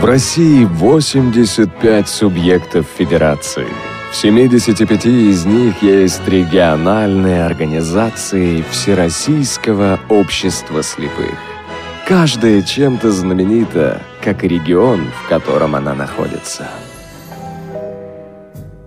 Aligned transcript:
В 0.00 0.04
России 0.04 0.64
85 0.64 2.08
субъектов 2.08 2.86
федерации. 2.96 3.66
В 4.12 4.16
75 4.16 5.06
из 5.06 5.44
них 5.44 5.82
есть 5.82 6.26
региональные 6.28 7.44
организации 7.44 8.62
Всероссийского 8.70 9.98
общества 10.08 10.84
слепых. 10.84 11.34
Каждая 12.06 12.62
чем-то 12.62 13.10
знаменита, 13.10 14.00
как 14.22 14.44
и 14.44 14.48
регион, 14.48 15.08
в 15.24 15.28
котором 15.28 15.74
она 15.74 15.94
находится. 15.94 16.68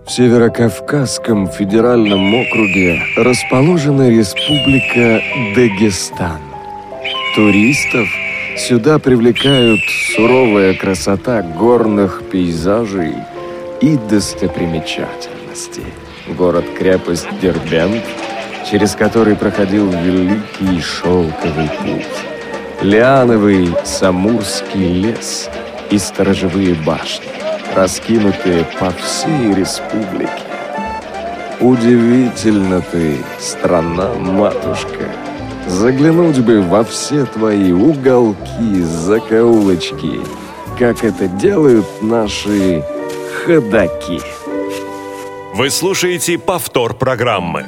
В 0.05 0.09
Северокавказском 0.09 1.50
федеральном 1.50 2.34
округе 2.34 3.02
расположена 3.18 4.09
республика 4.09 5.21
Дагестан. 5.55 6.39
Туристов– 7.36 8.07
Сюда 8.57 8.99
привлекают 8.99 9.79
суровая 10.15 10.73
красота 10.73 11.42
горных 11.42 12.21
пейзажей 12.32 13.15
и 13.79 13.97
достопримечательностей. 14.09 15.86
Город-крепость 16.28 17.28
Дербент, 17.42 18.04
через 18.69 18.95
который 18.95 19.36
проходил 19.36 19.89
великий 19.89 20.82
шелковый 20.82 21.69
путь. 21.82 22.06
Лиановый 22.82 23.69
Самурский 23.86 25.01
лес 25.01 25.50
и 25.89 25.97
сторожевые 25.97 26.73
башни, 26.73 27.28
раскинутые 27.75 28.65
по 28.79 28.92
всей 28.92 29.54
республике. 29.54 30.29
Удивительно 31.59 32.81
ты, 32.81 33.17
страна-матушка. 33.39 35.09
Заглянуть 35.67 36.39
бы 36.39 36.61
во 36.61 36.83
все 36.83 37.25
твои 37.25 37.72
уголки, 37.72 38.81
закоулочки, 38.83 40.20
как 40.78 41.03
это 41.03 41.28
делают 41.28 41.86
наши 42.02 42.84
ходаки. 43.45 44.22
Вы 45.54 45.70
слушаете 45.70 46.38
повтор 46.38 46.94
программы. 46.94 47.66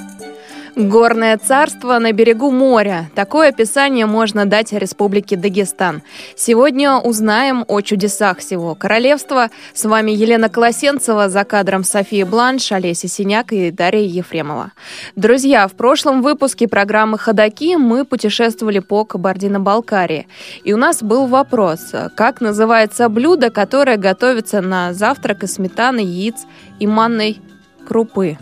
Горное 0.75 1.38
царство 1.38 1.99
на 1.99 2.13
берегу 2.13 2.49
моря. 2.49 3.11
Такое 3.13 3.49
описание 3.49 4.07
можно 4.07 4.47
дать 4.47 4.73
Республике 4.73 5.35
Дагестан. 5.35 6.02
Сегодня 6.35 6.95
узнаем 6.95 7.63
о 7.67 7.81
чудесах 7.81 8.39
всего 8.39 8.73
королевства. 8.73 9.52
С 9.75 9.85
вами 9.85 10.09
Елена 10.09 10.49
Колосенцева, 10.49 11.30
за 11.30 11.43
кадром 11.43 11.83
София 11.83 12.25
Бланш, 12.25 12.71
Олеся 12.71 13.07
Синяк 13.07 13.53
и 13.53 13.69
Дарья 13.69 14.02
Ефремова. 14.02 14.71
Друзья, 15.15 15.67
в 15.67 15.73
прошлом 15.73 16.23
выпуске 16.23 16.67
программы 16.67 17.19
«Ходоки» 17.19 17.75
мы 17.75 18.03
путешествовали 18.03 18.80
по 18.80 19.05
Кабардино-Балкарии. 19.05 20.27
И 20.63 20.73
у 20.73 20.77
нас 20.77 21.03
был 21.03 21.27
вопрос, 21.27 21.91
как 22.15 22.41
называется 22.41 23.09
блюдо, 23.09 23.52
которое 23.52 23.97
готовится 23.97 24.59
на 24.61 24.91
завтрак 24.93 25.43
из 25.43 25.53
сметаны, 25.53 25.99
яиц 25.99 26.47
и 26.80 26.87
манной 26.87 27.39
крупы. 27.87 28.39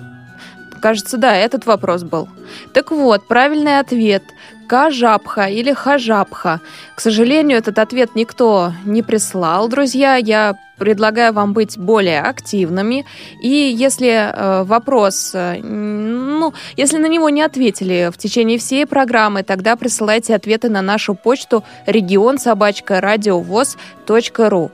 Кажется, 0.82 1.18
да, 1.18 1.36
этот 1.36 1.66
вопрос 1.66 2.04
был. 2.04 2.28
Так 2.74 2.92
вот, 2.92 3.28
правильный 3.28 3.80
ответ– 3.80 4.24
Кажапха 4.72 5.48
или 5.50 5.74
Хажапха. 5.74 6.62
К 6.96 7.02
сожалению, 7.02 7.58
этот 7.58 7.78
ответ 7.78 8.16
никто 8.16 8.72
не 8.86 9.02
прислал, 9.04 9.68
друзья. 9.68 10.16
Я 10.16 10.56
предлагаю 10.82 11.32
вам 11.32 11.54
быть 11.54 11.78
более 11.78 12.22
активными. 12.22 13.06
И 13.40 13.48
если 13.48 14.10
э, 14.10 14.64
вопрос, 14.64 15.32
э, 15.36 15.62
ну, 15.62 16.56
если 16.76 16.98
на 16.98 17.06
него 17.06 17.30
не 17.30 17.44
ответили 17.44 18.10
в 18.12 18.18
течение 18.18 18.58
всей 18.58 18.88
программы, 18.88 19.44
тогда 19.44 19.76
присылайте 19.76 20.34
ответы 20.34 20.70
на 20.70 20.82
нашу 20.82 21.14
почту 21.14 21.64
регион 21.86 22.40
собачка 22.40 23.00
радиовоз.ру. 23.00 24.72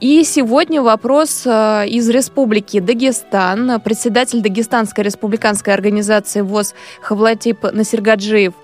И 0.00 0.24
сегодня 0.24 0.80
вопрос 0.80 1.42
э, 1.44 1.88
из 1.88 2.08
Республики 2.08 2.80
Дагестан. 2.80 3.82
Председатель 3.82 4.40
Дагестанской 4.40 5.04
республиканской 5.04 5.74
организации 5.74 6.40
ВОЗ 6.40 6.74
Хавлатип 7.02 7.64
Насергаджиев 7.70 8.54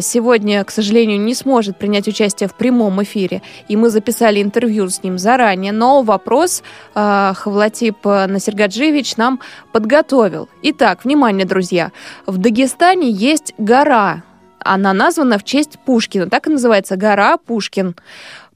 сегодня, 0.00 0.64
к 0.64 0.72
сожалению, 0.72 1.20
не 1.20 1.34
сможет 1.34 1.78
принять 1.78 2.08
участие 2.08 2.48
в 2.48 2.54
прямом 2.54 3.00
эфире. 3.04 3.40
И 3.68 3.76
мы 3.76 3.88
записали 3.90 4.42
интервью 4.42 4.88
с 4.88 5.04
ним 5.04 5.16
заранее. 5.16 5.70
Но 5.72 6.02
вопрос 6.02 6.23
вопрос 6.24 6.62
э, 6.94 7.32
Хавлатип 7.36 8.04
Насергаджиевич 8.04 9.16
нам 9.16 9.40
подготовил. 9.72 10.48
Итак, 10.62 11.04
внимание, 11.04 11.44
друзья. 11.44 11.92
В 12.26 12.38
Дагестане 12.38 13.10
есть 13.10 13.52
гора. 13.58 14.22
Она 14.58 14.94
названа 14.94 15.38
в 15.38 15.44
честь 15.44 15.78
Пушкина. 15.84 16.30
Так 16.30 16.46
и 16.46 16.50
называется 16.50 16.96
гора 16.96 17.36
Пушкин. 17.36 17.94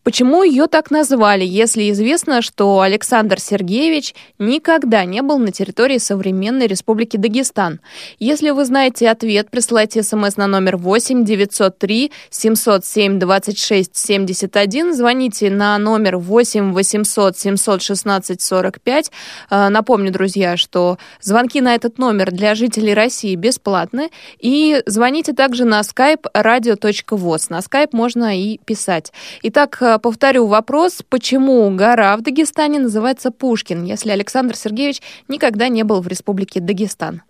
Почему 0.08 0.42
ее 0.42 0.68
так 0.68 0.90
назвали, 0.90 1.44
если 1.44 1.90
известно, 1.90 2.40
что 2.40 2.80
Александр 2.80 3.38
Сергеевич 3.38 4.14
никогда 4.38 5.04
не 5.04 5.20
был 5.20 5.36
на 5.36 5.52
территории 5.52 5.98
современной 5.98 6.66
Республики 6.66 7.18
Дагестан? 7.18 7.80
Если 8.18 8.48
вы 8.48 8.64
знаете 8.64 9.10
ответ, 9.10 9.50
присылайте 9.50 10.02
смс 10.02 10.38
на 10.38 10.46
номер 10.46 10.78
8 10.78 11.26
903 11.26 12.10
707 12.30 13.18
26 13.18 13.94
71, 13.94 14.94
звоните 14.94 15.50
на 15.50 15.76
номер 15.76 16.16
8 16.16 16.72
800 16.72 17.36
716 17.36 18.40
45. 18.40 19.12
Напомню, 19.50 20.10
друзья, 20.10 20.56
что 20.56 20.96
звонки 21.20 21.60
на 21.60 21.74
этот 21.74 21.98
номер 21.98 22.30
для 22.30 22.54
жителей 22.54 22.94
России 22.94 23.34
бесплатны. 23.34 24.08
И 24.38 24.82
звоните 24.86 25.34
также 25.34 25.66
на 25.66 25.80
skype 25.80 26.24
radio.voz. 26.34 27.48
На 27.50 27.58
skype 27.58 27.90
можно 27.92 28.34
и 28.34 28.56
писать. 28.64 29.12
Итак, 29.42 29.97
повторю 29.98 30.46
вопрос, 30.46 31.02
почему 31.08 31.70
гора 31.74 32.16
в 32.16 32.22
Дагестане 32.22 32.78
называется 32.78 33.30
Пушкин, 33.30 33.84
если 33.84 34.10
Александр 34.10 34.56
Сергеевич 34.56 35.02
никогда 35.28 35.68
не 35.68 35.82
был 35.82 36.00
в 36.00 36.08
республике 36.08 36.60
Дагестан. 36.60 37.22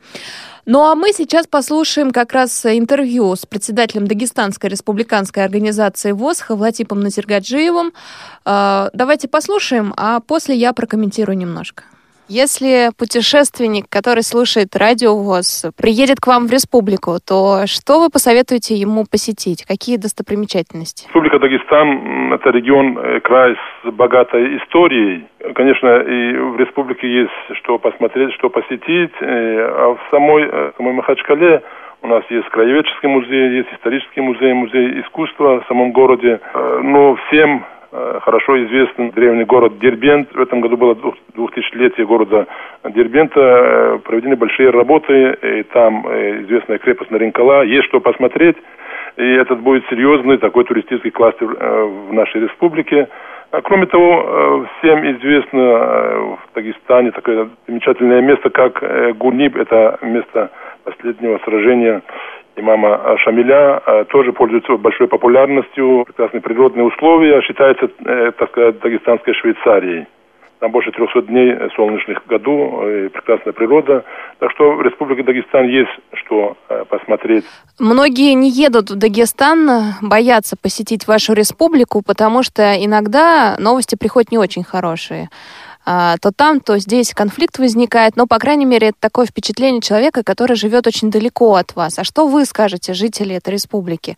Ну 0.67 0.83
а 0.83 0.95
мы 0.95 1.13
сейчас 1.13 1.47
послушаем 1.47 2.11
как 2.11 2.33
раз 2.33 2.67
интервью 2.67 3.35
с 3.35 3.47
председателем 3.47 4.07
Дагестанской 4.07 4.69
республиканской 4.69 5.43
организации 5.43 6.13
ВОЗ 6.13 6.41
Хавлатипом 6.41 7.01
Назергаджиевым. 7.01 7.93
А, 8.45 8.91
давайте 8.93 9.29
послушаем, 9.29 9.95
а 9.97 10.21
после 10.21 10.57
я 10.57 10.73
прокомментирую 10.75 11.39
немножко. 11.39 11.85
Если 12.29 12.93
путешественник, 12.99 13.89
который 13.89 14.23
слушает 14.23 14.77
радио 14.77 15.17
ВОЗ, 15.17 15.73
приедет 15.81 16.21
к 16.21 16.27
вам 16.27 16.47
в 16.47 16.53
республику, 16.53 17.17
то 17.27 17.65
что 17.65 18.01
вы 18.01 18.11
посоветуете 18.11 18.75
ему 18.75 19.05
посетить? 19.11 19.65
Какие 19.65 19.97
достопримечательности? 19.97 21.07
Республика 21.07 21.39
Дагестан– 21.39 22.33
это 22.35 22.51
регион, 22.51 22.99
э, 22.99 23.21
край 23.21 23.57
с 23.57 23.91
богатой 23.91 24.59
историей. 24.59 25.25
Конечно, 25.55 25.89
и 26.05 26.37
в 26.37 26.61
республике 26.61 27.09
есть 27.09 27.59
что 27.63 27.79
посмотреть, 27.79 28.35
что 28.35 28.51
посетить. 28.51 29.15
Э, 29.23 29.25
а 29.25 29.97
в 29.97 30.01
самой, 30.11 30.45
э, 30.53 30.73
самой 30.77 30.93
Махачкале 30.93 31.63
у 32.03 32.09
нас 32.09 32.25
есть 32.29 32.49
краеведческий 32.51 33.09
музей, 33.09 33.57
есть 33.57 33.73
исторический 33.73 34.21
музей, 34.21 34.53
музей 34.53 35.01
искусства 35.01 35.63
в 35.63 35.67
самом 35.67 35.93
городе. 35.93 36.41
Но 36.83 37.17
всем 37.27 37.65
хорошо 37.91 38.63
известный 38.65 39.11
древний 39.13 39.45
город 39.45 39.79
Дербент. 39.79 40.35
В 40.35 40.41
этом 40.41 40.61
году 40.61 40.77
было 40.77 40.97
двухтысячелетие 41.35 42.07
города 42.07 42.47
Дербента. 42.85 43.41
Э, 43.41 43.99
проведены 44.05 44.37
большие 44.37 44.71
работы, 44.71 45.39
и 45.43 45.63
там 45.65 46.07
э, 46.07 46.43
известная 46.43 46.79
крепость 46.79 47.11
Наринкала. 47.11 47.63
Есть 47.63 47.87
что 47.89 48.01
посмотреть, 48.01 48.57
и 49.17 49.25
этот 49.25 49.61
будет 49.61 49.85
серьезный 49.89 50.39
такой 50.39 50.65
туристический 50.65 51.11
кластер 51.11 51.47
в 51.47 52.13
нашей 52.13 52.43
республике. 52.43 53.09
А 53.51 53.63
кроме 53.63 53.87
того, 53.87 54.67
всем 54.79 55.11
известно 55.11 55.63
в 55.63 56.39
Дагестане 56.55 57.13
такое 57.13 57.49
замечательное 57.67 58.21
место, 58.21 58.51
как 58.51 58.83
Гурниб. 59.17 59.57
Это 59.57 59.99
место 60.03 60.51
последнего 60.85 61.39
сражения 61.45 62.03
имама 62.59 63.17
Шамиля 63.19 63.83
э, 63.85 64.05
тоже 64.11 64.33
пользуется 64.33 64.77
большой 64.77 65.09
популярностью, 65.09 66.05
прекрасные 66.07 66.41
природные 66.41 66.85
условия, 66.85 67.41
считается, 67.43 67.91
э, 68.05 68.33
так 68.39 68.51
сказать, 68.51 68.81
дагестанской 68.81 69.35
Швейцарией. 69.35 70.07
Там 70.61 70.73
больше 70.73 70.91
300 70.91 71.23
дней 71.23 71.55
солнечных 71.77 72.25
в 72.25 72.27
году, 72.27 72.83
прекрасная 73.15 73.53
природа. 73.53 74.05
Так 74.41 74.51
что 74.51 74.73
в 74.73 74.83
Республике 74.83 75.23
Дагестан 75.23 75.69
есть 75.69 75.91
что 76.29 76.57
э, 76.69 76.85
посмотреть. 76.89 77.45
Многие 77.79 78.35
не 78.35 78.51
едут 78.51 78.91
в 78.91 78.97
Дагестан, 78.97 79.95
боятся 80.03 80.57
посетить 80.61 81.07
вашу 81.07 81.33
республику, 81.33 82.03
потому 82.07 82.43
что 82.43 82.75
иногда 82.75 83.57
новости 83.59 83.97
приходят 83.97 84.31
не 84.31 84.39
очень 84.39 84.65
хорошие. 84.65 85.29
А, 85.91 86.17
то 86.21 86.31
там, 86.37 86.61
то 86.61 86.77
здесь 86.77 87.15
конфликт 87.15 87.59
возникает, 87.59 88.15
но, 88.15 88.27
по 88.27 88.39
крайней 88.39 88.67
мере, 88.67 88.89
это 88.89 89.01
такое 89.01 89.25
впечатление 89.25 89.81
человека, 89.81 90.21
который 90.23 90.55
живет 90.55 90.87
очень 90.87 91.11
далеко 91.11 91.55
от 91.55 91.75
вас. 91.77 91.99
А 91.99 92.05
что 92.05 92.29
вы 92.29 92.45
скажете, 92.45 92.93
жители 92.93 93.37
этой 93.37 93.55
республики? 93.55 94.17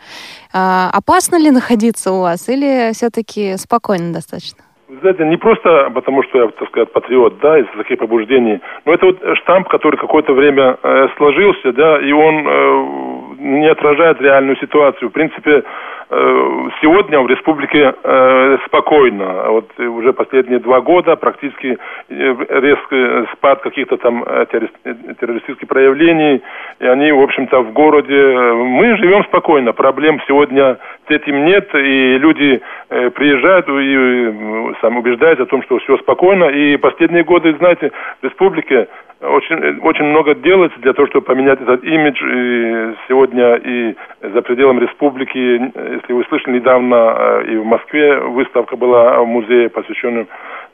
А, 0.52 0.90
опасно 0.92 1.36
ли 1.36 1.52
находиться 1.52 2.10
у 2.10 2.22
вас 2.22 2.48
или 2.48 2.90
все-таки 2.92 3.56
спокойно 3.56 4.12
достаточно? 4.12 4.64
Знаете, 5.00 5.24
не 5.26 5.36
просто 5.36 5.90
потому, 5.94 6.24
что 6.24 6.38
я, 6.38 6.48
так 6.48 6.68
сказать, 6.70 6.92
патриот, 6.92 7.38
да, 7.38 7.60
из 7.60 7.66
таких 7.76 8.00
побуждений, 8.00 8.60
но 8.84 8.94
это 8.94 9.06
вот 9.06 9.18
штамп, 9.38 9.68
который 9.68 9.96
какое-то 9.96 10.32
время 10.32 10.76
э, 10.82 11.06
сложился, 11.16 11.72
да, 11.72 12.00
и 12.00 12.10
он 12.10 12.48
э, 12.48 13.30
не 13.38 13.70
отражает 13.70 14.20
реальную 14.20 14.56
ситуацию. 14.56 15.08
В 15.08 15.12
принципе, 15.12 15.62
сегодня 16.10 17.20
в 17.20 17.28
республике 17.28 17.94
э, 18.02 18.58
спокойно. 18.66 19.50
Вот 19.50 19.78
уже 19.78 20.12
последние 20.12 20.58
два 20.58 20.80
года 20.80 21.14
практически 21.14 21.78
резкий 22.08 23.26
спад 23.32 23.60
каких-то 23.60 23.96
там 23.96 24.24
террористических 24.24 25.68
проявлений, 25.68 26.42
и 26.80 26.86
они, 26.86 27.12
в 27.12 27.20
общем-то, 27.20 27.60
в 27.60 27.72
городе. 27.72 28.14
Мы 28.14 28.96
живем 28.96 29.22
спокойно, 29.24 29.72
проблем 29.72 30.20
сегодня 30.26 30.78
с 31.06 31.10
этим 31.10 31.44
нет, 31.44 31.72
и 31.74 32.18
люди 32.18 32.60
приезжают 32.88 33.68
и 33.68 34.74
сам 34.80 34.96
убеждаются 34.96 35.44
о 35.44 35.46
том, 35.46 35.62
что 35.62 35.78
все 35.78 35.96
спокойно. 35.98 36.46
И 36.46 36.76
последние 36.76 37.22
годы, 37.22 37.54
знаете, 37.58 37.92
в 38.20 38.24
республике 38.24 38.88
очень, 39.20 39.80
очень 39.80 40.04
много 40.04 40.34
делается 40.34 40.78
для 40.80 40.94
того, 40.94 41.06
чтобы 41.08 41.26
поменять 41.26 41.60
этот 41.60 41.84
имидж. 41.84 42.16
И 42.22 42.94
сегодня 43.08 43.56
и 43.56 43.94
за 44.22 44.42
пределами 44.42 44.80
республики, 44.80 45.36
если 45.36 46.12
вы 46.12 46.24
слышали, 46.24 46.54
недавно 46.54 46.94
э, 46.94 47.44
и 47.52 47.56
в 47.56 47.64
Москве 47.64 48.18
выставка 48.18 48.76
была 48.76 49.20
в 49.20 49.26
музее, 49.26 49.68
посвященном 49.68 50.26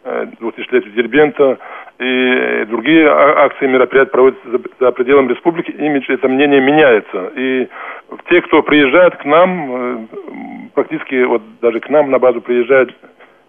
2000-летию 0.05 0.93
э, 0.93 0.97
Дербента, 0.97 1.59
и 1.99 2.65
другие 2.69 3.09
а, 3.09 3.47
акции, 3.47 3.67
мероприятия 3.67 4.11
проводятся 4.11 4.49
за, 4.79 4.93
пределами 4.93 5.33
республики, 5.33 5.71
имидж, 5.71 6.05
это 6.09 6.29
мнение 6.29 6.61
меняется. 6.61 7.33
И 7.35 7.69
те, 8.29 8.43
кто 8.43 8.63
приезжает 8.63 9.17
к 9.17 9.25
нам, 9.25 9.71
э, 9.71 9.99
практически 10.75 11.25
вот 11.25 11.43
даже 11.61 11.81
к 11.81 11.89
нам 11.89 12.11
на 12.11 12.19
базу 12.19 12.41
приезжают 12.41 12.95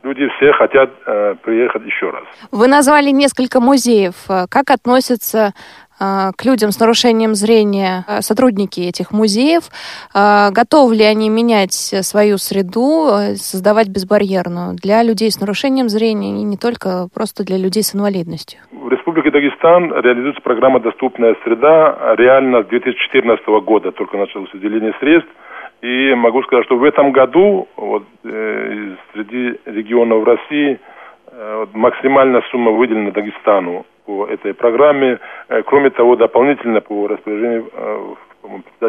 люди 0.08 0.28
все 0.38 0.52
хотят 0.54 0.90
э, 1.06 1.36
приехать 1.44 1.84
еще 1.86 2.10
раз. 2.10 2.24
Вы 2.52 2.68
назвали 2.68 3.10
несколько 3.12 3.60
музеев. 3.60 4.16
Как 4.50 4.72
относятся 4.72 5.54
э, 6.00 6.32
к 6.36 6.46
людям 6.46 6.72
с 6.72 6.80
нарушением 6.80 7.36
зрения 7.36 8.06
э, 8.08 8.22
сотрудники 8.22 8.80
этих 8.82 9.12
музеев? 9.12 9.64
Э, 10.16 10.50
готовы 10.52 10.96
ли 10.96 11.04
они 11.04 11.30
менять 11.30 11.74
свою 11.74 12.38
среду, 12.38 13.10
э, 13.10 13.36
создавать 13.36 13.90
безбарьерную 13.90 14.76
для 14.76 15.04
людей 15.04 15.30
с 15.30 15.40
нарушением 15.42 15.90
зрения 15.90 16.42
и 16.42 16.44
не 16.44 16.58
только 16.58 17.08
просто 17.14 17.44
для 17.44 17.58
людей 17.58 17.84
с 17.84 17.94
инвалидностью? 17.96 18.60
В 18.72 18.90
Республике 18.90 19.32
Дагестан 19.32 19.92
реализуется 19.94 20.42
программа 20.42 20.80
«Доступная 20.80 21.36
среда». 21.44 22.16
Реально 22.18 22.64
с 22.64 22.68
2014 22.68 23.46
года 23.66 23.92
только 23.92 24.18
началось 24.18 24.52
выделение 24.54 24.94
средств– 25.00 25.30
и 25.82 26.14
могу 26.16 26.42
сказать, 26.44 26.66
что 26.66 26.78
в 26.78 26.84
этом 26.84 27.12
году 27.12 27.68
вот, 27.76 28.04
э, 28.24 28.96
среди 29.14 29.60
регионов 29.66 30.26
России 30.26 30.80
э, 31.32 31.56
вот, 31.60 31.74
максимальная 31.74 32.42
сумма 32.50 32.72
выделена 32.72 33.12
Дагестану 33.12 33.86
по 34.06 34.26
этой 34.26 34.54
программе. 34.54 35.20
Э, 35.50 35.62
кроме 35.64 35.92
того, 35.92 36.16
дополнительно 36.16 36.82
по 36.82 37.08
распоряжению 37.08 37.70
э, 37.74 38.16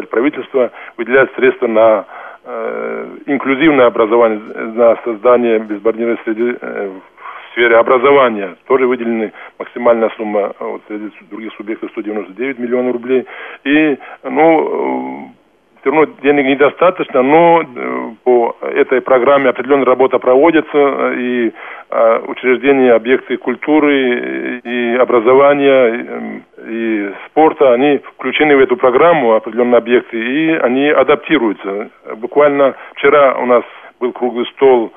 правительства 0.09 0.71
выделяют 0.97 1.31
средства 1.35 1.67
на 1.67 2.05
э, 2.45 3.17
инклюзивное 3.27 3.85
образование, 3.85 4.39
на 4.39 4.95
создание 5.03 5.59
безбарьерной 5.59 6.17
среды 6.23 6.57
э, 6.59 6.89
в 6.89 7.51
сфере 7.51 7.77
образования. 7.77 8.55
Тоже 8.65 8.87
выделены 8.87 9.31
максимальная 9.59 10.09
сумма 10.17 10.53
вот, 10.59 10.81
среди 10.87 11.11
других 11.29 11.53
субъектов 11.53 11.91
199 11.91 12.57
миллионов 12.57 12.93
рублей. 12.93 13.25
И, 13.63 13.97
ну, 14.23 15.33
все 15.81 15.91
равно 15.91 16.13
денег 16.21 16.45
недостаточно, 16.45 17.21
но 17.21 17.61
э, 17.61 18.11
по 18.23 18.55
этой 18.61 19.01
программе 19.01 19.49
определенная 19.49 19.85
работа 19.85 20.19
проводится, 20.19 20.67
э, 20.73 21.15
и 21.17 21.53
э, 21.89 22.19
учреждения, 22.27 22.93
объекты 22.93 23.37
культуры 23.37 24.59
и 24.63 24.95
образования 24.97 26.43
и 26.67 27.11
спорта, 27.27 27.73
они 27.73 27.99
включены 28.15 28.57
в 28.57 28.59
эту 28.59 28.75
программу, 28.77 29.35
определенные 29.35 29.77
объекты, 29.77 30.17
и 30.17 30.51
они 30.51 30.89
адаптируются. 30.89 31.89
Буквально 32.17 32.75
вчера 32.95 33.35
у 33.37 33.45
нас 33.45 33.63
был 33.99 34.11
круглый 34.11 34.45
стол 34.55 34.91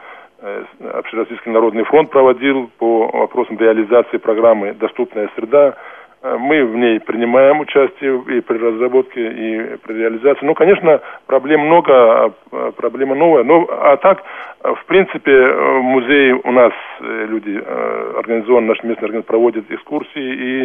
Общероссийский 0.93 1.53
народный 1.53 1.85
фронт 1.85 2.11
проводил 2.11 2.69
по 2.79 3.07
вопросам 3.13 3.57
реализации 3.59 4.17
программы 4.17 4.73
«Доступная 4.75 5.31
среда». 5.37 5.77
Э, 6.23 6.37
мы 6.39 6.65
в 6.65 6.77
ней 6.77 7.01
принимаем 7.01 7.61
участие 7.61 8.23
и 8.29 8.41
при 8.41 8.59
разработке, 8.59 9.21
и 9.21 9.77
при 9.79 9.95
реализации. 9.95 10.47
Ну, 10.47 10.55
конечно, 10.55 11.01
проблем 11.27 11.63
много, 11.63 11.93
а, 11.93 12.33
а 12.53 12.73
проблема 12.73 13.15
новая. 13.15 13.43
Но, 13.43 13.67
а 13.69 13.97
так, 13.97 14.23
в 14.63 14.85
принципе, 14.87 15.33
в 15.33 15.83
музее 15.83 16.41
у 16.45 16.53
нас 16.53 16.73
э, 17.01 17.27
люди 17.29 17.61
э, 17.65 18.15
организованы, 18.19 18.69
наши 18.69 18.87
местные 18.87 19.07
организации 19.07 19.27
проводят 19.27 19.71
экскурсии, 19.71 20.13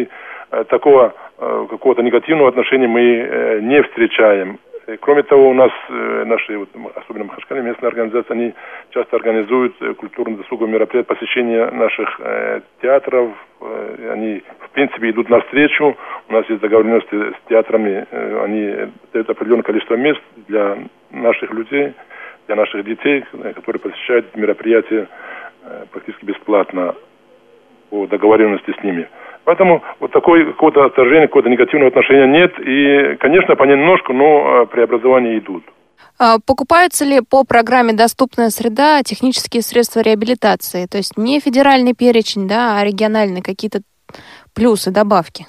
и 0.02 0.08
такого 0.70 1.12
какого-то 1.36 2.02
негативного 2.02 2.48
отношения 2.48 2.88
мы 2.88 3.60
не 3.60 3.82
встречаем. 3.82 4.58
Кроме 5.00 5.22
того, 5.22 5.50
у 5.50 5.54
нас 5.54 5.70
наши, 5.88 6.56
вот, 6.56 6.70
особенно 6.94 7.26
Махашкали, 7.26 7.60
местные 7.60 7.88
организации, 7.88 8.32
они 8.32 8.54
часто 8.90 9.16
организуют 9.16 9.76
культурно-досуговые 9.98 10.72
мероприятия, 10.72 11.06
посещение 11.06 11.70
наших 11.70 12.20
э, 12.20 12.60
театров, 12.80 13.32
Э, 13.60 14.12
они, 14.12 14.42
в 14.60 14.70
принципе, 14.70 15.10
идут 15.10 15.28
навстречу. 15.28 15.96
У 16.28 16.32
нас 16.32 16.48
есть 16.48 16.60
договоренности 16.60 17.14
с 17.14 17.48
театрами, 17.48 18.06
э, 18.10 18.44
они 18.44 18.92
дают 19.12 19.30
определенное 19.30 19.62
количество 19.62 19.94
мест 19.94 20.20
для 20.48 20.78
наших 21.10 21.52
людей, 21.52 21.94
для 22.46 22.56
наших 22.56 22.84
детей, 22.84 23.24
э, 23.32 23.52
которые 23.54 23.80
посещают 23.80 24.34
мероприятия 24.36 25.08
практически 25.92 26.24
бесплатно 26.24 26.94
по 27.90 28.06
договоренности 28.06 28.72
с 28.72 28.82
ними. 28.82 29.06
Поэтому 29.48 29.82
вот 29.98 30.12
такой 30.12 30.44
какого-то 30.44 30.84
отторжения, 30.84 31.26
какого-то 31.26 31.48
негативного 31.48 31.88
отношения 31.88 32.26
нет. 32.26 32.52
И, 32.60 33.16
конечно, 33.16 33.56
понемножку, 33.56 34.12
но 34.12 34.66
преобразования 34.66 35.38
идут. 35.38 35.64
А, 36.20 36.36
покупаются 36.46 37.06
ли 37.06 37.22
по 37.22 37.44
программе 37.44 37.94
«Доступная 37.94 38.50
среда» 38.50 39.00
технические 39.02 39.62
средства 39.62 40.00
реабилитации? 40.00 40.84
То 40.84 40.98
есть 40.98 41.16
не 41.16 41.40
федеральный 41.40 41.94
перечень, 41.94 42.46
да, 42.46 42.76
а 42.78 42.84
региональные 42.84 43.42
какие-то 43.42 43.78
плюсы, 44.54 44.92
добавки? 44.92 45.46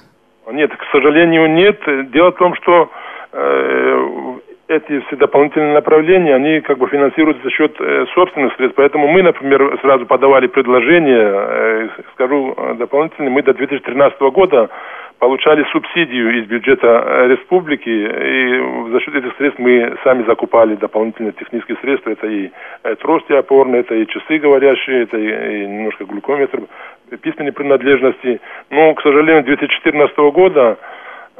Нет, 0.49 0.71
к 0.71 0.91
сожалению, 0.93 1.51
нет. 1.51 1.81
Дело 2.13 2.31
в 2.31 2.37
том, 2.37 2.55
что 2.55 2.89
э, 3.33 4.28
эти 4.69 4.99
все 5.07 5.15
дополнительные 5.15 5.73
направления, 5.73 6.35
они 6.35 6.61
как 6.61 6.77
бы 6.77 6.87
финансируются 6.87 7.43
за 7.43 7.49
счет 7.49 7.75
э, 7.79 8.05
собственных 8.13 8.55
средств. 8.55 8.75
Поэтому 8.77 9.07
мы, 9.07 9.23
например, 9.23 9.77
сразу 9.81 10.05
подавали 10.05 10.45
предложение, 10.45 11.31
э, 11.33 11.89
скажу 12.13 12.53
э, 12.55 12.75
дополнительно, 12.75 13.31
мы 13.31 13.41
до 13.41 13.53
2013 13.53 14.19
года 14.31 14.69
получали 15.17 15.65
субсидию 15.71 16.39
из 16.39 16.45
бюджета 16.45 16.87
э, 16.87 17.27
республики, 17.29 17.89
и 17.89 18.91
за 18.91 18.99
счет 19.01 19.15
этих 19.15 19.35
средств 19.37 19.59
мы 19.59 19.97
сами 20.03 20.23
закупали 20.25 20.75
дополнительные 20.75 21.33
технические 21.33 21.77
средства. 21.81 22.11
Это 22.11 22.27
и 22.27 22.51
э, 22.83 22.95
трости 22.97 23.33
опорные, 23.33 23.81
это 23.81 23.95
и 23.95 24.05
часы 24.05 24.37
говорящие, 24.37 25.03
это 25.03 25.17
и, 25.17 25.65
немножко 25.65 26.05
глюкометр, 26.05 26.61
письменные 27.23 27.53
принадлежности. 27.53 28.39
Но, 28.69 28.93
к 28.93 29.01
сожалению, 29.01 29.43
2014 29.45 30.15
года 30.31 30.77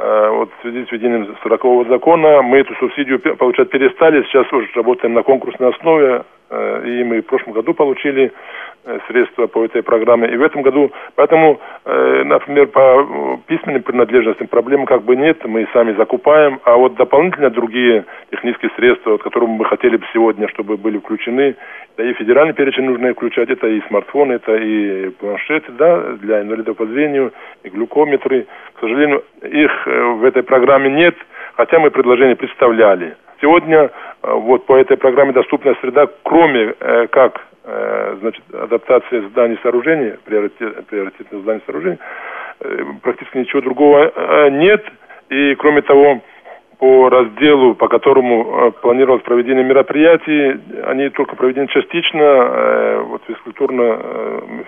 вот 0.01 0.49
в 0.57 0.61
связи 0.61 0.85
с 0.85 0.91
введением 0.91 1.35
40 1.43 1.89
закона 1.89 2.41
мы 2.41 2.59
эту 2.59 2.73
субсидию 2.75 3.19
получать 3.19 3.69
перестали. 3.69 4.23
Сейчас 4.23 4.51
уже 4.53 4.67
работаем 4.75 5.13
на 5.13 5.23
конкурсной 5.23 5.71
основе, 5.71 6.23
и 6.51 7.03
мы 7.03 7.21
в 7.21 7.25
прошлом 7.25 7.51
году 7.51 7.73
получили 7.73 8.31
Э, 8.31 8.68
средства 9.07 9.47
по 9.47 9.63
этой 9.63 9.83
программе. 9.83 10.29
И 10.29 10.37
в 10.37 10.41
этом 10.41 10.61
году, 10.61 10.91
поэтому, 11.15 11.59
э, 11.85 12.23
например, 12.23 12.67
по 12.67 13.39
письменным 13.47 13.83
принадлежностям 13.83 14.47
проблем 14.47 14.85
как 14.85 15.03
бы 15.03 15.15
нет, 15.15 15.43
мы 15.45 15.67
сами 15.73 15.93
закупаем, 15.93 16.59
а 16.63 16.75
вот 16.75 16.95
дополнительно 16.95 17.49
другие 17.49 18.05
технические 18.31 18.71
средства, 18.75 19.11
вот, 19.11 19.23
которые 19.23 19.49
мы 19.49 19.65
хотели 19.65 19.97
бы 19.97 20.05
сегодня, 20.13 20.47
чтобы 20.49 20.77
были 20.77 20.97
включены, 20.97 21.55
да 21.97 22.03
и 22.03 22.13
федеральный 22.13 22.53
перечень 22.53 22.85
нужно 22.85 23.13
включать, 23.13 23.49
это 23.49 23.67
и 23.67 23.81
смартфоны, 23.87 24.33
это 24.33 24.55
и 24.55 25.09
планшеты, 25.09 25.71
да, 25.73 26.13
для 26.21 26.41
инвалидов 26.41 26.77
по 26.77 26.85
зрению, 26.85 27.33
и 27.63 27.69
глюкометры. 27.69 28.47
К 28.75 28.79
сожалению, 28.79 29.23
их 29.41 29.87
э, 29.87 30.03
в 30.13 30.23
этой 30.25 30.43
программе 30.43 30.89
нет, 30.89 31.15
хотя 31.55 31.79
мы 31.79 31.91
предложение 31.91 32.35
представляли. 32.35 33.15
Сегодня 33.41 33.89
вот 34.21 34.65
по 34.65 34.75
этой 34.75 34.97
программе 34.97 35.31
«Доступная 35.31 35.73
среда», 35.81 36.07
кроме 36.23 36.73
как 37.09 37.39
Э, 37.39 37.48
значит, 38.19 38.43
адаптация 38.53 39.21
зданий 39.29 39.55
и 39.55 39.61
сооружений, 39.61 40.13
приоритет, 40.25 40.85
приоритетных 40.87 41.41
зданий 41.41 41.61
и 41.61 41.65
сооружений, 41.65 41.97
э, 42.61 42.83
практически 43.01 43.37
ничего 43.37 43.61
другого 43.61 44.11
э, 44.13 44.49
нет. 44.51 44.83
И 45.29 45.55
кроме 45.55 45.81
того, 45.81 46.21
по 46.79 47.09
разделу, 47.09 47.75
по 47.75 47.89
которому 47.89 48.71
планировалось 48.81 49.23
проведение 49.23 49.65
мероприятий, 49.65 50.59
они 50.85 51.09
только 51.09 51.35
проведены 51.35 51.67
частично. 51.67 53.03
Вот 53.03 53.21
физкультурно, 53.27 53.99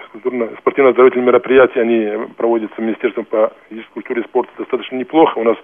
физкультурно 0.04 0.50
спортивно-оздоровительные 0.60 1.28
мероприятия, 1.28 1.80
они 1.80 2.28
проводятся 2.36 2.82
Министерством 2.82 3.24
по 3.24 3.54
физической 3.70 3.94
культуре 3.94 4.22
и 4.24 4.26
спорту 4.26 4.52
достаточно 4.58 4.98
неплохо. 4.98 5.40
У 5.40 5.46
нас 5.46 5.56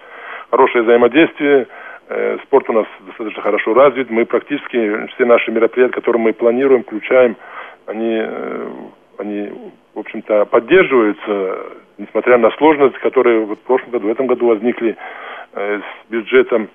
хорошее 0.50 0.84
взаимодействие 0.84 1.66
Э, 1.66 1.97
спорт 2.44 2.68
у 2.70 2.72
нас 2.72 2.86
достаточно 3.06 3.42
хорошо 3.42 3.74
развит. 3.74 4.10
Мы 4.10 4.24
практически 4.24 5.06
все 5.08 5.24
наши 5.24 5.50
мероприятия, 5.50 5.92
которые 5.92 6.22
мы 6.22 6.32
планируем, 6.32 6.82
включаем, 6.82 7.36
они, 7.86 8.18
э, 8.22 8.68
они 9.18 9.50
в 9.94 9.98
общем-то, 9.98 10.46
поддерживаются, 10.46 11.58
несмотря 11.98 12.38
на 12.38 12.50
сложности, 12.52 12.98
которые 12.98 13.44
в 13.44 13.56
прошлом 13.56 13.90
году, 13.90 14.08
в 14.08 14.10
этом 14.10 14.26
году 14.26 14.46
возникли 14.46 14.96
э, 15.54 15.80
с 15.80 16.10
бюджетом 16.10 16.68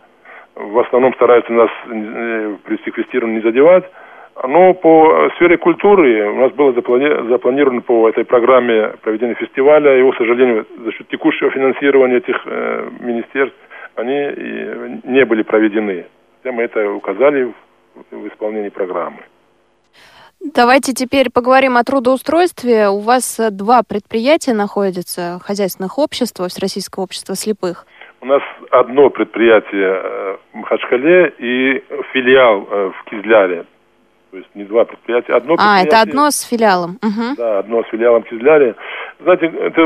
в 0.56 0.80
основном 0.80 1.14
стараются 1.16 1.52
нас 1.52 1.70
э, 1.88 2.58
при 2.66 2.78
секвестировании 2.86 3.38
не 3.38 3.42
задевать. 3.42 3.86
Но 4.48 4.74
по 4.74 5.30
сфере 5.36 5.58
культуры 5.58 6.28
у 6.30 6.36
нас 6.36 6.52
было 6.54 6.72
заплани- 6.72 7.28
запланировано 7.30 7.82
по 7.82 8.10
этой 8.10 8.26
программе 8.26 8.94
проведение 9.02 9.36
фестиваля. 9.36 9.96
Его, 9.96 10.12
к 10.12 10.18
сожалению, 10.18 10.66
за 10.84 10.92
счет 10.92 11.08
текущего 11.08 11.52
финансирования 11.52 12.18
этих 12.18 12.42
э, 12.46 12.90
министерств 13.00 13.58
они 13.96 14.30
и 14.30 15.02
не 15.08 15.26
были 15.26 15.44
проведены. 15.44 16.06
Хотя 16.38 16.56
мы 16.56 16.64
это 16.64 16.92
указали 16.92 17.54
в, 18.12 18.28
исполнении 18.28 18.70
программы. 18.70 19.20
Давайте 20.54 20.94
теперь 20.94 21.32
поговорим 21.32 21.78
о 21.78 21.84
трудоустройстве. 21.84 22.90
У 22.90 23.00
вас 23.00 23.40
два 23.52 23.82
предприятия 23.88 24.54
находятся, 24.54 25.40
хозяйственных 25.42 25.98
общества, 25.98 26.50
Всероссийского 26.50 27.04
общества 27.04 27.36
слепых. 27.36 27.86
У 28.20 28.26
нас 28.26 28.42
одно 28.72 29.10
предприятие 29.10 30.02
э, 30.02 30.38
в 30.54 30.56
Махачкале 30.58 31.34
и 31.38 31.84
филиал 32.12 32.68
э, 32.70 32.92
в 32.92 33.10
Кизляре. 33.10 33.66
То 34.32 34.38
есть 34.38 34.50
не 34.56 34.64
два 34.64 34.86
предприятия, 34.86 35.34
одно 35.34 35.54
А, 35.54 35.58
предприятие. 35.58 35.88
это 35.88 36.02
одно 36.02 36.32
с 36.32 36.42
филиалом. 36.42 36.98
Угу. 37.04 37.36
Да, 37.38 37.60
одно 37.60 37.84
с 37.84 37.88
филиалом 37.88 38.24
в 38.24 38.30
Кизляре. 38.30 38.76
Знаете, 39.20 39.46
это 39.46 39.82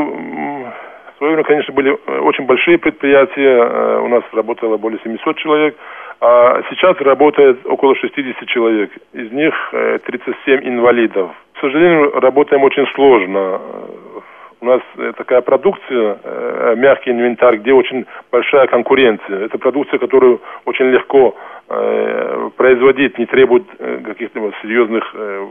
время, 1.25 1.43
конечно, 1.43 1.73
были 1.73 1.97
э, 2.05 2.19
очень 2.19 2.45
большие 2.45 2.77
предприятия. 2.77 3.57
Э, 3.63 3.99
У 4.01 4.07
нас 4.07 4.23
работало 4.33 4.77
более 4.77 4.99
700 5.03 5.37
человек. 5.37 5.75
А 6.19 6.61
сейчас 6.69 6.97
работает 7.01 7.65
около 7.65 7.95
60 7.95 8.47
человек. 8.47 8.91
Из 9.13 9.31
них 9.31 9.53
э, 9.73 9.99
37 10.05 10.61
инвалидов. 10.67 11.31
К 11.53 11.59
сожалению, 11.61 12.19
работаем 12.19 12.63
очень 12.63 12.87
сложно. 12.95 13.37
Э, 13.37 14.21
У 14.61 14.65
нас 14.65 14.81
э, 14.97 15.13
такая 15.17 15.41
продукция, 15.41 16.17
э, 16.23 16.75
мягкий 16.77 17.11
инвентарь, 17.11 17.57
где 17.57 17.73
очень 17.73 18.05
большая 18.31 18.67
конкуренция. 18.67 19.45
Это 19.45 19.57
продукция, 19.57 19.99
которую 19.99 20.39
очень 20.65 20.89
легко 20.91 21.35
э, 21.69 22.49
производить, 22.57 23.17
не 23.19 23.25
требует 23.25 23.63
э, 23.79 23.99
каких-то 24.05 24.51
серьезных 24.61 25.03
э, 25.13 25.47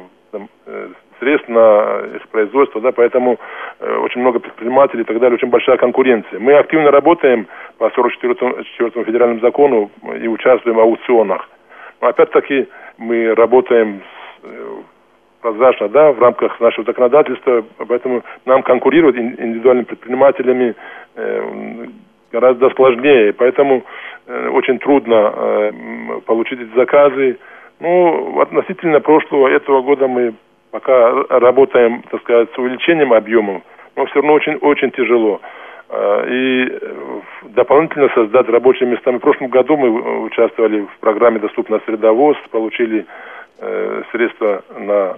э, 0.67 0.89
средств 1.19 1.49
на 1.49 2.03
их 2.17 2.29
производство, 2.29 2.81
да, 2.81 2.93
поэтому 2.93 3.39
э, 3.81 3.97
очень 3.97 4.21
много 4.21 4.39
предпринимателей 4.39 5.03
и 5.03 5.05
так 5.05 5.19
далее, 5.19 5.37
очень 5.37 5.49
большая 5.49 5.77
конкуренция. 5.77 6.39
Мы 6.39 6.55
активно 6.55 6.91
работаем 6.91 7.47
по 7.79 7.87
44-му 7.87 9.05
федеральному 9.05 9.41
закону 9.41 9.91
и 10.21 10.29
участвуем 10.29 10.77
в 10.77 10.81
аукционах. 10.81 11.49
Но 12.01 12.09
опять-таки 12.09 12.69
мы 12.99 13.35
работаем 13.35 14.01
с, 14.03 14.47
э, 14.47 14.77
прозрачно, 15.41 15.89
да, 15.89 16.13
в 16.13 16.21
рамках 16.21 16.61
нашего 16.61 16.85
законодательства, 16.85 17.65
поэтому 17.89 18.23
нам 18.45 18.63
конкурировать 18.63 19.17
ин- 19.17 19.37
индивидуальными 19.39 19.85
предпринимателями 19.85 20.75
э, 21.17 21.87
гораздо 22.33 22.71
сложнее, 22.71 23.33
поэтому 23.33 23.85
э, 24.27 24.49
очень 24.49 24.79
трудно 24.79 25.33
э, 25.35 25.73
получить 26.27 26.61
эти 26.61 26.75
заказы. 26.75 27.39
Ну, 27.79 28.41
относительно 28.41 29.01
прошлого 29.01 29.49
этого 29.49 29.83
года 29.83 30.09
мы 30.09 30.35
пока 30.71 31.25
работаем, 31.29 32.03
так 32.11 32.21
сказать, 32.23 32.49
с 32.55 32.59
увеличением 32.59 33.13
объемов, 33.13 33.63
но 33.97 34.07
все 34.07 34.17
равно 34.17 34.35
очень, 34.35 34.57
очень 34.57 34.91
тяжело. 34.91 35.41
Э, 35.89 36.25
И 36.29 36.69
э, 36.69 37.21
дополнительно 37.55 38.09
создать 38.15 38.49
рабочие 38.49 38.89
места. 38.89 39.13
В 39.13 39.19
прошлом 39.19 39.49
году 39.49 39.77
мы 39.77 39.89
э, 39.89 40.19
участвовали 40.19 40.81
в 40.81 40.99
программе 41.01 41.39
«Доступна 41.39 41.81
средовоз», 41.87 42.37
получили 42.51 43.07
э, 43.61 44.03
средства 44.13 44.63
на 44.79 45.17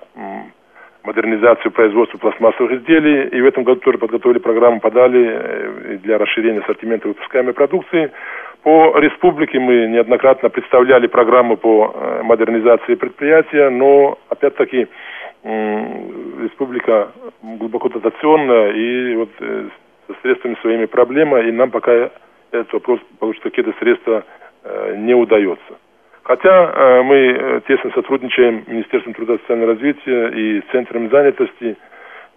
модернизацию 1.05 1.73
производства 1.73 2.19
пластмассовых 2.19 2.73
изделий. 2.73 3.29
И 3.29 3.41
в 3.41 3.47
этом 3.47 3.65
году 3.65 3.81
тоже 3.81 3.99
подготовили 3.99 4.39
программу, 4.39 4.81
подали 4.81 5.99
для 6.03 6.19
расширения 6.19 6.61
ассортимента 6.61 7.09
выпускаемой 7.09 7.55
продукции. 7.55 8.11
По 8.63 8.99
республике 8.99 9.59
мы 9.59 9.87
неоднократно 9.87 10.51
представляли 10.51 11.07
программу 11.07 11.57
по 11.57 11.95
модернизации 12.25 12.97
предприятия, 12.97 13.71
но 13.71 14.19
опять-таки 14.29 14.89
республика 15.45 17.13
глубоко 17.43 17.89
дотационная 17.89 18.73
и 18.73 19.17
вот 19.17 19.31
э, 19.41 19.69
со 20.07 20.15
средствами 20.23 20.57
своими 20.61 20.87
проблема, 20.87 21.41
и 21.41 21.53
нам 21.53 21.71
пока 21.71 22.11
этот 22.51 22.73
вопрос 22.73 23.01
получить 23.19 23.43
какие-то 23.43 23.73
средства 23.79 24.25
э, 24.65 24.97
не 24.97 25.15
удается. 25.15 25.79
Хотя 26.23 26.51
э, 26.51 27.03
мы 27.03 27.63
тесно 27.67 27.91
сотрудничаем 27.93 28.65
с 28.65 28.69
Министерством 28.69 29.15
труда 29.15 29.35
и 29.35 29.39
социального 29.39 29.73
развития 29.75 30.29
и 30.29 30.61
с 30.61 30.65
Центром 30.73 31.11
занятости, 31.11 31.77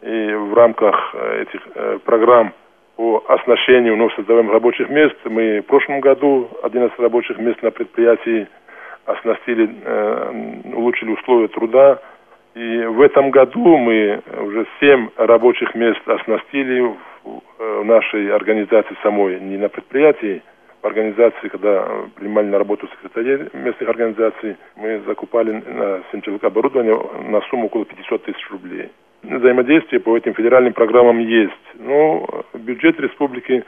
и 0.02 0.34
в 0.34 0.54
рамках 0.56 1.14
этих 1.42 1.62
программ 2.06 2.54
по 2.96 3.24
оснащению 3.28 3.96
вновь 3.96 4.16
создаваемых 4.16 4.52
рабочих 4.52 4.90
мест. 4.90 5.16
Мы 5.26 5.62
в 5.62 5.66
прошлом 5.66 6.00
году 6.00 6.50
11 6.64 7.00
рабочих 7.00 7.38
мест 7.38 7.62
на 7.62 7.70
предприятии 7.70 8.48
оснастили, 9.06 9.70
улучшили 10.74 11.12
условия 11.12 11.50
труда. 11.50 12.02
И 12.56 12.84
в 12.86 13.02
этом 13.02 13.32
году 13.32 13.78
мы 13.78 14.22
уже 14.42 14.66
7 14.80 15.10
рабочих 15.16 15.74
мест 15.74 16.02
оснастили 16.06 16.82
в, 16.82 16.98
э, 17.60 17.84
нашей 17.84 18.34
организации 18.34 18.98
самой, 19.04 19.40
не 19.40 19.58
на 19.58 19.70
предприятии, 19.70 20.42
в 20.82 20.86
организации, 20.86 21.48
когда 21.48 21.86
э, 21.88 22.08
принимали 22.16 22.48
на 22.48 22.58
работу 22.58 22.88
секретарей 22.88 23.50
местных 23.54 23.88
организаций, 23.88 24.58
мы 24.76 25.00
закупали 25.06 25.52
на 25.52 26.02
7 26.12 26.22
человек 26.22 26.44
оборудование 26.44 27.00
на 27.30 27.42
сумму 27.50 27.68
около 27.68 27.86
500 27.86 28.24
тысяч 28.24 28.50
рублей. 28.50 28.90
Взаимодействие 29.24 30.02
по 30.02 30.18
этим 30.18 30.34
федеральным 30.34 30.74
программам 30.74 31.20
есть. 31.20 31.54
Но 31.76 32.28
бюджет 32.54 33.00
республики 33.00 33.64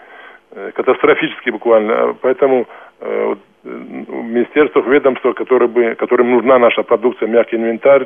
э, 0.52 0.72
катастрофический 0.74 1.52
буквально. 1.52 2.16
Поэтому 2.22 2.68
э, 3.00 3.06
э, 3.06 3.36
министерствах, 3.64 4.86
ведомствах, 4.88 5.36
которым 5.36 6.32
нужна 6.32 6.60
наша 6.60 6.84
продукция, 6.84 7.28
мягкий 7.28 7.56
инвентарь, 7.56 8.06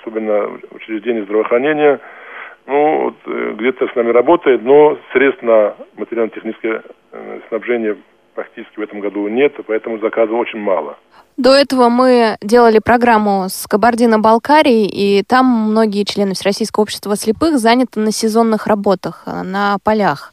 особенно 0.00 0.50
учреждения 0.70 1.24
здравоохранения, 1.24 2.00
ну, 2.66 3.04
вот, 3.04 3.14
э, 3.26 3.54
где-то 3.56 3.86
с 3.86 3.94
нами 3.94 4.10
работает, 4.10 4.62
но 4.62 4.98
средств 5.12 5.42
на 5.42 5.74
материально-техническое 5.96 6.82
э, 7.12 7.40
снабжение 7.48 7.96
практически 8.34 8.78
в 8.78 8.82
этом 8.82 9.00
году 9.00 9.28
нет, 9.28 9.54
поэтому 9.66 9.98
заказов 9.98 10.34
очень 10.34 10.58
мало. 10.58 10.96
До 11.36 11.52
этого 11.52 11.88
мы 11.88 12.36
делали 12.42 12.80
программу 12.84 13.44
с 13.48 13.66
Кабардино-Балкарией, 13.66 14.88
и 14.88 15.22
там 15.22 15.46
многие 15.46 16.04
члены 16.04 16.34
Всероссийского 16.34 16.82
общества 16.82 17.14
слепых 17.14 17.58
заняты 17.58 18.00
на 18.00 18.10
сезонных 18.10 18.66
работах, 18.66 19.24
э, 19.26 19.42
на 19.42 19.76
полях 19.84 20.32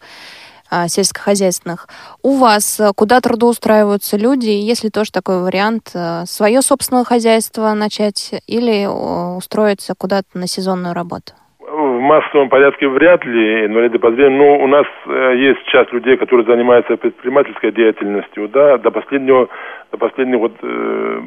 сельскохозяйственных. 0.88 1.88
У 2.22 2.38
вас 2.38 2.80
э, 2.80 2.92
куда 2.96 3.22
трудоустраиваются 3.22 4.18
люди, 4.18 4.50
и 4.50 4.62
есть 4.62 4.84
ли 4.84 4.89
тоже 4.89 5.12
такой 5.12 5.42
вариант 5.42 5.92
э, 5.94 6.25
свое 6.27 6.62
собственное 6.62 7.03
хозяйство 7.03 7.74
начать 7.74 8.34
или 8.48 8.84
э, 8.84 9.36
устроиться 9.38 9.94
куда-то 9.96 10.38
на 10.38 10.48
сезонную 10.48 10.94
работу? 10.94 11.34
Массовом 12.03 12.50
порядке 12.50 12.88
вряд 12.88 13.24
ли 13.25 13.65
инвалиды 13.65 13.98
по 13.98 14.12
зрению, 14.12 14.38
но 14.38 14.57
у 14.60 14.67
нас 14.67 14.86
э, 15.07 15.33
есть 15.38 15.63
часть 15.67 15.91
людей, 15.93 16.17
которые 16.17 16.45
занимаются 16.45 16.98
предпринимательской 16.98 17.72
деятельностью, 17.72 18.50
да, 18.50 18.77
до 18.77 18.91
последнего, 18.91 19.48
до 19.91 19.98
последних 19.98 20.39
вот 20.39 20.51
э, 20.62 21.19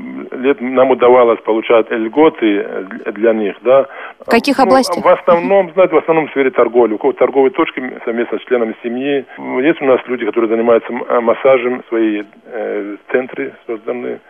лет 0.43 0.61
нам 0.61 0.91
удавалось 0.91 1.41
получать 1.41 1.91
льготы 1.91 2.67
для- 3.05 3.13
для 3.13 3.33
них, 3.33 3.57
да. 3.63 3.87
В 4.21 4.31
каких 4.31 4.59
Ну, 4.59 4.65
областях? 4.65 5.03
В 5.05 5.09
основном, 5.09 5.71
знаете, 5.73 5.95
в 5.95 5.99
основном 5.99 6.27
в 6.29 6.31
сфере 6.33 6.51
торговли. 6.51 6.95
У 6.95 6.99
кого 6.99 7.13
торговые 7.15 7.51
точки 7.53 7.83
совместно 8.05 8.39
с 8.39 8.43
членами 8.45 8.75
семьи. 8.83 9.25
Есть 9.63 9.81
у 9.81 9.87
нас 9.87 10.01
люди, 10.07 10.27
которые 10.27 10.51
занимаются 10.51 10.93
э, 10.93 11.21
массажем, 11.21 11.83
свои 11.89 12.23
э, 12.53 12.97
центры 13.11 13.55
созданы, 13.67 14.21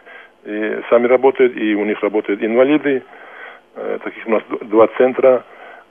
и 0.45 0.79
сами 0.91 1.07
работают, 1.09 1.57
и 1.57 1.75
у 1.75 1.85
них 1.85 2.01
работают 2.03 2.41
инвалиды. 2.43 3.03
Э, 3.75 3.99
таких 4.05 4.27
у 4.29 4.31
нас 4.31 4.43
два 4.61 4.87
центра. 4.97 5.43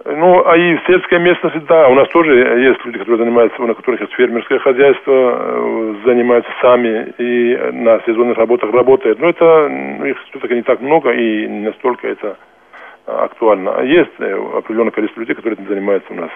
Ну, 0.07 0.45
а 0.45 0.55
и 0.55 0.75
в 0.75 0.85
сельской 0.85 1.19
местности, 1.19 1.57
да, 1.67 1.87
у 1.89 1.95
нас 1.95 2.07
тоже 2.09 2.31
есть 2.35 2.85
люди, 2.85 2.99
которые 2.99 3.25
занимаются, 3.25 3.59
у 3.59 3.73
которых 3.73 4.01
есть 4.01 4.13
фермерское 4.13 4.59
хозяйство, 4.59 5.11
э, 5.11 5.95
занимаются 6.05 6.51
сами 6.61 7.11
и 7.17 7.57
на 7.73 7.99
сезонных 8.05 8.37
работах 8.37 8.71
работают. 8.71 9.19
Но 9.19 9.29
это 9.29 9.67
ну, 9.67 10.05
их 10.05 10.15
все-таки 10.29 10.53
не 10.53 10.61
так 10.61 10.79
много 10.79 11.11
и 11.11 11.47
не 11.47 11.65
настолько 11.65 12.07
это 12.07 12.37
актуально. 13.07 13.81
Есть 13.81 14.11
э, 14.19 14.31
определенное 14.57 14.91
количество 14.91 15.21
людей, 15.21 15.35
которые 15.35 15.55
этим 15.55 15.67
занимаются 15.67 16.13
у 16.13 16.17
нас. 16.17 16.29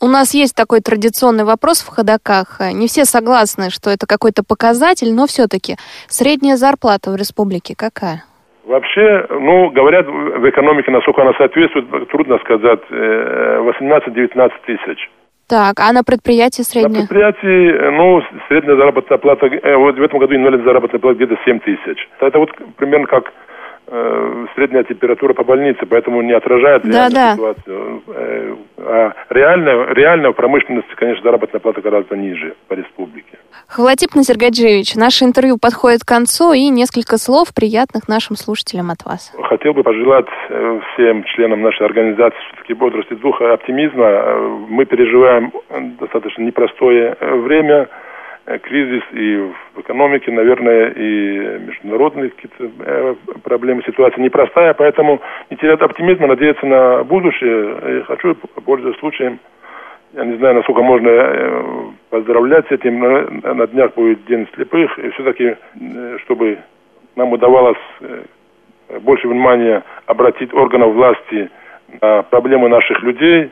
У 0.00 0.06
нас 0.06 0.32
есть 0.32 0.54
такой 0.54 0.80
традиционный 0.80 1.42
вопрос 1.42 1.80
в 1.80 1.88
ходаках. 1.88 2.60
Не 2.72 2.86
все 2.86 3.04
согласны, 3.04 3.70
что 3.70 3.90
это 3.90 4.06
какой-то 4.06 4.44
показатель, 4.44 5.12
но 5.12 5.26
все-таки 5.26 5.74
средняя 6.06 6.56
зарплата 6.56 7.10
в 7.10 7.16
республике 7.16 7.74
какая? 7.76 8.22
Вообще, 8.68 9.26
ну, 9.30 9.70
говорят, 9.70 10.06
в 10.06 10.46
экономике, 10.50 10.90
насколько 10.90 11.22
она 11.22 11.32
соответствует, 11.38 11.88
трудно 12.10 12.38
сказать, 12.40 12.80
э, 12.90 13.60
18-19 13.64 14.52
тысяч. 14.66 15.10
Так, 15.48 15.80
а 15.80 15.90
на 15.94 16.04
предприятии 16.04 16.60
На 16.60 16.64
средняя? 16.64 17.06
предприятии, 17.06 17.72
э, 17.72 17.90
ну, 17.90 18.22
средняя 18.48 18.76
заработная 18.76 19.16
плата, 19.16 19.46
э, 19.46 19.74
вот 19.74 19.96
в 19.96 20.02
этом 20.02 20.18
году 20.18 20.34
инвалид 20.34 20.64
заработная 20.64 21.00
плата 21.00 21.16
где-то 21.16 21.40
7 21.46 21.60
тысяч. 21.60 22.06
Это 22.20 22.38
вот 22.38 22.50
примерно 22.76 23.06
как 23.06 23.24
э, 23.28 23.30
средняя 24.54 24.84
температура 24.84 25.32
по 25.34 25.44
больнице, 25.44 25.86
поэтому 25.86 26.20
не 26.22 26.32
отражает 26.32 26.82
Да, 26.84 27.08
да. 27.08 27.32
ситуацию. 27.34 28.02
Э, 28.08 28.56
а 28.78 29.12
реально, 29.30 29.92
реально 29.94 30.30
в 30.30 30.34
промышленности, 30.34 30.90
конечно, 30.96 31.22
заработная 31.22 31.60
плата 31.60 31.80
гораздо 31.80 32.16
ниже 32.16 32.54
по 32.68 32.74
республике. 32.74 33.38
Хвалатип 33.68 34.14
Назергаджевич, 34.14 34.94
наше 34.94 35.24
интервью 35.24 35.58
подходит 35.60 36.02
к 36.04 36.08
концу, 36.08 36.52
и 36.52 36.68
несколько 36.68 37.18
слов 37.18 37.54
приятных 37.54 38.08
нашим 38.08 38.36
слушателям 38.36 38.90
от 38.90 39.04
вас. 39.04 39.32
Хотел 39.44 39.72
бы 39.74 39.82
пожелать 39.82 40.26
э, 40.48 40.80
всем 40.94 41.24
членам 41.24 41.62
нашей 41.62 41.86
организации 41.86 42.38
все-таки 42.52 42.74
бодрости 42.74 43.14
духа, 43.14 43.52
оптимизма. 43.54 44.66
Мы 44.68 44.84
переживаем 44.84 45.52
достаточно 46.00 46.42
непростое 46.42 47.16
время, 47.20 47.88
э, 47.90 48.07
кризис 48.62 49.02
и 49.12 49.36
в 49.74 49.80
экономике, 49.80 50.32
наверное, 50.32 50.90
и 50.90 51.58
международные 51.66 52.30
какие-то 52.30 52.70
э, 52.80 53.14
проблемы, 53.42 53.82
ситуация 53.84 54.22
непростая, 54.22 54.72
поэтому 54.74 55.20
не 55.50 55.56
терять 55.58 55.80
оптимизма, 55.80 56.28
надеяться 56.28 56.64
на 56.66 57.04
будущее. 57.04 58.00
И 58.00 58.02
хочу, 58.04 58.34
пользуясь 58.64 58.98
случаем, 58.98 59.38
я 60.14 60.24
не 60.24 60.38
знаю, 60.38 60.56
насколько 60.56 60.82
можно 60.82 61.08
э, 61.08 61.62
поздравлять 62.08 62.66
с 62.68 62.72
этим, 62.72 62.98
но 62.98 63.54
на 63.54 63.66
днях 63.66 63.94
будет 63.94 64.24
День 64.24 64.48
слепых, 64.54 64.98
и 64.98 65.10
все-таки, 65.10 65.56
э, 65.80 66.16
чтобы 66.24 66.58
нам 67.16 67.32
удавалось 67.32 67.76
э, 68.00 68.22
больше 69.00 69.28
внимания 69.28 69.82
обратить 70.06 70.54
органов 70.54 70.94
власти 70.94 71.50
на 72.00 72.22
проблемы 72.22 72.68
наших 72.68 73.02
людей 73.02 73.50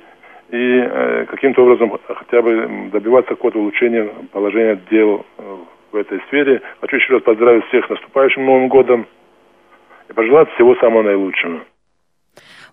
и 0.51 1.27
каким-то 1.29 1.63
образом 1.63 1.99
хотя 2.07 2.43
бы 2.43 2.89
добиваться 2.93 3.31
какого-то 3.31 3.59
улучшения 3.59 4.09
положения 4.33 4.81
дел 4.91 5.25
в 5.93 5.97
этой 5.97 6.21
сфере. 6.29 6.63
Хочу 6.81 6.97
еще 6.97 7.15
раз 7.15 7.23
поздравить 7.23 7.65
всех 7.67 7.87
с 7.87 7.91
наступающим 7.91 8.45
Новым 8.45 8.69
годом 8.69 9.07
и 10.09 10.13
пожелать 10.13 10.51
всего 10.53 10.75
самого 10.77 11.03
наилучшего. 11.03 11.61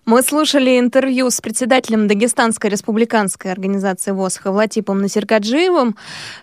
Мы 0.06 0.20
слушали 0.20 0.78
интервью 0.78 1.30
с 1.30 1.40
председателем 1.40 2.06
Дагестанской 2.08 2.68
республиканской 2.68 3.50
организации 3.50 4.10
ВОЗ 4.10 4.36
Хавлатипом 4.36 5.00
Насеркаджиевым, 5.00 5.96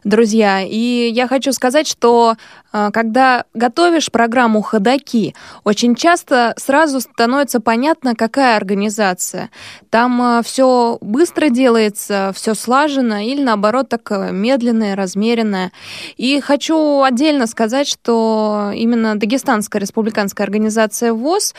друзья. 0.04 0.62
И 0.62 1.12
я 1.14 1.28
хочу 1.28 1.54
сказать, 1.54 1.86
что 1.86 2.38
э, 2.74 2.90
когда 2.92 3.46
готовишь 3.54 4.12
программу 4.12 4.64
«Ходоки», 4.64 5.36
очень 5.64 5.94
часто 5.94 6.56
сразу 6.58 7.02
становится 7.02 7.60
понятно, 7.60 8.16
какая 8.16 8.58
организация. 8.58 9.52
Там 9.92 10.40
э, 10.40 10.42
все 10.44 10.98
быстро 11.00 11.50
делается, 11.50 12.32
все 12.34 12.56
слажено 12.56 13.20
или, 13.20 13.44
наоборот, 13.44 13.90
так 13.90 14.12
э, 14.12 14.32
медленное, 14.32 14.96
размеренное. 14.96 15.72
И 16.18 16.40
хочу 16.40 17.04
отдельно 17.04 17.46
сказать, 17.46 17.88
что 17.88 18.72
именно 18.74 19.20
Дагестанская 19.20 19.80
республиканская 19.80 20.46
организация 20.46 21.14
ВОЗ 21.14 21.54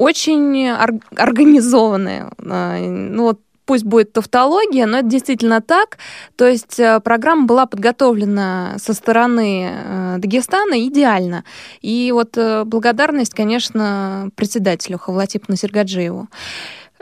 очень 0.00 0.70
ор- 0.70 1.00
организованные. 1.16 2.30
А, 2.38 2.78
ну 2.78 3.22
вот 3.24 3.40
пусть 3.66 3.84
будет 3.84 4.12
тавтология, 4.12 4.86
но 4.86 4.98
это 4.98 5.08
действительно 5.08 5.60
так. 5.60 5.98
То 6.36 6.48
есть 6.48 6.80
э, 6.80 6.98
программа 7.00 7.46
была 7.46 7.66
подготовлена 7.66 8.76
со 8.78 8.94
стороны 8.94 9.70
э, 9.70 10.16
Дагестана 10.18 10.84
идеально. 10.86 11.44
И 11.80 12.10
вот 12.12 12.36
э, 12.36 12.64
благодарность, 12.64 13.34
конечно, 13.34 14.30
председателю 14.34 14.98
Хавлатипу 14.98 15.44
Насергаджиеву. 15.48 16.28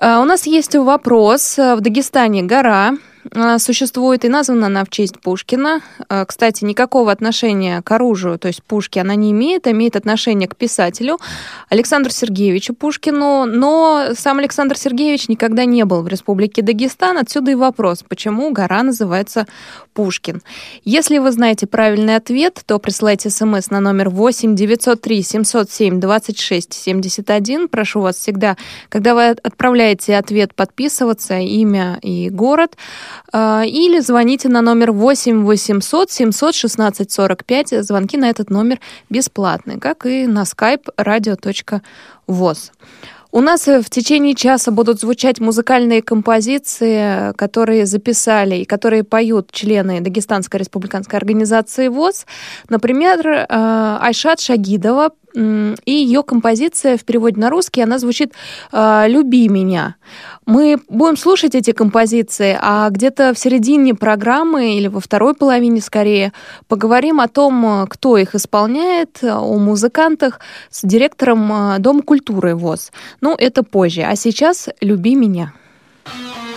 У 0.01 0.25
нас 0.25 0.47
есть 0.47 0.77
вопрос. 0.77 1.57
В 1.57 1.81
Дагестане 1.81 2.43
гора 2.43 2.99
существует, 3.59 4.25
и 4.25 4.29
названа 4.29 4.67
она 4.67 4.85
в 4.85 4.91
честь 4.91 5.21
Пушкина. 5.21 5.81
А, 6.09 6.25
кстати, 6.25 6.65
никакого 6.65 7.13
отношения 7.13 7.83
к 7.83 7.91
оружию, 7.93 8.39
то 8.39 8.49
есть 8.49 8.63
пушки, 8.63 8.99
она 8.99 9.15
не 9.15 9.33
имеет, 9.33 9.67
а 9.67 9.73
имеет 9.73 9.97
отношение 9.97 10.49
к 10.49 10.57
писателю 10.57 11.19
Александру 11.69 12.11
Сергеевичу 12.11 12.75
Пушкину, 12.75 13.45
но 13.45 14.09
сам 14.15 14.39
Александр 14.39 14.77
Сергеевич 14.77 15.29
никогда 15.29 15.65
не 15.65 15.85
был 15.85 16.03
в 16.03 16.09
Республике 16.09 16.63
Дагестан, 16.63 17.19
отсюда 17.19 17.51
и 17.51 17.55
вопрос, 17.55 18.05
почему 18.09 18.51
гора 18.53 18.83
называется 18.83 19.47
Пушкин. 19.95 20.43
Если 20.85 21.19
вы 21.19 21.33
знаете 21.33 21.67
правильный 21.67 22.17
ответ, 22.17 22.63
то 22.67 22.79
присылайте 22.79 23.31
смс 23.31 23.71
на 23.71 23.81
номер 23.81 24.11
8 24.11 24.55
903 24.55 25.23
707 25.23 26.01
26 26.01 26.73
71. 26.73 27.69
Прошу 27.69 28.01
вас 28.01 28.17
всегда, 28.17 28.57
когда 28.89 29.15
вы 29.15 29.31
отправляете 29.31 30.17
ответ, 30.17 30.55
подписываться, 30.55 31.39
имя 31.39 31.99
и 32.01 32.31
город. 32.31 32.77
А, 33.33 33.65
или 33.67 34.01
звоните 34.01 34.49
на 34.49 34.63
номер 34.63 34.93
8 34.93 35.45
800 35.45 36.11
716 36.11 37.11
45. 37.11 37.85
Звонки 37.85 38.17
на 38.17 38.31
этот 38.31 38.51
номер 38.51 38.81
бесплатные, 39.11 39.79
как 39.79 40.07
и 40.07 40.27
на 40.27 40.43
skype 40.43 40.85
radio.voz. 40.97 42.71
У 43.31 43.41
нас 43.41 43.67
в 43.67 43.91
течение 43.91 44.35
часа 44.35 44.71
будут 44.71 45.01
звучать 45.01 45.39
музыкальные 45.39 46.01
композиции, 46.01 47.35
которые 47.35 47.85
записали 47.85 48.57
и 48.57 48.65
которые 48.65 49.05
поют 49.05 49.53
члены 49.53 50.01
Дагестанской 50.01 50.61
республиканской 50.61 51.19
организации 51.19 51.89
ВОЗ. 51.89 52.25
Например, 52.71 53.47
а, 53.49 53.99
Айшат 54.01 54.41
Шагидова 54.41 55.11
и 55.35 55.93
ее 55.93 56.23
композиция 56.23 56.97
в 56.97 57.05
переводе 57.05 57.41
на 57.41 57.51
русский, 57.51 57.83
она 57.83 57.99
звучит 57.99 58.33
а, 58.73 59.07
«Люби 59.07 59.49
меня». 59.49 59.97
Мы 60.47 60.79
будем 60.89 61.17
слушать 61.17 61.55
эти 61.55 61.73
композиции, 61.73 62.57
а 62.61 62.89
где-то 62.91 63.35
в 63.35 63.39
середине 63.39 63.95
программы 63.95 64.79
или 64.79 64.89
во 64.89 65.01
второй 65.01 65.35
половине 65.35 65.81
скорее 65.81 66.33
поговорим 66.67 67.21
о 67.21 67.29
том, 67.29 67.87
кто 67.89 68.17
их 68.17 68.35
исполняет, 68.35 69.19
о 69.23 69.59
музыкантах 69.59 70.41
с 70.71 70.87
директором 70.87 71.53
а, 71.53 71.79
Дома 71.79 72.03
культуры 72.03 72.55
ВОЗ. 72.55 72.93
Ну, 73.21 73.35
это 73.37 73.63
позже. 73.63 74.03
А 74.03 74.17
сейчас 74.17 74.69
«Люби 74.81 75.15
меня». 75.15 75.53
утро 76.07 76.48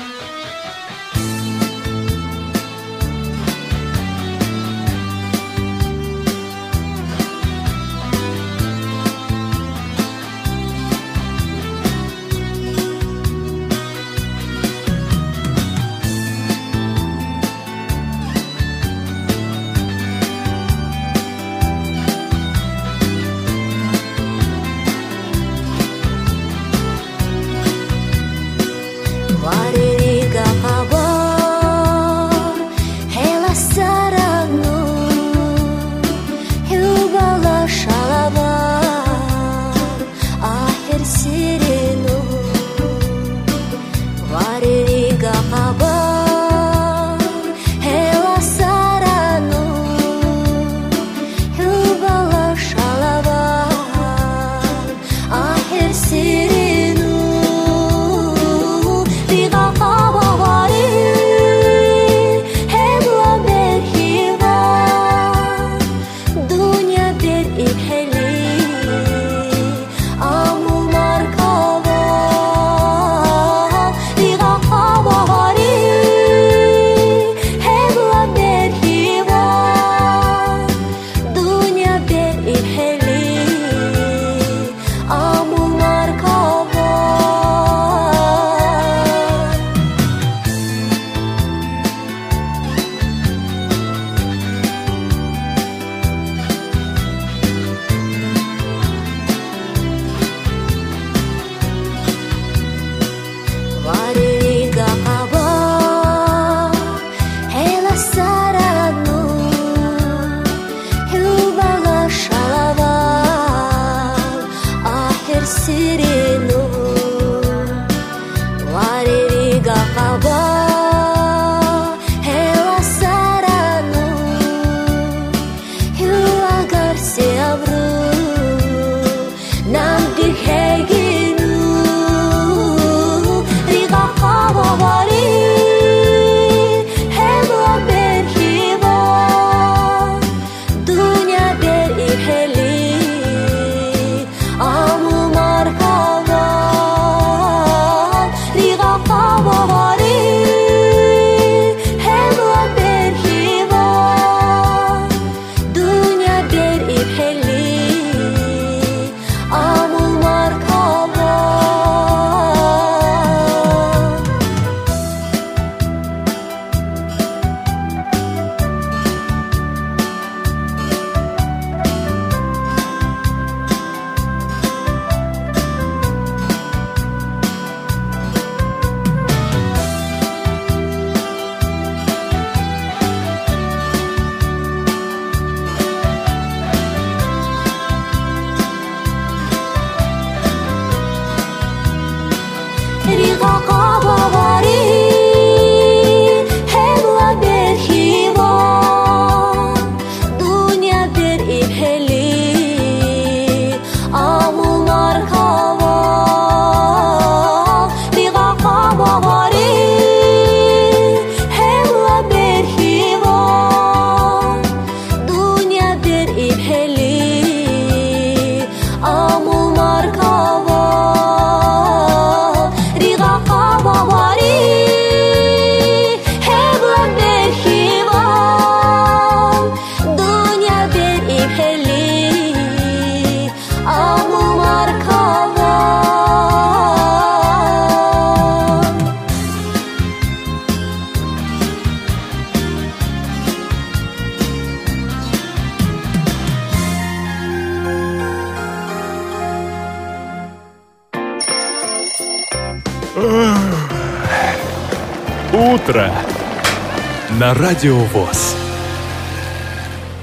ВОЗ. 258.11 258.55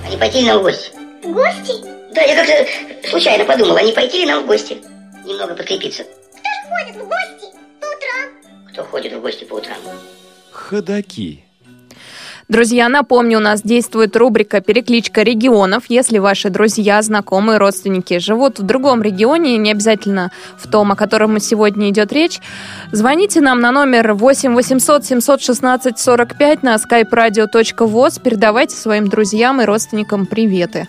А 0.05 0.11
не 0.11 0.17
пойти 0.19 0.41
ли 0.41 0.47
нам 0.47 0.59
в 0.59 0.63
гости? 0.63 0.91
В 1.23 1.33
гости? 1.33 1.73
Да, 2.13 2.21
я 2.21 2.35
как-то 2.35 3.09
случайно 3.09 3.47
подумала, 3.47 3.79
не 3.79 3.93
пойти 3.93 4.19
ли 4.19 4.27
нам 4.27 4.43
в 4.43 4.47
гости? 4.47 4.77
Немного 5.25 5.55
подкрепиться. 5.55 6.05
Кто 6.05 6.43
ж 6.43 6.69
ходит 6.69 6.97
в 6.97 7.09
гости 7.09 7.57
по 7.81 7.87
утрам? 7.87 8.69
Кто 8.71 8.85
ходит 8.85 9.13
в 9.15 9.21
гости 9.23 9.45
по 9.45 9.55
утрам? 9.55 9.79
Ходаки. 10.51 11.45
Друзья, 12.49 12.89
напомню, 12.89 13.37
у 13.37 13.43
нас 13.43 13.61
действует 13.61 14.17
рубрика 14.17 14.63
«Перекличка 14.63 15.23
регионов». 15.23 15.85
Если 15.91 16.17
ваши 16.17 16.49
друзья, 16.49 17.03
знакомые, 17.03 17.59
родственники 17.59 18.19
живут 18.21 18.59
в 18.59 18.63
другом 18.63 19.03
регионе, 19.03 19.59
не 19.59 19.71
обязательно 19.71 20.31
в 20.57 20.67
том, 20.67 20.91
о 20.91 20.97
котором 20.97 21.39
сегодня 21.41 21.91
идет 21.91 22.11
речь, 22.11 22.41
звоните 22.91 23.43
нам 23.43 23.61
на 23.61 23.71
номер 23.71 24.15
8 24.15 24.55
800 24.55 25.05
716 25.05 25.99
45 25.99 26.63
на 26.63 26.77
skype-radio.voz, 26.77 28.23
передавайте 28.23 28.77
своим 28.77 29.09
друзьям 29.09 29.61
и 29.61 29.67
родственникам 29.67 30.25
приветы. 30.25 30.89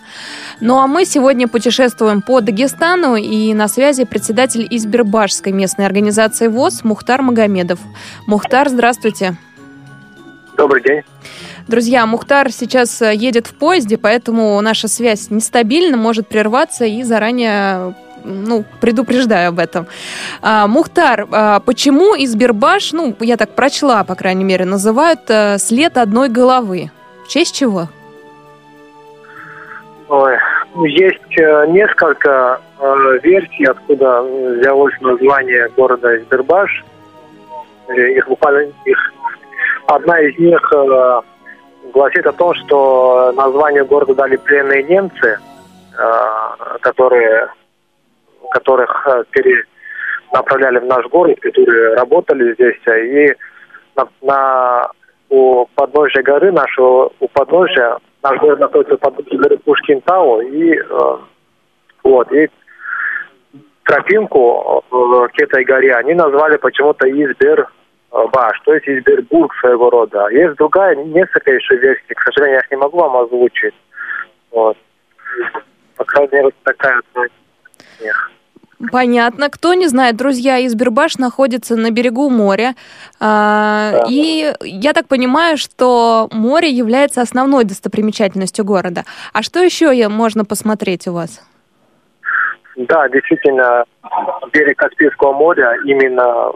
Ну 0.62 0.78
а 0.78 0.86
мы 0.86 1.04
сегодня 1.04 1.46
путешествуем 1.46 2.22
по 2.22 2.40
Дагестану, 2.40 3.16
и 3.16 3.52
на 3.52 3.68
связи 3.68 4.04
председатель 4.06 4.66
Избербашской 4.70 5.52
местной 5.52 5.84
организации 5.84 6.48
ВОЗ 6.48 6.84
Мухтар 6.84 7.20
Магомедов. 7.20 7.80
Мухтар, 8.26 8.70
здравствуйте. 8.70 9.36
Добрый 10.56 10.82
день. 10.82 11.02
Друзья, 11.68 12.06
Мухтар 12.06 12.52
сейчас 12.52 13.00
э, 13.02 13.14
едет 13.14 13.46
в 13.46 13.54
поезде, 13.54 13.98
поэтому 13.98 14.60
наша 14.60 14.88
связь 14.88 15.30
нестабильна, 15.30 15.96
может 15.96 16.28
прерваться 16.28 16.84
и 16.84 17.02
заранее 17.02 17.94
ну, 18.24 18.64
предупреждаю 18.80 19.48
об 19.48 19.58
этом. 19.58 19.86
А, 20.42 20.66
Мухтар, 20.66 21.26
а, 21.30 21.60
почему 21.60 22.14
Избербаш, 22.16 22.92
ну, 22.92 23.14
я 23.20 23.36
так 23.36 23.54
прочла, 23.54 24.04
по 24.04 24.14
крайней 24.14 24.44
мере, 24.44 24.64
называют 24.64 25.20
а, 25.28 25.58
след 25.58 25.96
одной 25.96 26.28
головы? 26.28 26.90
В 27.24 27.28
честь 27.28 27.54
чего? 27.54 27.88
Ой, 30.08 30.36
ну, 30.74 30.84
есть 30.84 31.38
э, 31.38 31.66
несколько 31.68 32.60
э, 32.80 33.18
версий, 33.22 33.64
откуда 33.64 34.22
взялось 34.22 34.94
название 35.00 35.68
города 35.76 36.16
Избербаш. 36.16 36.84
Их 37.94 38.28
их 38.84 39.12
одна 39.86 40.20
из 40.20 40.38
них 40.38 40.60
э, 40.74 41.20
гласит 41.92 42.26
о 42.26 42.32
том, 42.32 42.54
что 42.54 43.32
название 43.32 43.84
города 43.84 44.14
дали 44.14 44.36
пленные 44.36 44.82
немцы, 44.84 45.38
э, 45.98 46.78
которые, 46.80 47.48
которых 48.50 49.06
э, 49.06 49.24
перенаправляли 49.30 50.78
в 50.78 50.86
наш 50.86 51.06
город, 51.06 51.38
которые 51.40 51.94
работали 51.94 52.54
здесь. 52.54 52.76
И 52.86 53.34
на, 53.96 54.08
на 54.22 54.90
у 55.28 55.66
подножия 55.74 56.22
горы 56.22 56.52
нашего, 56.52 57.12
у 57.20 57.28
подножия, 57.28 57.98
наш 58.22 58.38
город 58.40 58.60
находится 58.60 58.94
у 58.94 58.98
подножия 58.98 59.38
горы 59.38 59.58
Пушкин-Тау, 59.58 60.40
и 60.40 60.74
э, 60.74 61.16
вот, 62.02 62.32
и 62.32 62.48
тропинку 63.84 64.84
к 64.90 65.42
этой 65.42 65.64
горе 65.64 65.94
они 65.94 66.14
назвали 66.14 66.56
почему-то 66.56 67.08
Избер 67.08 67.68
Баш, 68.10 68.60
то 68.64 68.74
есть 68.74 68.88
Избербург 68.88 69.54
своего 69.60 69.88
рода. 69.90 70.28
Есть 70.28 70.56
другая, 70.56 70.96
несколько 70.96 71.52
еще 71.52 71.76
версий, 71.76 72.14
к 72.14 72.22
сожалению, 72.22 72.56
я 72.56 72.60
их 72.60 72.70
не 72.70 72.76
могу 72.76 72.98
вам 72.98 73.16
озвучить. 73.16 73.74
Вот. 74.50 74.76
По 75.96 76.04
крайней 76.04 76.32
мере, 76.32 76.50
такая 76.64 77.00
Понятно. 78.90 79.50
Кто 79.50 79.74
не 79.74 79.88
знает, 79.88 80.16
друзья, 80.16 80.64
Избербаш 80.66 81.18
находится 81.18 81.76
на 81.76 81.90
берегу 81.90 82.30
моря. 82.30 82.74
А, 83.20 83.92
да. 83.92 84.04
И 84.08 84.54
я 84.62 84.94
так 84.94 85.06
понимаю, 85.06 85.58
что 85.58 86.28
море 86.32 86.70
является 86.70 87.20
основной 87.20 87.64
достопримечательностью 87.64 88.64
города. 88.64 89.04
А 89.34 89.42
что 89.42 89.60
еще 89.62 90.08
можно 90.08 90.46
посмотреть 90.46 91.06
у 91.06 91.12
вас? 91.12 91.42
Да, 92.76 93.06
действительно, 93.10 93.84
берег 94.50 94.78
Каспийского 94.78 95.34
моря 95.34 95.76
именно 95.84 96.50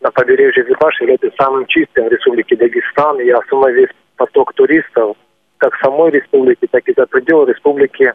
на 0.00 0.10
побережье 0.10 0.64
Вибаш 0.64 1.00
является 1.00 1.30
самым 1.38 1.66
чистым 1.66 2.06
в 2.06 2.12
Республике 2.12 2.56
Дагестан, 2.56 3.20
и 3.20 3.30
основной 3.30 3.72
весь 3.72 3.90
поток 4.16 4.52
туристов 4.54 5.16
как 5.58 5.74
самой 5.82 6.10
республике, 6.10 6.66
так 6.70 6.88
и 6.88 6.94
за 6.96 7.06
пределы 7.06 7.50
республики 7.50 8.12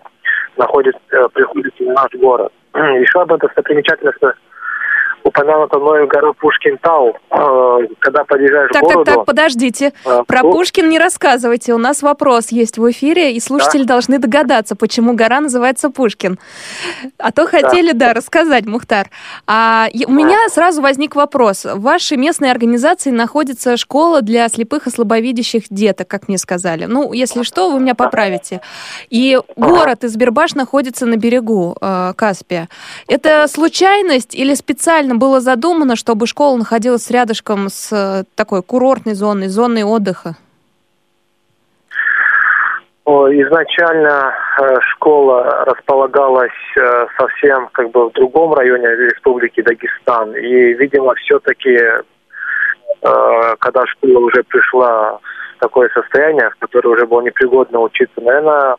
находит, 0.57 0.95
э, 1.11 1.27
приходит 1.33 1.73
в 1.77 1.83
наш 1.83 2.11
город. 2.13 2.51
Еще 2.73 3.21
одна 3.21 3.37
достопримечательность 3.37 4.19
упомянута 5.23 5.79
мною 5.79 6.07
гора 6.07 6.31
Пушкин-Тау. 6.33 7.15
Э, 7.31 7.87
когда 7.99 8.23
подъезжаешь 8.23 8.69
так, 8.71 8.81
к 8.81 8.85
городу... 8.85 9.05
Так, 9.05 9.15
так, 9.15 9.25
подождите. 9.25 9.93
А, 10.05 10.23
Про 10.23 10.41
Пушкин 10.41 10.89
не 10.89 10.99
рассказывайте. 10.99 11.73
У 11.73 11.77
нас 11.77 12.01
вопрос 12.01 12.49
есть 12.49 12.77
в 12.77 12.91
эфире, 12.91 13.33
и 13.33 13.39
слушатели 13.39 13.83
да? 13.83 13.93
должны 13.95 14.19
догадаться, 14.19 14.75
почему 14.75 15.13
гора 15.13 15.39
называется 15.39 15.89
Пушкин. 15.89 16.39
А 17.17 17.31
то 17.31 17.47
хотели, 17.47 17.91
да, 17.91 18.07
да 18.07 18.13
рассказать, 18.13 18.65
Мухтар. 18.65 19.09
А 19.47 19.87
у 20.05 20.11
меня 20.11 20.37
сразу 20.49 20.81
возник 20.81 21.15
вопрос. 21.15 21.65
В 21.65 21.81
вашей 21.81 22.17
местной 22.17 22.51
организации 22.51 23.11
находится 23.11 23.77
школа 23.77 24.21
для 24.21 24.47
слепых 24.49 24.87
и 24.87 24.89
слабовидящих 24.89 25.63
деток, 25.69 26.07
как 26.07 26.27
мне 26.27 26.37
сказали. 26.37 26.85
Ну, 26.85 27.13
если 27.13 27.43
что, 27.43 27.71
вы 27.71 27.79
меня 27.79 27.95
поправите. 27.95 28.61
И 29.09 29.39
город 29.55 30.03
Избербаш 30.03 30.55
находится 30.55 31.05
на 31.05 31.15
берегу 31.15 31.75
э, 31.79 32.13
Каспия. 32.15 32.69
Это 33.07 33.47
случайность 33.47 34.35
или 34.35 34.53
специально 34.53 35.12
изначально 35.13 35.19
было 35.19 35.39
задумано, 35.39 35.95
чтобы 35.95 36.27
школа 36.27 36.57
находилась 36.57 37.11
рядышком 37.11 37.69
с 37.69 37.91
э, 37.91 38.23
такой 38.35 38.61
курортной 38.61 39.15
зоной, 39.15 39.47
зоной 39.47 39.83
отдыха? 39.83 40.35
Изначально 43.05 44.33
э, 44.59 44.79
школа 44.91 45.65
располагалась 45.65 46.77
э, 46.77 47.07
совсем 47.17 47.69
как 47.73 47.91
бы 47.91 48.09
в 48.09 48.13
другом 48.13 48.53
районе 48.53 48.87
Республики 48.87 49.61
Дагестан. 49.61 50.35
И, 50.35 50.73
видимо, 50.73 51.13
все-таки, 51.15 51.77
когда 53.59 53.85
школа 53.85 54.19
уже 54.19 54.43
пришла 54.43 55.19
в 55.57 55.59
такое 55.59 55.89
состояние, 55.93 56.49
в 56.49 56.55
которое 56.59 56.89
уже 56.89 57.05
было 57.05 57.21
непригодно 57.21 57.79
учиться, 57.79 58.21
наверное, 58.21 58.77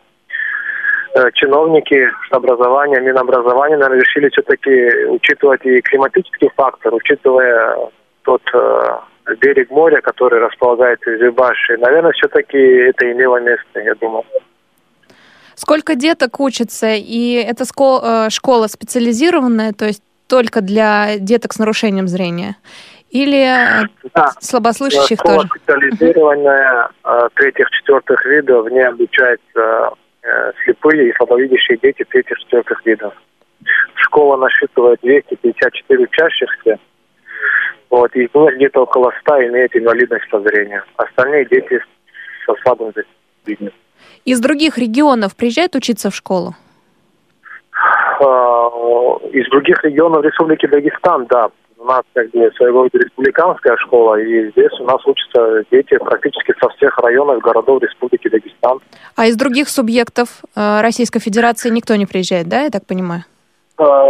чиновники 1.35 2.11
с 2.29 2.33
образования, 2.33 3.01
Минобразования, 3.01 3.77
наверное, 3.77 4.03
решили 4.03 4.29
все-таки 4.31 5.07
учитывать 5.07 5.65
и 5.65 5.81
климатический 5.81 6.51
фактор, 6.57 6.95
учитывая 6.95 7.77
тот 8.23 8.43
э, 8.53 9.35
берег 9.41 9.71
моря, 9.71 10.01
который 10.01 10.41
располагается 10.41 11.11
в 11.11 11.19
Зюбаше. 11.19 11.77
Наверное, 11.77 12.13
все-таки 12.13 12.59
это 12.59 13.11
имело 13.13 13.41
место, 13.41 13.81
я 13.81 13.95
думаю. 13.95 14.25
Сколько 15.55 15.95
деток 15.95 16.41
учатся? 16.41 16.95
И 16.95 17.35
это 17.35 17.65
школа, 17.65 18.27
э, 18.27 18.31
школа 18.31 18.67
специализированная, 18.67 19.73
то 19.73 19.85
есть 19.85 20.03
только 20.27 20.63
для 20.63 21.19
деток 21.19 21.53
с 21.53 21.59
нарушением 21.59 22.09
зрения? 22.09 22.57
Или 23.11 23.45
э, 23.45 23.87
да. 24.15 24.33
слабослышащих 24.41 25.19
школа 25.19 25.43
тоже? 25.43 25.49
специализированная 25.49 26.89
третьих-четвертых 27.35 28.25
видов, 28.25 28.67
в 28.67 28.71
ней 28.71 28.85
обучается 28.89 29.45
Э, 29.55 29.91
слепые 30.65 31.09
и 31.09 31.13
слабовидящие 31.15 31.79
дети 31.79 32.05
третьих-четвертых 32.05 32.85
видов. 32.87 33.15
Школа 33.95 34.37
насчитывает 34.37 35.01
254 35.03 36.05
учащихся. 36.05 36.79
Вот, 37.91 38.15
из 38.17 38.29
них 38.35 38.57
где-то 38.57 38.83
около 38.83 39.13
100 39.21 39.47
имеют 39.49 39.77
инвалидность 39.77 40.29
по 40.29 40.41
зрению. 40.41 40.83
Остальные 40.97 41.47
дети 41.47 41.81
со 42.45 42.55
слабым 42.63 42.93
зрением. 43.45 43.73
Из 44.25 44.41
других 44.41 44.79
регионов 44.79 45.37
приезжают 45.37 45.75
учиться 45.77 46.11
в 46.11 46.15
школу? 46.15 46.55
А, 48.21 48.69
из 49.33 49.49
других 49.51 49.83
регионов 49.85 50.25
Республики 50.25 50.67
Дагестан, 50.67 51.27
да. 51.27 51.51
У 51.85 51.87
нас 51.87 52.03
как 52.15 52.31
бы 52.31 52.51
своего 52.57 52.85
рода 52.85 52.97
республиканская 52.97 53.77
школа, 53.77 54.19
и 54.19 54.51
здесь 54.53 54.73
у 54.81 54.85
нас 54.85 55.05
учатся 55.05 55.65
дети 55.71 55.99
практически 55.99 56.55
со 56.59 56.71
всех 56.71 56.97
районов 56.97 57.43
городов 57.43 57.83
Республики 57.83 58.27
Дагестан. 58.29 58.81
А 59.17 59.27
из 59.27 59.37
других 59.37 59.69
субъектов 59.69 60.29
э, 60.57 60.81
Российской 60.81 61.21
Федерации 61.21 61.69
никто 61.69 61.95
не 61.97 62.07
приезжает, 62.07 62.49
да, 62.49 62.63
я 62.63 62.71
так 62.71 62.87
понимаю? 62.87 63.25
А, 63.77 64.03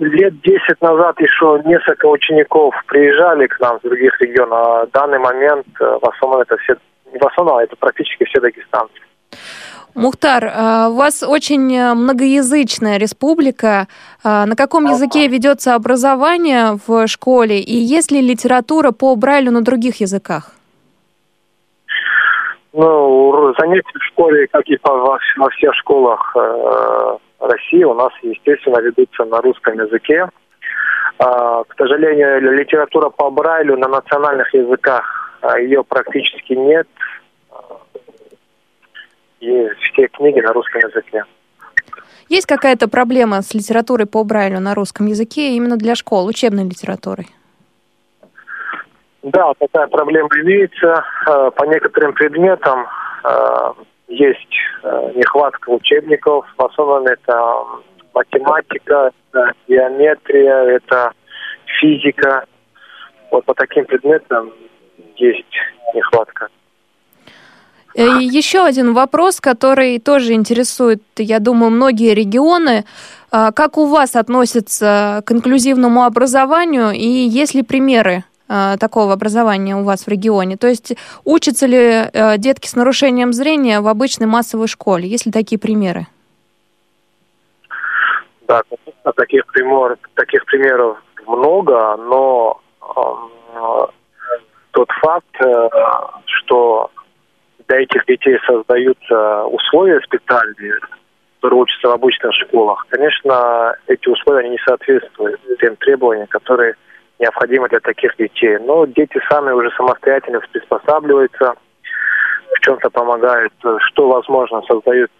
лет 0.00 0.34
10 0.42 0.82
назад 0.82 1.18
еще 1.18 1.62
несколько 1.64 2.04
учеников 2.04 2.74
приезжали 2.86 3.46
к 3.46 3.58
нам 3.58 3.78
с 3.78 3.82
других 3.82 4.20
регионов, 4.20 4.52
а 4.52 4.84
в 4.84 4.90
данный 4.90 5.18
момент 5.18 5.66
э, 5.80 5.98
в 5.98 6.06
основном 6.06 6.42
это 6.42 6.58
все, 6.58 6.76
не 7.10 7.18
в 7.18 7.26
основном, 7.26 7.56
а 7.56 7.62
это 7.62 7.74
практически 7.76 8.24
все 8.24 8.38
дагестанцы. 8.38 9.00
Мухтар, 9.94 10.44
э, 10.44 10.88
у 10.88 10.94
вас 10.94 11.22
очень 11.22 11.74
э, 11.76 11.94
многоязычная 11.94 12.96
республика. 12.98 13.88
Э, 14.24 14.46
на 14.46 14.56
каком 14.56 14.86
языке 14.86 15.28
ведется 15.28 15.74
образование 15.74 16.78
в 16.86 17.06
школе 17.08 17.60
и 17.60 17.74
есть 17.74 18.10
ли 18.10 18.22
литература 18.22 18.92
по 18.92 19.14
Брайлю 19.16 19.52
на 19.52 19.62
других 19.62 20.00
языках? 20.00 20.52
Ну, 22.72 23.52
занятия 23.58 23.98
в 23.98 24.04
школе, 24.04 24.46
как 24.46 24.66
и 24.66 24.78
во, 24.82 25.18
во 25.36 25.50
всех 25.50 25.74
школах 25.74 26.34
э, 26.36 27.16
России, 27.40 27.84
у 27.84 27.92
нас, 27.92 28.12
естественно, 28.22 28.78
ведутся 28.78 29.26
на 29.26 29.42
русском 29.42 29.74
языке. 29.78 30.26
Э, 31.18 31.64
к 31.68 31.74
сожалению, 31.76 32.40
литература 32.54 33.10
по 33.10 33.30
Брайлю 33.30 33.76
на 33.76 33.88
национальных 33.88 34.54
языках, 34.54 35.04
ее 35.58 35.84
практически 35.84 36.54
нет 36.54 36.86
и 39.42 39.68
все 39.80 40.06
книги 40.06 40.40
на 40.40 40.52
русском 40.52 40.80
языке. 40.80 41.24
Есть 42.28 42.46
какая-то 42.46 42.88
проблема 42.88 43.42
с 43.42 43.52
литературой 43.52 44.06
по 44.06 44.24
Брайлю 44.24 44.60
на 44.60 44.74
русском 44.74 45.06
языке 45.06 45.50
именно 45.50 45.76
для 45.76 45.94
школ, 45.96 46.26
учебной 46.26 46.64
литературой? 46.64 47.26
Да, 49.22 49.52
такая 49.58 49.88
проблема 49.88 50.28
имеется. 50.42 51.04
Э, 51.26 51.50
по 51.54 51.64
некоторым 51.64 52.12
предметам 52.12 52.86
э, 53.24 53.72
есть 54.08 54.54
э, 54.82 55.12
нехватка 55.14 55.70
учебников. 55.70 56.46
В 56.56 56.64
основном 56.64 57.06
это 57.06 57.64
математика, 58.14 59.10
это 59.32 59.52
геометрия, 59.68 60.76
это 60.76 61.12
физика. 61.80 62.44
Вот 63.30 63.44
по 63.44 63.54
таким 63.54 63.84
предметам 63.84 64.52
есть 65.16 65.54
нехватка. 65.94 66.48
Э, 67.94 68.18
еще 68.20 68.64
один 68.64 68.94
вопрос, 68.94 69.40
который 69.40 69.98
тоже 69.98 70.32
интересует, 70.32 71.02
я 71.16 71.38
думаю, 71.38 71.70
многие 71.70 72.14
регионы. 72.14 72.84
А, 73.30 73.50
как 73.52 73.78
у 73.78 73.86
вас 73.86 74.14
относятся 74.14 75.22
к 75.24 75.32
инклюзивному 75.32 76.04
образованию 76.04 76.90
и 76.90 77.06
есть 77.06 77.54
ли 77.54 77.62
примеры 77.62 78.24
а, 78.46 78.76
такого 78.76 79.14
образования 79.14 79.74
у 79.74 79.84
вас 79.84 80.04
в 80.04 80.08
регионе? 80.08 80.58
То 80.58 80.68
есть 80.68 80.94
учатся 81.24 81.66
ли 81.66 81.78
э, 81.78 82.36
детки 82.36 82.66
с 82.66 82.76
нарушением 82.76 83.32
зрения 83.32 83.80
в 83.80 83.88
обычной 83.88 84.26
массовой 84.26 84.68
школе? 84.68 85.08
Есть 85.08 85.24
ли 85.24 85.32
такие 85.32 85.58
примеры? 85.58 86.06
Да, 88.46 88.62
таких, 89.16 89.46
пример, 89.46 89.96
таких 90.14 90.44
примеров 90.44 90.98
много, 91.26 91.96
но 91.96 92.60
э, 92.82 93.86
тот 94.72 94.90
факт, 95.00 95.40
э, 95.40 95.68
что 96.26 96.90
для 97.72 97.80
этих 97.80 98.04
детей 98.06 98.38
создаются 98.46 99.44
условия 99.44 99.98
специальные, 100.00 100.74
которые 101.36 101.62
учатся 101.62 101.88
в 101.88 101.92
обычных 101.92 102.32
школах, 102.34 102.86
конечно, 102.90 103.74
эти 103.86 104.08
условия 104.08 104.40
они 104.40 104.50
не 104.50 104.58
соответствуют 104.66 105.40
тем 105.58 105.76
требованиям, 105.76 106.26
которые 106.26 106.74
необходимы 107.18 107.68
для 107.68 107.80
таких 107.80 108.14
детей. 108.18 108.58
Но 108.58 108.84
дети 108.84 109.18
сами 109.30 109.52
уже 109.52 109.70
самостоятельно 109.76 110.40
приспосабливаются, 110.52 111.54
в 112.54 112.60
чем-то 112.60 112.90
помогают, 112.90 113.54
что 113.86 114.08
возможно, 114.08 114.60
создают 114.68 115.10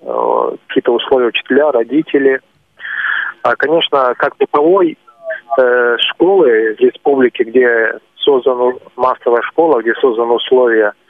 э, 0.00 0.56
какие-то 0.68 0.92
условия 0.92 1.26
учителя, 1.26 1.72
родители. 1.72 2.40
А, 3.42 3.54
конечно, 3.56 4.14
как 4.16 4.36
таковой 4.36 4.96
э, 5.58 5.96
школы 5.98 6.74
в 6.74 6.80
республике, 6.80 7.44
где 7.44 7.98
создана 8.16 8.72
массовая 8.96 9.42
школа, 9.42 9.82
где 9.82 9.92
созданы 9.94 10.32
условия– 10.32 10.92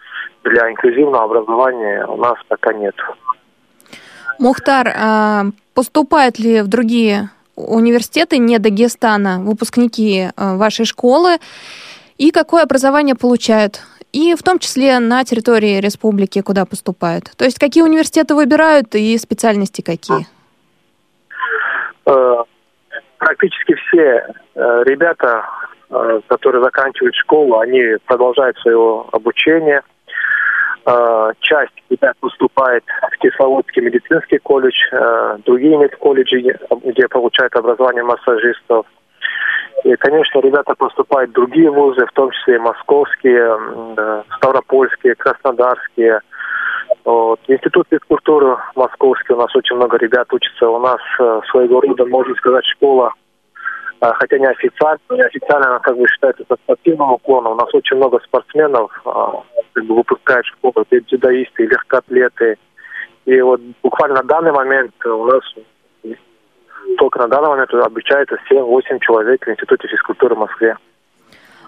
для 0.45 0.71
инклюзивного 0.71 1.25
образования 1.25 2.07
у 2.07 2.17
нас 2.17 2.37
пока 2.49 2.73
нет. 2.73 2.95
Мухтар, 4.39 4.93
а 4.95 5.45
поступают 5.75 6.39
ли 6.39 6.63
в 6.63 6.69
другие 6.69 7.31
университеты 7.55 8.39
не 8.39 8.59
Дагестана 8.59 9.41
выпускники 9.41 10.29
а, 10.37 10.57
вашей 10.57 10.85
школы 10.85 11.39
и 12.19 12.31
какое 12.31 12.63
образование 12.63 13.15
получают? 13.15 13.81
И 14.13 14.35
в 14.35 14.43
том 14.43 14.59
числе 14.59 14.99
на 14.99 15.25
территории 15.25 15.81
республики, 15.81 16.41
куда 16.41 16.65
поступают. 16.65 17.31
То 17.37 17.45
есть 17.45 17.59
какие 17.59 17.83
университеты 17.83 18.35
выбирают 18.35 18.95
и 18.95 19.17
специальности 19.19 19.83
какие? 19.83 20.27
Э, 22.07 22.45
практически 23.19 23.75
все 23.75 24.35
э, 24.55 24.83
ребята, 24.85 25.45
э, 25.91 26.21
которые 26.29 26.63
заканчивают 26.63 27.15
школу, 27.17 27.59
они 27.59 27.83
продолжают 28.07 28.57
свое 28.59 29.05
обучение– 29.13 29.83
Э, 29.96 29.96
часть 31.41 31.73
ребят 31.91 32.17
поступает 32.21 32.85
в 33.13 33.19
Кисловодский 33.19 33.83
медицинский 33.83 34.39
колледж, 34.39 34.77
э, 34.93 35.39
другие 35.45 35.77
медколледжи, 35.77 36.59
где 36.85 37.09
получают 37.09 37.57
образование 37.57 38.05
массажистов. 38.05 38.87
И, 39.85 39.95
конечно, 39.97 40.41
ребята 40.41 40.75
поступают 40.75 41.31
в 41.31 41.35
другие 41.35 41.71
вузы, 41.71 42.07
в 42.07 42.13
том 42.13 42.31
числе 42.31 42.59
московские, 42.59 43.57
ставропольские, 44.37 45.15
краснодарские. 45.17 46.21
Вот. 47.05 47.41
Институт 47.49 47.87
физкультуры 47.91 48.57
московский, 48.75 49.35
у 49.35 49.39
нас 49.39 49.55
очень 49.55 49.77
много 49.77 49.97
ребят 49.99 50.33
учатся. 50.33 50.69
У 50.69 50.79
нас 50.79 51.01
э, 51.19 51.41
своего 51.51 51.81
рода, 51.81 52.07
можно 52.07 52.35
сказать, 52.37 52.65
школа 52.65 53.13
хотя 54.01 54.39
не 54.39 54.47
официально, 54.47 54.99
не 55.11 55.23
официально 55.23 55.69
она 55.69 55.79
как 55.79 55.97
бы 55.97 56.07
считается 56.09 56.45
спортивным 56.45 57.13
уклоном. 57.13 57.53
У 57.53 57.57
нас 57.57 57.73
очень 57.75 57.97
много 57.97 58.21
спортсменов 58.21 58.91
а, 59.05 59.43
как 59.73 59.85
бы 59.85 59.97
выпускают 59.97 60.47
школы, 60.47 60.85
и 60.91 61.01
дзюдоисты, 61.01 61.67
легкоатлеты. 61.67 62.59
И 63.25 63.41
вот 63.41 63.61
буквально 63.83 64.17
на 64.17 64.23
данный 64.23 64.53
момент 64.53 64.95
у 65.05 65.25
нас 65.25 65.43
только 66.99 67.19
на 67.19 67.29
данный 67.29 67.49
момент 67.49 67.73
обучается 67.75 68.39
7-8 68.51 69.01
человек 69.01 69.45
в 69.45 69.51
Институте 69.51 69.89
физкультуры 69.89 70.35
в 70.35 70.39
Москве. 70.39 70.77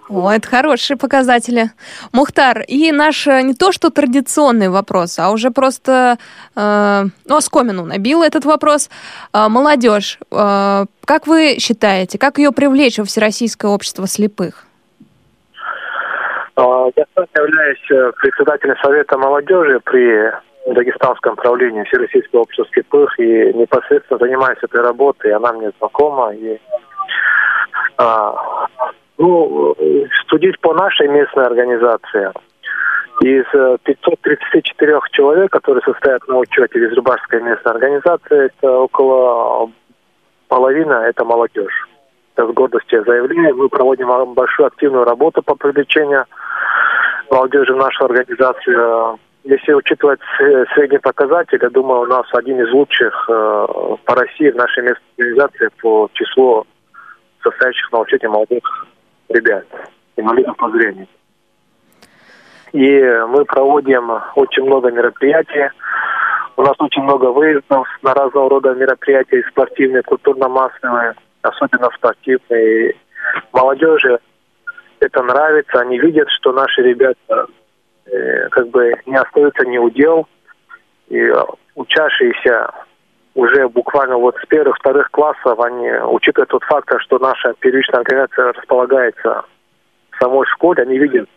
О, 0.09 0.31
это 0.31 0.49
хорошие 0.49 0.97
показатели. 0.97 1.71
Мухтар, 2.13 2.63
и 2.67 2.93
наш 2.93 3.27
э, 3.27 3.43
не 3.43 3.55
то 3.55 3.73
что 3.73 3.91
традиционный 3.91 4.71
вопрос, 4.71 5.19
а 5.19 5.31
уже 5.31 5.51
просто, 5.51 6.17
э, 6.57 7.05
ну, 7.27 7.37
оскомину 7.37 7.85
набил 7.85 8.23
этот 8.23 8.47
вопрос. 8.47 8.89
Э, 9.35 9.49
молодежь, 9.49 10.19
э, 10.31 10.87
как 11.05 11.27
вы 11.27 11.57
считаете, 11.59 12.19
как 12.19 12.39
ее 12.39 12.53
привлечь 12.53 12.99
во 12.99 13.05
Всероссийское 13.05 13.71
общество 13.71 14.07
слепых? 14.07 14.65
А, 16.57 16.89
я 16.97 17.05
сам 17.15 17.27
являюсь 17.37 17.91
э, 17.91 18.13
председателем 18.17 18.77
Совета 18.83 19.19
молодежи 19.19 19.79
при 19.85 20.33
Дагестанском 20.67 21.37
правлении 21.37 21.85
Всероссийского 21.85 22.41
общества 22.41 22.67
слепых 22.73 23.19
и 23.21 23.53
непосредственно 23.53 24.19
занимаюсь 24.19 24.59
этой 24.63 24.81
работой, 24.81 25.33
она 25.33 25.53
мне 25.53 25.71
знакома. 25.79 26.35
И, 26.35 26.59
а, 27.99 28.67
ну, 29.19 29.75
судить 30.29 30.59
по 30.61 30.73
нашей 30.75 31.09
местной 31.09 31.45
организации, 31.45 32.33
из 33.21 33.45
534 33.83 34.93
э, 34.93 35.01
человек, 35.11 35.51
которые 35.51 35.83
состоят 35.83 36.27
на 36.29 36.39
учете 36.39 36.79
в 36.79 36.85
Изрубашской 36.85 37.43
местной 37.43 37.73
организации, 37.73 38.47
это 38.47 38.71
около 38.71 39.71
половины 40.47 40.93
это 40.93 41.25
молодежь. 41.25 41.89
Это 42.37 42.49
с 42.49 42.55
гордостью 42.55 43.05
заявляю. 43.05 43.57
Мы 43.57 43.69
проводим 43.69 44.35
большую 44.35 44.69
активную 44.69 45.05
работу 45.05 45.43
по 45.43 45.57
привлечению 45.57 46.27
молодежи 47.29 47.75
в 47.75 47.77
нашу 47.77 48.05
организацию. 48.05 49.19
Если 49.43 49.73
учитывать 49.73 50.21
средний 50.75 50.99
показатель, 50.99 51.59
я 51.61 51.71
думаю, 51.71 52.03
у 52.03 52.07
нас 52.07 52.27
один 52.33 52.61
из 52.61 52.71
лучших 52.73 53.29
э, 53.29 53.67
по 54.05 54.15
России 54.15 54.51
в 54.51 54.57
нашей 54.57 54.85
местной 54.85 55.05
организации 55.19 55.69
по 55.81 56.09
числу 56.13 56.65
состоящих 57.43 57.91
на 57.91 58.01
учете 58.01 58.29
молодых 58.29 58.63
ребят, 59.29 59.65
инвалидов 60.17 60.57
по 60.57 60.71
зрению. 60.71 61.07
И 62.73 63.01
мы 63.29 63.45
проводим 63.45 64.11
очень 64.35 64.65
много 64.65 64.91
мероприятий. 64.91 65.71
У 66.57 66.63
нас 66.63 66.75
очень 66.79 67.03
много 67.03 67.27
выездов 67.27 67.87
на 68.03 68.15
разного 68.15 68.51
рода 68.51 68.75
мероприятия, 68.75 69.45
спортивные, 69.51 70.03
культурно-массовые, 70.03 71.15
особенно 71.43 71.89
спортивные. 71.97 72.95
молодежи 73.53 74.19
это 75.01 75.23
нравится, 75.23 75.81
они 75.81 75.99
видят, 75.99 76.29
что 76.31 76.53
наши 76.53 76.83
ребята 76.83 77.47
э, 78.07 78.49
как 78.49 78.69
бы 78.69 78.95
не 79.07 79.17
остаются 79.17 79.65
ни 79.65 79.79
у 79.79 79.89
дел, 79.91 80.27
и 81.09 81.33
учащиеся 81.75 82.71
уже 83.39 83.69
буквально 83.69 84.17
вот 84.17 84.37
с 84.43 84.47
первых-вторых 84.47 85.13
классов, 85.13 85.61
они, 85.61 85.89
учитывая 86.11 86.47
тот 86.47 86.65
факт, 86.65 86.93
что 86.99 87.21
наша 87.21 87.55
первичная 87.61 88.01
организация 88.01 88.53
располагается 88.53 89.45
в 90.11 90.17
самой 90.21 90.45
школе, 90.47 90.83
они 90.83 90.99
видят 90.99 91.29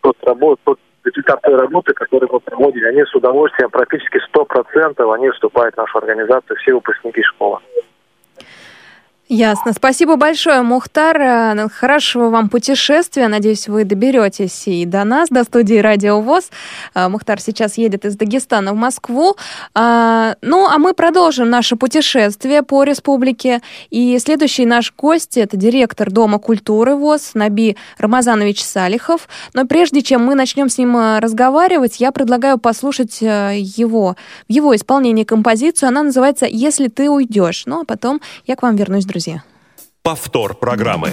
тот, 0.00 0.16
работ, 0.22 0.58
тот 0.64 0.78
результат 1.04 1.42
той 1.42 1.56
работы, 1.56 1.92
которую 1.92 2.30
мы 2.32 2.40
проводили, 2.40 2.86
они 2.86 3.04
с 3.04 3.14
удовольствием, 3.14 3.68
практически 3.68 4.20
100% 4.34 5.14
они 5.14 5.28
вступают 5.28 5.74
в 5.74 5.78
нашу 5.78 5.98
организацию, 5.98 6.56
все 6.56 6.72
выпускники 6.72 7.22
школы. 7.24 7.58
Ясно. 9.32 9.72
Спасибо 9.72 10.16
большое, 10.16 10.62
Мухтар. 10.62 11.20
Э, 11.20 11.68
хорошего 11.68 12.30
вам 12.30 12.48
путешествия. 12.48 13.28
Надеюсь, 13.28 13.68
вы 13.68 13.84
доберетесь 13.84 14.66
и 14.66 14.84
до 14.84 15.04
нас, 15.04 15.28
до 15.28 15.44
студии 15.44 15.76
Радио 15.76 16.20
ВОЗ. 16.20 16.50
Э, 16.96 17.06
Мухтар 17.06 17.40
сейчас 17.40 17.78
едет 17.78 18.04
из 18.04 18.16
Дагестана 18.16 18.72
в 18.72 18.76
Москву. 18.76 19.36
Э, 19.76 20.34
ну, 20.42 20.66
а 20.66 20.78
мы 20.78 20.94
продолжим 20.94 21.48
наше 21.48 21.76
путешествие 21.76 22.64
по 22.64 22.82
республике. 22.82 23.62
И 23.90 24.18
следующий 24.18 24.66
наш 24.66 24.92
гость– 24.98 25.36
это 25.36 25.56
директор 25.56 26.10
Дома 26.10 26.40
культуры 26.40 26.96
ВОЗ 26.96 27.30
Наби 27.34 27.76
Рамазанович 27.98 28.64
Салихов. 28.64 29.28
Но 29.54 29.64
прежде 29.64 30.02
чем 30.02 30.24
мы 30.24 30.34
начнем 30.34 30.68
с 30.68 30.76
ним 30.76 31.18
разговаривать, 31.20 32.00
я 32.00 32.10
предлагаю 32.10 32.58
послушать 32.58 33.20
его, 33.20 34.16
его 34.48 34.74
исполнение 34.74 35.24
композицию. 35.24 35.90
Она 35.90 36.02
называется 36.02 36.46
«Если 36.50 36.88
ты 36.88 37.08
уйдешь». 37.08 37.62
Ну, 37.66 37.82
а 37.82 37.84
потом 37.84 38.20
я 38.48 38.56
к 38.56 38.62
вам 38.62 38.74
вернусь, 38.74 39.04
друзья 39.04 39.19
друзья. 39.20 39.42
Повтор 40.02 40.54
программы. 40.54 41.10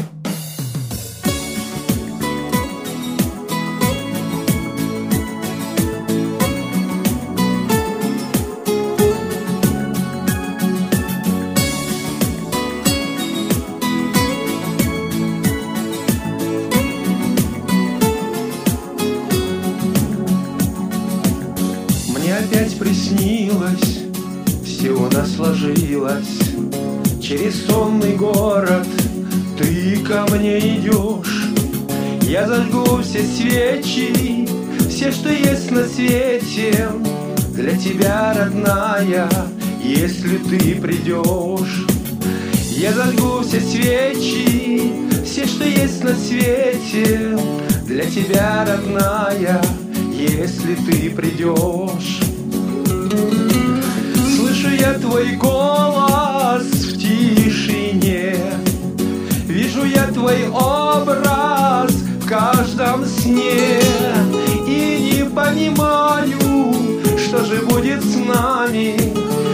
Мне 22.08 22.38
опять 22.38 22.80
приснилось, 22.80 24.06
все 24.64 24.92
у 24.92 25.10
нас 25.12 25.36
сложилось 25.36 26.48
Через 27.28 27.66
сонный 27.66 28.16
город. 28.16 28.88
Ты 29.60 29.98
ко 29.98 30.26
мне 30.32 30.60
идешь 30.60 31.50
Я 32.22 32.48
зажгу 32.48 33.02
все 33.02 33.22
свечи, 33.22 34.48
все, 34.88 35.12
что 35.12 35.30
есть 35.30 35.70
на 35.70 35.84
свете. 35.84 36.88
Для 37.50 37.76
тебя, 37.76 38.34
родная, 38.34 39.30
если 39.84 40.38
ты 40.38 40.76
придешь. 40.76 41.86
Я 42.70 42.94
зажгу 42.94 43.42
все 43.42 43.60
свечи, 43.60 44.94
все, 45.26 45.46
что 45.48 45.66
есть 45.66 46.02
на 46.06 46.16
свете. 46.16 47.38
Для 47.86 48.06
тебя, 48.06 48.66
родная, 48.66 49.62
если 50.14 50.76
ты 50.76 51.10
придешь. 51.10 52.22
Слышу 54.38 54.70
я 54.70 54.94
твой 54.94 55.36
голос 55.36 56.27
тишине. 56.64 58.36
Вижу 59.48 59.86
я 59.86 60.08
твой 60.08 60.48
образ 60.50 61.92
в 61.92 62.28
каждом 62.28 63.06
сне. 63.06 63.80
И 64.68 65.12
не 65.12 65.30
понимаю, 65.30 66.38
что 67.18 67.44
же 67.46 67.62
будет 67.62 68.04
с 68.04 68.16
нами 68.16 68.96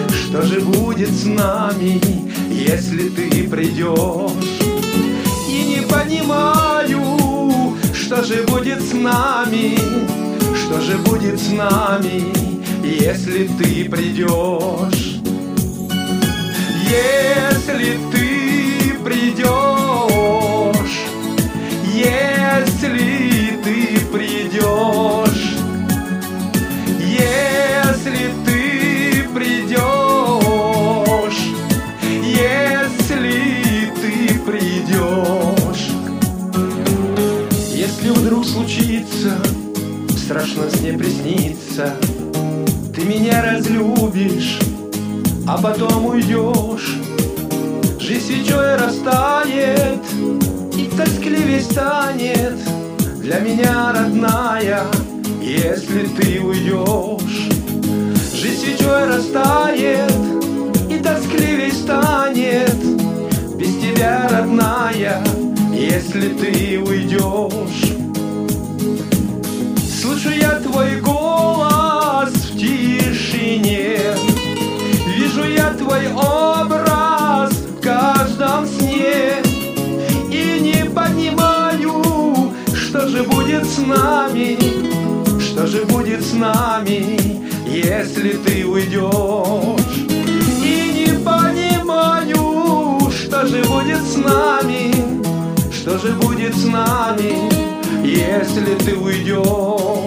Что 0.09 0.41
же 0.41 0.61
будет 0.61 1.09
с 1.09 1.25
нами, 1.25 2.01
если 2.49 3.09
ты 3.09 3.47
придешь. 3.47 4.61
И 5.49 5.63
не 5.65 5.81
понимаю, 5.87 7.75
что 7.93 8.23
же 8.23 8.43
будет 8.43 8.81
с 8.81 8.93
нами 8.93 9.77
Что 10.55 10.81
же 10.81 10.97
будет 10.97 11.39
с 11.39 11.49
нами, 11.49 12.25
если 12.83 13.47
ты 13.59 13.89
придешь 13.89 15.12
если 16.93 17.97
ты 18.11 18.93
придешь, 19.03 19.45
если 21.85 23.57
ты 23.63 23.99
придешь, 24.11 25.55
если 26.99 28.31
ты 28.45 29.23
придешь, 29.33 29.81
если 32.21 33.91
ты 34.01 34.39
придешь, 34.45 35.85
если 37.73 38.09
вдруг 38.09 38.45
случится, 38.45 39.33
страшно 40.15 40.69
сне 40.69 40.93
приснится, 40.93 41.95
ты 42.95 43.03
меня 43.03 43.41
разлюбишь 43.41 44.59
а 45.47 45.57
потом 45.57 46.05
уйдешь. 46.05 46.97
Жизнь 47.99 48.43
свечой 48.43 48.75
растает, 48.75 49.99
и 50.75 50.89
тоскливее 50.97 51.61
станет 51.61 52.57
для 53.19 53.39
меня 53.39 53.93
родная, 53.93 54.83
если 55.41 56.07
ты 56.07 56.41
уйдешь. 56.41 57.49
Жизнь 58.35 58.77
свечой 58.77 59.05
растает, 59.05 60.13
и 60.89 60.97
тоскливее 60.97 61.71
станет 61.71 62.75
без 63.57 63.75
тебя, 63.77 64.27
родная, 64.29 65.23
если 65.73 66.29
ты 66.29 66.79
уйдешь. 66.79 67.92
Нами. 83.87 84.57
Что 85.39 85.67
же 85.67 85.85
будет 85.85 86.21
с 86.23 86.33
нами, 86.33 87.17
если 87.67 88.31
ты 88.33 88.65
уйдешь? 88.65 89.97
И 90.63 91.07
не 91.07 91.19
понимаю, 91.19 93.11
что 93.11 93.45
же 93.45 93.63
будет 93.63 94.01
с 94.01 94.15
нами? 94.17 94.93
Что 95.71 95.97
же 95.97 96.13
будет 96.13 96.55
с 96.55 96.65
нами, 96.65 97.49
если 98.03 98.75
ты 98.85 98.95
уйдешь 98.95 100.02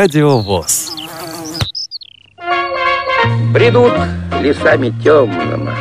радио 0.00 0.38
ВОЗ. 0.38 0.92
Бредут 3.52 3.92
лесами 4.40 4.94
темными, 5.04 5.74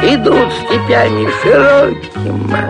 Идут 0.00 0.52
степями 0.52 1.28
широкими, 1.42 2.62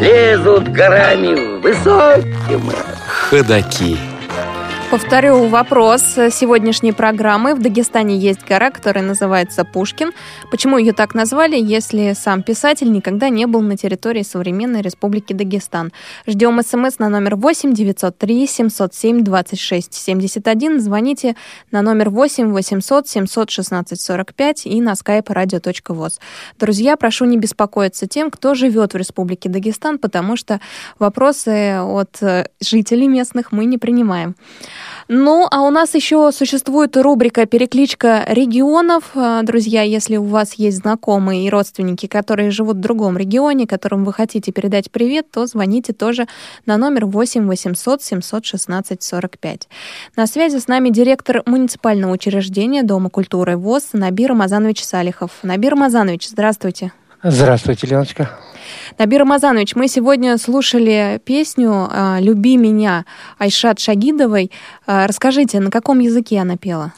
Лезут 0.00 0.68
горами 0.68 1.60
высокими. 1.60 2.72
Ходаки. 3.28 3.98
Повторю 4.90 5.48
вопрос 5.48 6.00
сегодняшней 6.00 6.92
программы. 6.92 7.54
В 7.54 7.60
Дагестане 7.60 8.16
есть 8.16 8.42
гора, 8.48 8.70
которая 8.70 9.04
называется 9.04 9.66
Пушкин. 9.66 10.12
Почему 10.50 10.78
ее 10.78 10.94
так 10.94 11.14
назвали, 11.14 11.60
если 11.60 12.14
сам 12.14 12.42
писатель 12.42 12.90
никогда 12.90 13.28
не 13.28 13.46
был 13.46 13.60
на 13.60 13.76
территории 13.76 14.22
современной 14.22 14.80
республики 14.80 15.34
Дагестан? 15.34 15.92
Ждем 16.26 16.62
смс 16.62 16.98
на 16.98 17.10
номер 17.10 17.36
8 17.36 17.74
903 17.74 18.46
707 18.46 19.24
26 19.24 19.92
71. 19.92 20.80
Звоните 20.80 21.36
на 21.70 21.82
номер 21.82 22.08
8 22.08 22.50
800 22.50 23.06
716 23.06 24.00
45 24.00 24.66
и 24.66 24.80
на 24.80 24.92
skype 24.92 25.26
radio.voz. 25.26 26.18
Друзья, 26.58 26.96
прошу 26.96 27.26
не 27.26 27.36
беспокоиться 27.36 28.06
тем, 28.06 28.30
кто 28.30 28.54
живет 28.54 28.94
в 28.94 28.96
республике 28.96 29.50
Дагестан, 29.50 29.98
потому 29.98 30.36
что 30.36 30.60
вопросы 30.98 31.76
от 31.78 32.22
э, 32.22 32.46
жителей 32.60 33.06
местных 33.06 33.52
мы 33.52 33.66
не 33.66 33.76
принимаем. 33.76 34.34
Ну, 35.10 35.48
а 35.50 35.62
у 35.62 35.70
нас 35.70 35.94
еще 35.94 36.30
существует 36.32 36.94
рубрика 36.94 37.46
«Перекличка 37.46 38.26
регионов». 38.28 39.12
А, 39.14 39.42
Друзья, 39.42 39.80
если 39.80 40.18
у 40.18 40.24
вас 40.24 40.52
есть 40.54 40.78
знакомые 40.78 41.46
и 41.46 41.50
родственники, 41.50 42.06
которые 42.06 42.50
живут 42.50 42.76
в 42.76 42.80
другом 42.80 43.16
регионе, 43.16 43.66
которым 43.66 44.04
вы 44.04 44.12
хотите 44.12 44.52
передать 44.52 44.90
привет, 44.90 45.30
то 45.30 45.46
звоните 45.46 45.94
тоже 45.94 46.26
на 46.66 46.76
номер 46.76 47.06
8 47.06 47.46
800 47.46 48.02
716 48.02 49.02
45. 49.02 49.68
На 50.16 50.26
связи 50.26 50.58
с 50.58 50.68
нами 50.68 50.90
директор 50.90 51.42
муниципального 51.46 52.12
учреждения 52.12 52.82
Дома 52.82 53.08
культуры 53.08 53.56
ВОЗ 53.56 53.94
Набир 53.94 54.34
Мазанович 54.34 54.84
Салихов. 54.84 55.30
Набир 55.42 55.74
Мазанович, 55.74 56.28
здравствуйте. 56.28 56.92
Здравствуйте, 56.92 57.07
Леночка. 57.22 58.30
Набир 58.98 59.24
Мазанович, 59.24 59.74
мы 59.74 59.88
сегодня 59.88 60.36
слушали 60.38 61.20
песню 61.24 61.88
а, 61.90 62.18
«Люби 62.20 62.56
меня» 62.56 63.04
Айшат 63.38 63.78
Шагидовой. 63.80 64.50
А, 64.86 65.06
Расскажите, 65.06 65.60
на 65.60 65.70
каком 65.70 65.98
языке 66.00 66.38
она 66.38 66.56
пела? 66.56 66.92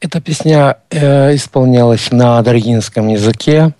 Эта 0.00 0.20
песня 0.20 0.78
э, 0.90 1.34
исполнялась 1.34 2.12
на 2.12 2.40
даргинском 2.42 3.08
языке 3.08 3.74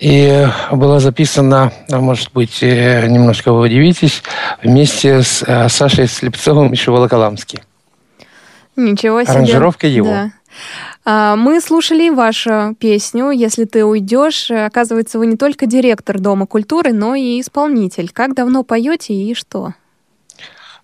и 0.00 0.48
была 0.72 0.98
записана, 0.98 1.72
а, 1.90 1.98
может 2.00 2.32
быть, 2.32 2.62
э, 2.62 3.06
немножко 3.06 3.52
вы 3.52 3.66
удивитесь, 3.66 4.22
вместе 4.62 5.22
с 5.22 5.44
э, 5.46 5.68
Сашей 5.68 6.08
Слепцовым 6.08 6.72
и 6.72 6.76
Шеволоколамски. 6.76 7.62
Ничего 8.74 9.22
себе. 9.22 9.32
Аранжировка 9.32 9.86
его. 9.86 10.08
Да. 10.08 10.30
А, 11.04 11.36
Мы 11.36 11.60
слушали 11.60 12.10
вашу 12.10 12.76
песню 12.78 13.30
«Если 13.30 13.64
ты 13.64 13.84
уйдешь». 13.84 14.50
Оказывается, 14.50 15.18
вы 15.18 15.26
не 15.26 15.36
только 15.36 15.66
директор 15.66 16.20
Дома 16.20 16.46
культуры, 16.46 16.92
но 16.92 17.14
и 17.14 17.40
исполнитель. 17.40 18.10
Как 18.12 18.34
давно 18.34 18.62
поете 18.62 19.12
и 19.12 19.34
что? 19.34 19.74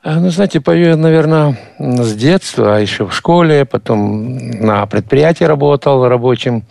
А, 0.03 0.19
Ну, 0.19 0.31
знаете, 0.31 0.61
пою 0.61 0.87
я, 0.87 0.97
наверное, 0.97 1.57
с 1.79 2.15
детства, 2.15 2.77
а 2.77 2.81
еще 2.81 3.07
в 3.07 3.15
школе, 3.15 3.65
потом 3.65 4.39
на 4.39 4.87
предприятии 4.87 5.45
работал 5.45 6.09
рабочим. 6.09 6.65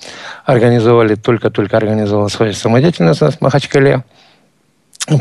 Организовали, 0.45 1.15
только-только 1.15 1.77
организовал 1.77 2.29
свою 2.29 2.53
самодеятельность 2.53 3.21
в 3.21 3.41
Махачкале. 3.41 4.03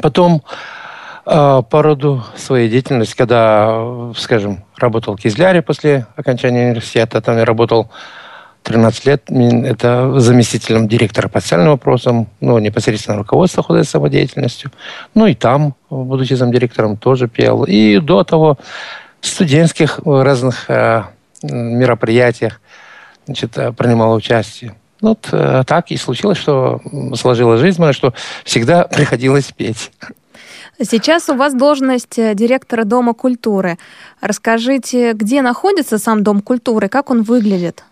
Потом 0.02 0.42
э, 0.42 0.85
по 1.26 1.82
роду 1.82 2.22
своей 2.36 2.68
деятельности, 2.68 3.16
когда, 3.16 4.12
скажем, 4.16 4.64
работал 4.76 5.16
в 5.16 5.20
Кизляре 5.20 5.60
после 5.60 6.06
окончания 6.14 6.68
университета, 6.68 7.20
там 7.20 7.36
я 7.36 7.44
работал 7.44 7.90
13 8.66 9.06
лет, 9.06 9.22
это 9.30 10.18
заместителем 10.18 10.88
директора 10.88 11.28
по 11.28 11.40
социальным 11.40 11.70
вопросам, 11.70 12.28
ну, 12.40 12.58
непосредственно 12.58 13.16
руководство 13.16 13.62
художественной 13.62 14.00
самодеятельностью. 14.00 14.72
Ну, 15.14 15.26
и 15.26 15.34
там, 15.34 15.74
будучи 15.88 16.34
замдиректором, 16.34 16.96
тоже 16.96 17.28
пел. 17.28 17.62
И 17.62 17.98
до 17.98 18.24
того 18.24 18.58
в 19.20 19.26
студенческих 19.26 20.00
э, 20.04 20.22
разных 20.22 20.68
э, 20.68 21.04
мероприятиях 21.42 22.60
значит, 23.26 23.56
э, 23.56 23.72
принимал 23.72 24.14
участие. 24.14 24.74
Ну, 25.00 25.10
Вот 25.10 25.66
так 25.66 25.90
и 25.90 25.96
случилось, 25.96 26.38
что 26.38 26.80
сложилась 27.14 27.60
жизнь 27.60 27.80
моя, 27.80 27.92
что 27.92 28.14
всегда 28.44 28.84
приходилось 28.84 29.52
петь. 29.52 29.92
Сейчас 30.82 31.28
у 31.30 31.34
вас 31.34 31.54
должность 31.54 32.18
э, 32.18 32.34
директора 32.34 32.84
Дома 32.84 33.14
культуры. 33.14 33.78
Расскажите, 34.20 35.12
где 35.14 35.40
находится 35.40 35.98
сам 35.98 36.22
Дом 36.22 36.40
культуры, 36.40 36.88
как 36.88 37.10
он 37.10 37.22
выглядит? 37.22 37.82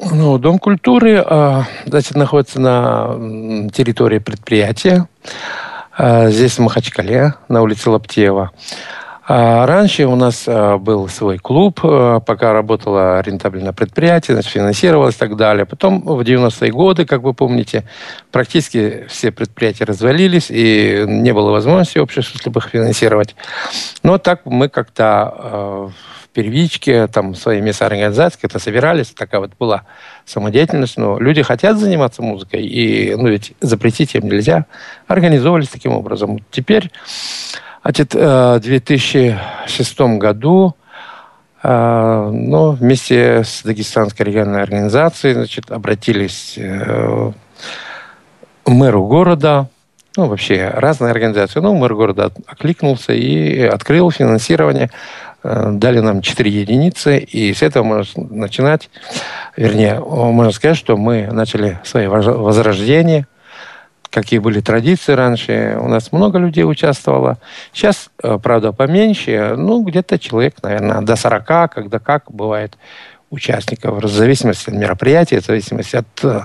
Ну, 0.00 0.38
Дом 0.38 0.58
культуры, 0.58 1.22
э, 1.24 1.62
значит, 1.84 2.16
находится 2.16 2.60
на 2.60 3.68
территории 3.70 4.18
предприятия. 4.20 5.06
Э, 5.98 6.30
Здесь, 6.30 6.58
в 6.58 6.60
Махачкале, 6.60 7.34
на 7.48 7.60
улице 7.60 7.90
Лаптева. 7.90 8.52
А 9.26 9.64
Раньше 9.64 10.04
у 10.04 10.16
нас 10.16 10.44
э, 10.46 10.76
был 10.76 11.08
свой 11.08 11.38
клуб, 11.38 11.80
э, 11.82 12.20
пока 12.26 12.52
работало 12.52 13.22
рентабельное 13.22 13.72
предприятие, 13.72 14.34
значит, 14.34 14.52
финансировалось 14.52 15.14
и 15.14 15.18
так 15.18 15.36
далее. 15.36 15.64
Потом 15.64 16.02
в 16.02 16.20
90-е 16.20 16.70
годы, 16.70 17.06
как 17.06 17.22
вы 17.22 17.32
помните, 17.32 17.84
практически 18.30 19.06
все 19.08 19.32
предприятия 19.32 19.84
развалились, 19.84 20.48
и 20.50 21.04
не 21.06 21.32
было 21.32 21.52
возможности 21.52 21.96
общества, 21.96 22.38
чтобы 22.38 22.60
их 22.60 22.68
финансировать. 22.68 23.34
Но 24.02 24.18
так 24.18 24.42
мы 24.44 24.68
как-то 24.68 25.90
в 26.22 26.28
первичке, 26.34 27.06
там, 27.06 27.34
свои 27.34 27.62
места 27.62 27.86
организации 27.86 28.40
как-то 28.42 28.58
собирались, 28.58 29.08
такая 29.08 29.40
вот 29.40 29.52
была 29.58 29.84
самодеятельность, 30.26 30.98
но 30.98 31.18
люди 31.18 31.42
хотят 31.42 31.78
заниматься 31.78 32.20
музыкой, 32.20 32.66
и, 32.66 33.14
ну, 33.14 33.28
ведь 33.28 33.54
запретить 33.62 34.14
им 34.16 34.28
нельзя, 34.28 34.66
организовывались 35.06 35.68
таким 35.68 35.92
образом. 35.92 36.40
Теперь 36.50 36.90
Значит, 37.84 38.14
э, 38.14 38.56
в 38.56 38.60
2006 38.60 40.00
году 40.18 40.74
э, 41.62 42.30
ну, 42.32 42.70
вместе 42.70 43.44
с 43.44 43.62
Дагестанской 43.62 44.24
региональной 44.24 44.62
организацией 44.62 45.34
значит, 45.34 45.70
обратились 45.70 46.54
э, 46.56 47.32
к 48.62 48.68
мэру 48.70 49.06
города, 49.06 49.68
ну, 50.16 50.28
вообще 50.28 50.70
разные 50.72 51.10
организации. 51.10 51.60
Ну, 51.60 51.74
мэр 51.74 51.94
города 51.94 52.30
окликнулся 52.46 53.12
и 53.12 53.60
открыл 53.60 54.10
финансирование. 54.10 54.90
Дали 55.42 56.00
нам 56.00 56.22
4 56.22 56.50
единицы, 56.50 57.18
и 57.18 57.52
с 57.52 57.60
этого 57.60 57.84
можно 57.84 58.24
начинать, 58.30 58.88
вернее, 59.58 60.00
можно 60.00 60.52
сказать, 60.52 60.78
что 60.78 60.96
мы 60.96 61.26
начали 61.30 61.78
свое 61.84 62.08
воз- 62.08 62.24
возрождение, 62.24 63.26
какие 64.14 64.38
были 64.38 64.60
традиции 64.60 65.12
раньше. 65.12 65.76
У 65.80 65.88
нас 65.88 66.12
много 66.12 66.38
людей 66.38 66.64
участвовало. 66.64 67.38
Сейчас, 67.72 68.10
э, 68.22 68.38
правда, 68.40 68.72
поменьше. 68.72 69.54
Ну, 69.56 69.82
где-то 69.82 70.18
человек, 70.18 70.54
наверное, 70.62 71.00
до 71.02 71.16
40, 71.16 71.72
когда 71.74 71.98
как 71.98 72.30
бывает 72.30 72.78
участников, 73.30 74.02
в 74.02 74.08
зависимости 74.08 74.70
от 74.70 74.76
мероприятия, 74.76 75.40
в 75.40 75.44
зависимости 75.44 75.96
от, 75.96 76.06
э, 76.22 76.40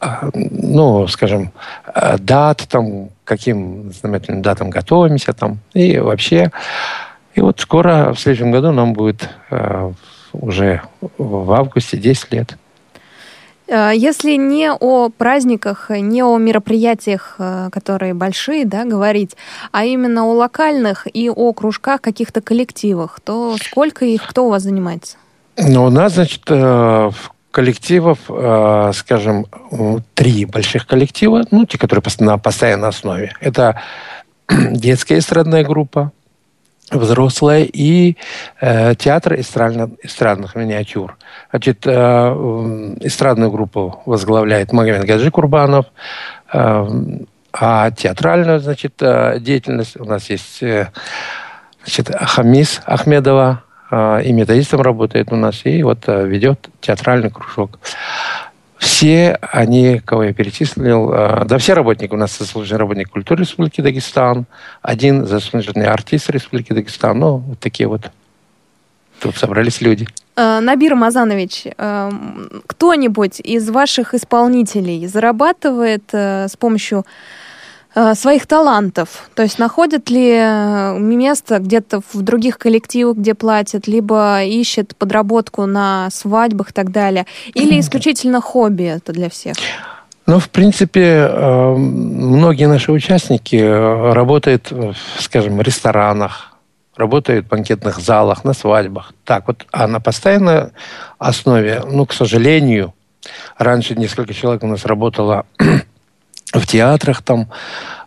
э, 0.00 0.30
ну, 0.34 1.06
скажем, 1.06 1.52
дат, 2.18 2.66
там, 2.68 3.10
каким 3.24 3.92
знаменательным 3.92 4.42
датам 4.42 4.70
готовимся 4.70 5.32
там, 5.32 5.58
и 5.72 5.98
вообще. 5.98 6.50
И 7.34 7.40
вот 7.40 7.60
скоро, 7.60 8.12
в 8.12 8.18
следующем 8.18 8.50
году, 8.50 8.72
нам 8.72 8.92
будет 8.92 9.30
уже 10.32 10.82
в 11.18 11.52
августе 11.52 11.96
10 11.96 12.32
лет. 12.32 12.56
Э, 13.70 13.92
Если 13.94 14.34
не 14.36 14.72
о 14.72 15.10
праздниках, 15.10 15.90
не 15.90 16.22
о 16.22 16.36
мероприятиях, 16.38 17.36
э, 17.38 17.68
которые 17.70 18.14
большие, 18.14 18.66
да, 18.66 18.84
говорить, 18.84 19.36
а 19.70 19.84
именно 19.84 20.24
о 20.24 20.32
локальных 20.32 21.06
и 21.12 21.30
о 21.30 21.52
кружках, 21.52 22.00
каких-то 22.00 22.40
коллективах, 22.40 23.20
то 23.20 23.56
сколько 23.56 24.04
их, 24.04 24.26
кто 24.26 24.46
у 24.46 24.50
вас 24.50 24.64
занимается? 24.64 25.16
Ну, 25.56 25.84
у 25.84 25.90
нас, 25.90 26.14
значит, 26.14 26.42
э, 26.48 26.54
в 26.54 27.32
коллективов, 27.52 28.18
скажем, 28.94 29.44
три 30.14 30.44
больших 30.44 30.86
коллектива, 30.86 31.42
ну, 31.50 31.66
те, 31.66 31.78
которые 31.78 32.04
на 32.20 32.38
постоянной 32.38 32.88
основе. 32.88 33.32
Это 33.40 33.82
детская 34.48 35.18
эстрадная 35.18 35.64
группа, 35.64 36.12
взрослая 36.90 37.64
и 37.64 38.16
э, 38.60 38.94
театр 38.94 39.34
эстрадно- 39.34 39.96
эстрадных 40.02 40.54
миниатюр. 40.54 41.16
Значит, 41.50 41.86
э, 41.86 41.90
эстрадную 43.00 43.50
группу 43.50 44.02
возглавляет 44.06 44.72
Магомед 44.72 45.04
Гаджи 45.04 45.30
Курбанов, 45.30 45.86
э, 46.52 46.86
а 47.52 47.90
театральную, 47.90 48.60
значит, 48.60 48.94
э, 49.00 49.38
деятельность 49.40 49.98
у 49.98 50.04
нас 50.04 50.30
есть 50.30 50.62
э, 50.62 50.90
значит, 51.84 52.10
Хамис 52.14 52.80
Ахмедова, 52.84 53.64
э, 53.90 54.22
и 54.24 54.32
методистом 54.32 54.80
работает 54.80 55.32
у 55.32 55.36
нас, 55.36 55.62
и 55.64 55.82
вот 55.82 56.04
э, 56.06 56.26
ведет 56.26 56.68
театральный 56.80 57.30
кружок. 57.30 57.78
Все 58.80 59.38
они, 59.42 60.00
кого 60.02 60.24
я 60.24 60.32
перечислил, 60.32 61.12
э, 61.12 61.44
да 61.44 61.58
все 61.58 61.74
работники, 61.74 62.14
у 62.14 62.16
нас 62.16 62.38
заслуженный 62.38 62.78
работник 62.78 63.10
культуры 63.10 63.42
Республики 63.42 63.82
Дагестан, 63.82 64.46
один 64.80 65.26
заслуженный 65.26 65.84
артист 65.84 66.30
Республики 66.30 66.72
Дагестан, 66.72 67.18
ну, 67.18 67.36
вот 67.36 67.60
такие 67.60 67.86
вот. 67.86 68.10
Тут 69.20 69.36
собрались 69.36 69.82
люди. 69.82 70.08
Э, 70.34 70.60
Набир 70.60 70.94
Мазанович, 70.94 71.66
э, 71.76 72.10
кто-нибудь 72.66 73.40
из 73.40 73.68
ваших 73.68 74.14
исполнителей 74.14 75.06
зарабатывает 75.06 76.04
с 76.14 76.56
помощью 76.56 77.04
своих 78.14 78.46
талантов? 78.46 79.30
То 79.34 79.42
есть 79.42 79.58
находят 79.58 80.10
ли 80.10 80.32
э, 80.32 80.98
место 80.98 81.58
где-то 81.58 82.00
в 82.12 82.22
других 82.22 82.58
коллективах, 82.58 83.16
где 83.16 83.34
платят, 83.34 83.88
либо 83.88 84.42
ищет 84.42 84.96
подработку 84.96 85.66
на 85.66 86.08
свадьбах 86.10 86.70
и 86.70 86.72
так 86.72 86.90
далее? 86.92 87.26
Или 87.54 87.80
исключительно 87.80 88.40
хобби 88.40 88.84
это 88.84 89.12
для 89.12 89.28
всех? 89.28 89.56
Ну, 90.30 90.38
в 90.38 90.48
принципе, 90.48 91.28
э, 91.28 91.74
многие 91.74 92.68
наши 92.68 92.92
участники 92.92 93.56
э, 93.56 94.12
работают, 94.12 94.68
э, 94.70 94.92
скажем, 95.18 95.56
в 95.56 95.60
ресторанах, 95.60 96.52
работают 96.96 97.46
в 97.46 97.48
банкетных 97.48 97.98
залах, 97.98 98.44
на 98.44 98.52
свадьбах. 98.52 99.12
Так 99.24 99.48
вот, 99.48 99.66
а 99.72 99.88
на 99.88 100.00
постоянной 100.00 100.70
основе, 101.18 101.82
ну, 101.84 102.06
к 102.06 102.12
сожалению, 102.12 102.94
раньше 103.58 103.96
несколько 103.96 104.32
человек 104.32 104.62
у 104.62 104.68
нас 104.68 104.84
работало 104.84 105.46
в 106.52 106.66
театрах, 106.66 107.22
там, 107.22 107.48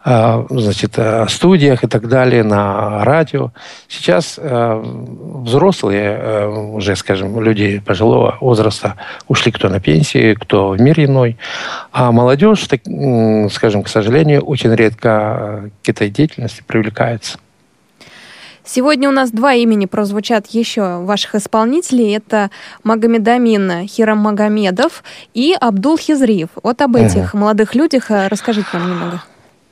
э, 0.05 0.45
значит, 0.49 0.93
э, 0.97 1.25
студиях 1.29 1.83
и 1.83 1.87
так 1.87 2.07
далее, 2.07 2.43
на 2.43 3.03
радио. 3.05 3.51
Сейчас 3.87 4.35
э, 4.37 4.83
взрослые, 4.83 6.49
уже, 6.49 6.95
скажем, 6.95 7.39
люди 7.41 7.79
пожилого 7.79 8.37
возраста 8.41 8.95
ушли 9.27 9.51
кто 9.51 9.69
на 9.69 9.79
пенсии, 9.79 10.33
кто 10.33 10.69
в 10.69 10.81
мир 10.81 10.99
иной. 10.99 11.37
А 11.91 12.11
молодежь, 12.11 12.67
так, 12.67 12.81
скажем, 13.51 13.83
к 13.83 13.87
сожалению, 13.87 14.41
очень 14.41 14.73
редко 14.75 15.69
к 15.83 15.89
этой 15.89 16.09
деятельности 16.09 16.63
привлекается. 16.65 17.37
Сегодня 18.65 19.09
у 19.09 19.11
нас 19.11 19.31
два 19.31 19.53
имени 19.53 19.85
прозвучат 19.85 20.47
еще 20.47 20.99
ваших 20.99 21.35
исполнителей. 21.35 22.15
Это 22.15 22.49
Магомедамин 22.83 23.87
Хирам 23.87 24.19
Магомедов 24.19 25.03
и 25.33 25.53
Абдул 25.59 25.97
Хизриев. 25.97 26.49
Вот 26.61 26.81
об 26.81 26.95
этих 26.95 27.33
молодых 27.33 27.75
людях 27.75 28.09
э, 28.09 28.27
расскажите 28.27 28.67
нам 28.73 28.89
немного. 28.89 29.23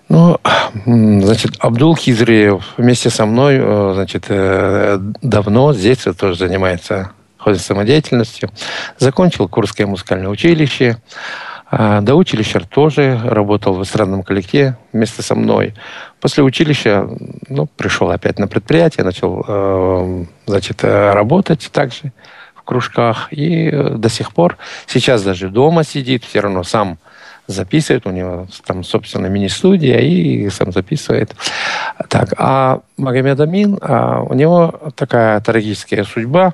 Ну, 0.09 0.37
значит, 0.85 1.51
Абдул 1.59 1.95
Хизриев 1.95 2.65
вместе 2.75 3.09
со 3.09 3.25
мной, 3.25 3.59
э, 3.61 3.91
значит, 3.95 4.25
э, 4.27 4.97
давно 5.21 5.71
с 5.71 5.77
детства 5.77 6.13
тоже 6.13 6.35
занимается 6.35 7.11
художественной 7.37 7.77
самодеятельностью. 7.77 8.49
Закончил 8.99 9.47
Курское 9.47 9.87
музыкальное 9.87 10.27
училище. 10.27 10.97
А, 11.71 12.01
До 12.01 12.15
училища 12.15 12.59
тоже 12.59 13.17
работал 13.23 13.73
в 13.73 13.83
эстрадном 13.83 14.23
коллективе 14.23 14.75
вместе 14.91 15.21
со 15.21 15.35
мной. 15.35 15.73
После 16.19 16.43
училища 16.43 17.07
ну, 17.47 17.65
пришел 17.65 18.11
опять 18.11 18.37
на 18.39 18.47
предприятие, 18.47 19.05
начал 19.05 19.45
э, 19.47 20.25
значит, 20.47 20.83
э, 20.83 21.11
работать 21.13 21.69
также 21.71 22.11
в 22.55 22.63
кружках. 22.63 23.29
И 23.31 23.69
э, 23.71 23.91
до 23.91 24.09
сих 24.09 24.33
пор, 24.33 24.57
сейчас 24.85 25.23
даже 25.23 25.47
дома 25.47 25.85
сидит, 25.85 26.25
все 26.25 26.41
равно 26.41 26.63
сам 26.63 26.97
записывает, 27.47 28.05
у 28.05 28.11
него 28.11 28.47
там, 28.65 28.83
собственно, 28.83 29.27
мини-студия 29.27 29.99
и 29.99 30.49
сам 30.49 30.73
записывает. 30.73 31.33
Так, 32.09 32.33
а 32.37 32.81
Магомед 32.97 33.39
Амин, 33.39 33.77
а, 33.81 34.21
у 34.21 34.33
него 34.33 34.91
такая 34.95 35.39
трагическая 35.39 36.03
судьба. 36.03 36.53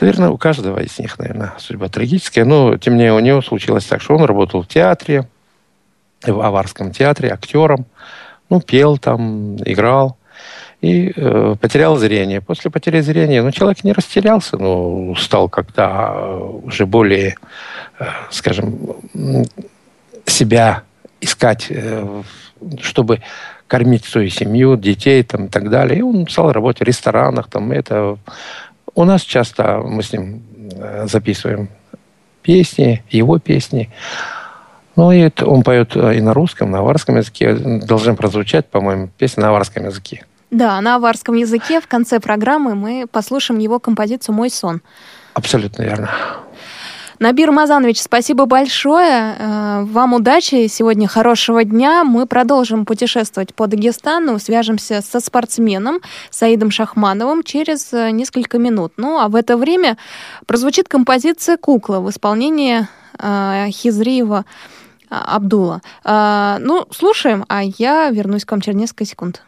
Наверное, 0.00 0.28
у 0.28 0.36
каждого 0.36 0.80
из 0.80 0.98
них, 0.98 1.18
наверное, 1.18 1.54
судьба 1.58 1.88
трагическая. 1.88 2.44
Но, 2.44 2.76
тем 2.76 2.94
не 2.94 3.04
менее, 3.04 3.14
у 3.14 3.20
него 3.20 3.42
случилось 3.42 3.84
так, 3.84 4.02
что 4.02 4.14
он 4.14 4.24
работал 4.24 4.62
в 4.62 4.68
театре, 4.68 5.26
в 6.22 6.40
Аварском 6.40 6.92
театре 6.92 7.30
актером. 7.32 7.86
Ну, 8.50 8.60
пел 8.60 8.98
там, 8.98 9.56
играл. 9.56 10.18
И 10.82 11.12
э, 11.16 11.56
потерял 11.58 11.96
зрение. 11.96 12.42
После 12.42 12.70
потери 12.70 13.00
зрения, 13.00 13.42
ну, 13.42 13.50
человек 13.50 13.82
не 13.82 13.92
растерялся, 13.92 14.58
но 14.58 15.14
стал 15.16 15.48
как-то 15.48 16.12
э, 16.14 16.38
уже 16.64 16.84
более, 16.84 17.36
э, 17.98 18.04
скажем, 18.30 18.96
себя 20.26 20.82
искать, 21.22 21.68
э, 21.70 22.22
чтобы 22.82 23.22
кормить 23.66 24.04
свою 24.04 24.28
семью, 24.28 24.76
детей 24.76 25.22
там, 25.22 25.46
и 25.46 25.48
так 25.48 25.70
далее. 25.70 26.00
И 26.00 26.02
он 26.02 26.28
стал 26.28 26.52
работать 26.52 26.80
в 26.80 26.84
ресторанах. 26.84 27.48
Там, 27.48 27.72
это... 27.72 28.18
У 28.96 29.04
нас 29.04 29.22
часто 29.22 29.82
мы 29.84 30.02
с 30.02 30.10
ним 30.12 30.42
э, 30.72 31.06
записываем 31.06 31.68
песни, 32.40 33.04
его 33.10 33.38
песни. 33.38 33.90
Ну, 34.96 35.12
и 35.12 35.18
это 35.18 35.46
он 35.46 35.62
поет 35.62 35.94
э, 35.94 36.16
и 36.16 36.20
на 36.22 36.32
русском, 36.32 36.70
на 36.70 36.78
аварском 36.78 37.16
языке. 37.16 37.52
Должен 37.54 38.16
прозвучать, 38.16 38.66
по-моему, 38.66 39.10
песня 39.18 39.42
на 39.42 39.48
аварском 39.50 39.84
языке. 39.84 40.24
Да, 40.50 40.80
на 40.80 40.96
аварском 40.96 41.34
языке 41.34 41.82
в 41.82 41.86
конце 41.86 42.20
программы 42.20 42.74
мы 42.74 43.06
послушаем 43.06 43.60
его 43.60 43.78
композицию 43.78 44.34
«Мой 44.34 44.48
сон». 44.48 44.80
Абсолютно 45.34 45.82
верно. 45.82 46.08
Набир 47.18 47.50
Мазанович, 47.50 48.02
спасибо 48.02 48.44
большое. 48.44 49.36
Э, 49.38 49.84
Вам 49.84 50.12
удачи, 50.14 50.66
сегодня 50.66 51.08
хорошего 51.08 51.64
дня. 51.64 52.04
Мы 52.04 52.26
продолжим 52.26 52.84
путешествовать 52.84 53.54
по 53.54 53.66
Дагестану, 53.66 54.38
свяжемся 54.38 55.00
со 55.00 55.20
спортсменом 55.20 56.00
Саидом 56.30 56.70
Шахмановым 56.70 57.42
через 57.42 57.92
э, 57.94 58.10
несколько 58.10 58.58
минут. 58.58 58.92
Ну, 58.98 59.18
а 59.18 59.28
в 59.28 59.34
это 59.34 59.56
время 59.56 59.96
прозвучит 60.44 60.88
композиция 60.88 61.56
«Кукла» 61.56 62.00
в 62.00 62.10
исполнении 62.10 62.86
э, 63.18 63.66
Хизриева 63.70 64.44
Абдула. 65.08 65.82
Ну, 66.04 66.84
слушаем, 66.90 67.44
а 67.48 67.62
я 67.62 68.10
вернусь 68.10 68.44
к 68.44 68.50
вам 68.50 68.60
через 68.60 68.76
несколько 68.76 69.04
секунд. 69.04 69.42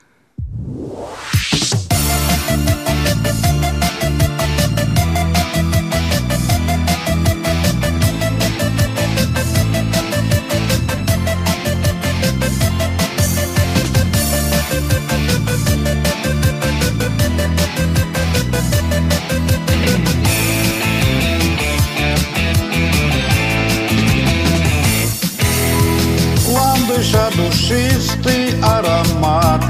Душистый 27.38 28.60
аромат 28.62 29.62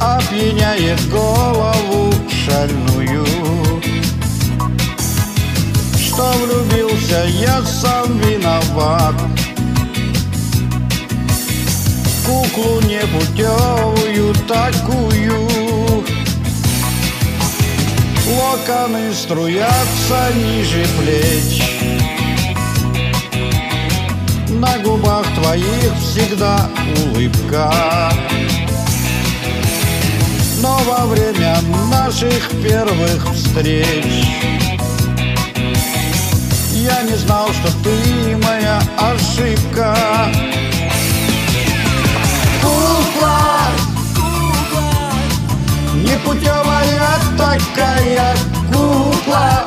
Опьяняет 0.00 1.00
голову 1.10 2.12
шальную. 2.44 3.24
Что 5.96 6.32
влюбился, 6.32 7.24
я 7.28 7.62
сам 7.62 8.18
виноват. 8.18 9.14
Куклу 12.26 12.80
непутевую 12.80 14.34
такую. 14.48 16.04
Локоны 18.26 19.12
струятся 19.14 20.32
ниже 20.34 20.84
плеч 20.98 21.81
на 24.62 24.78
губах 24.78 25.26
твоих 25.34 25.92
всегда 26.00 26.68
улыбка. 27.04 27.68
Но 30.60 30.78
во 30.86 31.06
время 31.06 31.56
наших 31.90 32.48
первых 32.62 33.34
встреч 33.34 34.06
Я 36.70 37.02
не 37.02 37.16
знал, 37.16 37.48
что 37.52 37.72
ты 37.82 38.36
моя 38.36 38.80
ошибка. 38.96 39.96
Кукла 42.62 43.38
Непутевая 45.94 47.18
такая 47.36 48.36
кукла 48.72 49.66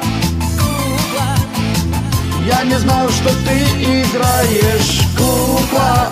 я 2.46 2.64
не 2.64 2.78
знал, 2.78 3.10
что 3.10 3.30
ты 3.46 3.58
играешь. 3.82 5.02
Кукла 5.18 6.12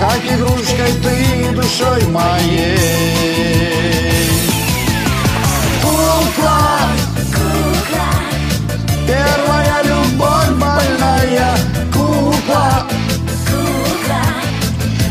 Как 0.00 0.24
игрушкой 0.24 0.92
ты 1.02 1.50
душой 1.54 2.06
моей. 2.08 2.78
Кукла 5.82 6.78
Первая 9.06 9.82
любовь 9.84 10.50
больная. 10.58 11.56
Кукла 11.92 12.86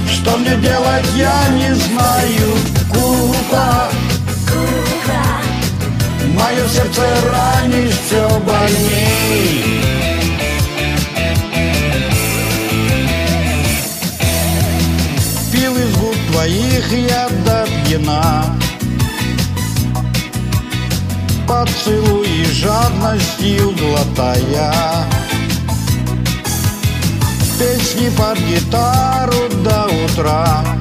Что 0.08 0.38
мне 0.38 0.56
делать, 0.56 1.06
я 1.16 1.48
не 1.50 1.74
знаю. 1.76 2.58
Кукла 2.90 4.01
Мое 6.62 6.70
сердце 6.70 7.02
ранишь 7.32 7.98
все 8.06 8.30
больней 8.42 9.82
Пил 15.52 15.76
из 15.76 15.98
губ 15.98 16.16
твоих 16.32 16.92
я 16.92 17.30
до 17.46 17.68
пьяна 17.84 18.46
Поцелуи 21.48 22.46
жадностью 22.52 23.72
глотая 23.72 24.72
Песни 27.58 28.10
под 28.16 28.38
гитару 28.38 29.50
до 29.64 29.88
утра 30.06 30.81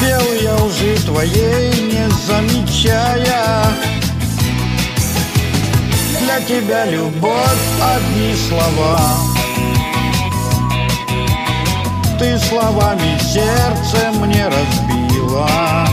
Пел 0.00 0.32
я 0.40 0.54
лжи 0.54 0.96
твоей, 1.04 1.70
не 1.92 2.08
замечая. 2.26 3.66
Для 6.20 6.40
тебя 6.40 6.86
любовь 6.86 7.66
одни 7.94 8.34
слова. 8.34 8.98
Ты 12.18 12.38
словами 12.38 13.18
сердце 13.20 14.10
мне 14.20 14.46
разбила. 14.46 15.86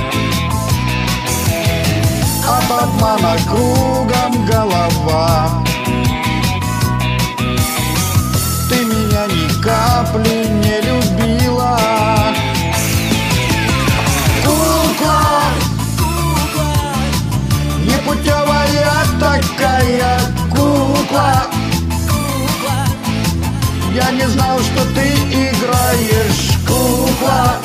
От 2.48 2.84
обмана 2.84 3.36
кругом 3.46 4.46
голова. 4.46 5.64
Ты 8.70 8.86
меня 8.86 9.26
ни 9.28 9.62
капли 9.62 10.48
не 10.48 10.82
любила 10.82 10.97
Непутевая 18.08 19.06
такая 19.20 20.18
кукла. 20.50 21.44
Я 23.94 24.12
не 24.12 24.26
знал, 24.30 24.58
что 24.60 24.86
ты 24.96 25.14
играешь 25.34 26.54
кукла. 26.66 27.58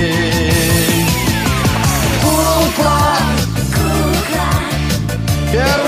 Кукла. 2.20 3.16
Любовь 5.52 5.83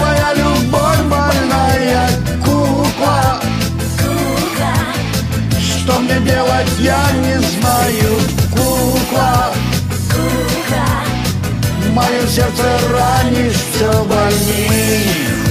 делать, 6.26 6.78
я 6.78 7.10
не 7.12 7.38
знаю, 7.38 8.18
кукла. 8.50 9.52
Мое 11.92 12.26
сердце 12.26 12.78
ранишь 12.90 13.54
все 13.72 14.04
больней 14.04 15.45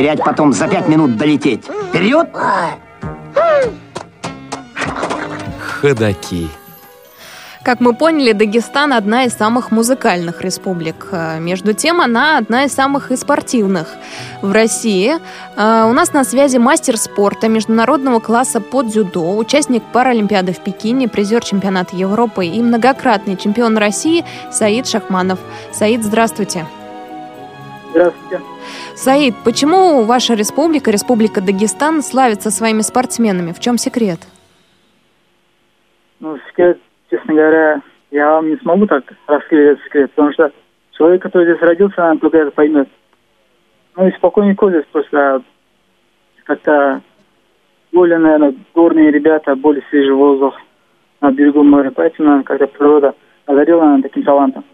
потерять, 0.00 0.24
потом 0.24 0.52
за 0.52 0.66
пять 0.66 0.88
минут 0.88 1.16
долететь. 1.16 1.64
Вперед! 1.88 2.28
Ходаки. 5.60 6.48
Как 7.62 7.80
мы 7.80 7.94
поняли, 7.94 8.32
Дагестан 8.32 8.94
одна 8.94 9.24
из 9.24 9.34
самых 9.34 9.70
музыкальных 9.70 10.40
республик. 10.40 11.08
Э, 11.12 11.38
Между 11.38 11.74
тем, 11.74 12.00
она 12.00 12.38
одна 12.38 12.64
из 12.64 12.72
самых 12.72 13.10
и 13.10 13.16
спортивных 13.16 13.88
в 14.40 14.50
России. 14.50 15.16
Э, 15.56 15.84
У 15.86 15.92
нас 15.92 16.14
на 16.14 16.24
связи 16.24 16.56
мастер 16.56 16.96
спорта 16.96 17.48
международного 17.48 18.20
класса 18.20 18.62
по 18.62 18.82
дзюдо, 18.82 19.36
участник 19.36 19.82
Паралимпиады 19.92 20.52
в 20.54 20.60
Пекине, 20.60 21.06
призер 21.08 21.44
чемпионата 21.44 21.94
Европы 21.94 22.46
и 22.46 22.62
многократный 22.62 23.36
чемпион 23.36 23.76
России 23.76 24.24
Саид 24.50 24.88
Шахманов. 24.88 25.38
Саид, 25.72 26.02
здравствуйте. 26.02 26.66
Здравствуйте. 27.90 28.40
Саид, 28.94 29.34
почему 29.44 30.04
ваша 30.04 30.34
республика, 30.34 30.90
Республика 30.90 31.40
Дагестан, 31.40 32.02
славится 32.02 32.50
своими 32.50 32.80
спортсменами? 32.80 33.52
В 33.52 33.60
чем 33.60 33.78
секрет? 33.78 34.20
Ну, 36.20 36.38
секрет, 36.48 36.78
честно 37.10 37.34
говоря, 37.34 37.80
я 38.10 38.30
вам 38.32 38.50
не 38.50 38.56
смогу 38.56 38.86
так 38.86 39.04
раскрыть 39.26 39.72
этот 39.72 39.84
секрет, 39.84 40.10
потому 40.12 40.32
что 40.32 40.52
человек, 40.92 41.22
который 41.22 41.50
здесь 41.50 41.62
родился, 41.62 41.94
наверное, 41.98 42.20
только 42.20 42.38
это 42.38 42.50
поймет. 42.50 42.88
Ну 43.96 44.06
и 44.06 44.12
спокойненько 44.12 44.68
здесь 44.68 44.84
просто 44.92 45.42
как-то 46.44 47.00
более, 47.92 48.18
наверное, 48.18 48.54
горные 48.74 49.10
ребята, 49.10 49.56
более 49.56 49.82
свежий 49.90 50.14
воздух 50.14 50.54
на 51.20 51.32
берегу 51.32 51.62
моря, 51.62 51.90
поэтому, 51.90 52.28
наверное, 52.28 52.44
как-то 52.44 52.66
природа 52.66 53.14
одарила, 53.46 53.80
наверное, 53.80 54.02
таким 54.02 54.22
талантом. 54.22 54.64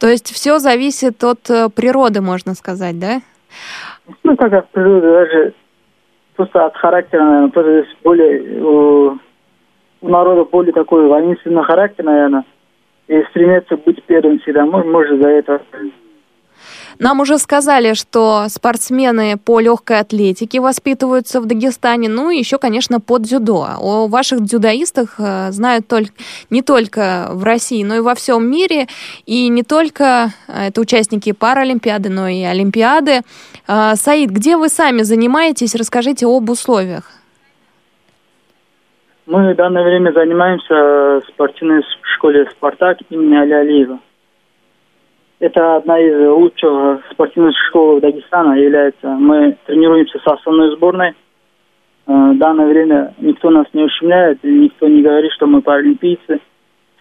То 0.00 0.08
есть 0.08 0.32
все 0.32 0.58
зависит 0.58 1.22
от 1.22 1.50
э, 1.50 1.68
природы, 1.68 2.22
можно 2.22 2.54
сказать, 2.54 2.98
да? 2.98 3.20
Ну, 4.24 4.34
как 4.34 4.52
от 4.54 4.70
природы, 4.70 5.06
даже 5.06 5.54
просто 6.36 6.64
от 6.64 6.76
характера, 6.76 7.22
наверное, 7.22 7.50
просто 7.50 7.82
здесь 7.82 7.96
более 8.02 8.62
у, 8.62 9.18
у 10.00 10.08
народа 10.08 10.44
более 10.50 10.72
такой 10.72 11.06
воинственный 11.06 11.62
характер, 11.64 12.04
наверное, 12.04 12.44
и 13.08 13.22
стремится 13.30 13.76
быть 13.76 14.02
первым 14.04 14.38
всегда. 14.40 14.64
Может, 14.64 14.90
может 14.90 15.20
за 15.20 15.28
это. 15.28 15.60
Нам 16.98 17.20
уже 17.20 17.38
сказали, 17.38 17.94
что 17.94 18.46
спортсмены 18.48 19.36
по 19.36 19.60
легкой 19.60 20.00
атлетике 20.00 20.60
воспитываются 20.60 21.40
в 21.40 21.46
Дагестане, 21.46 22.08
ну 22.08 22.30
и 22.30 22.38
еще, 22.38 22.58
конечно, 22.58 23.00
по 23.00 23.18
дзюдо. 23.18 23.66
О 23.78 24.08
ваших 24.08 24.42
дзюдоистах 24.42 25.14
э, 25.18 25.50
знают 25.52 25.88
только, 25.88 26.12
не 26.50 26.62
только 26.62 27.28
в 27.30 27.44
России, 27.44 27.82
но 27.84 27.96
и 27.96 28.00
во 28.00 28.14
всем 28.14 28.50
мире. 28.50 28.86
И 29.26 29.48
не 29.48 29.62
только 29.62 30.30
э, 30.48 30.68
это 30.68 30.80
участники 30.80 31.32
Паралимпиады, 31.32 32.10
но 32.10 32.28
и 32.28 32.42
Олимпиады. 32.42 33.20
Э, 33.68 33.94
Саид, 33.94 34.30
где 34.30 34.56
вы 34.56 34.68
сами 34.68 35.02
занимаетесь? 35.02 35.74
Расскажите 35.74 36.26
об 36.26 36.50
условиях. 36.50 37.04
Мы 39.26 39.52
в 39.52 39.56
данное 39.56 39.84
время 39.84 40.12
занимаемся 40.12 41.24
спортивной 41.28 41.82
школе 42.16 42.46
«Спартак» 42.50 42.98
имени 43.10 43.36
Али 43.36 43.52
Алиева. 43.52 44.00
Это 45.40 45.76
одна 45.76 45.98
из 45.98 46.28
лучших 46.28 47.02
спортивных 47.12 47.54
школ 47.68 47.98
Дагестана 48.00 48.52
является. 48.54 49.06
Мы 49.08 49.56
тренируемся 49.66 50.18
с 50.18 50.26
основной 50.26 50.76
сборной. 50.76 51.14
Э, 52.06 52.12
В 52.32 52.38
данное 52.38 52.66
время 52.66 53.14
никто 53.18 53.48
нас 53.50 53.66
не 53.72 53.82
ущемляет, 53.84 54.38
и 54.44 54.48
никто 54.52 54.86
не 54.86 55.00
говорит, 55.02 55.32
что 55.32 55.46
мы 55.46 55.62
паралимпийцы. 55.62 56.40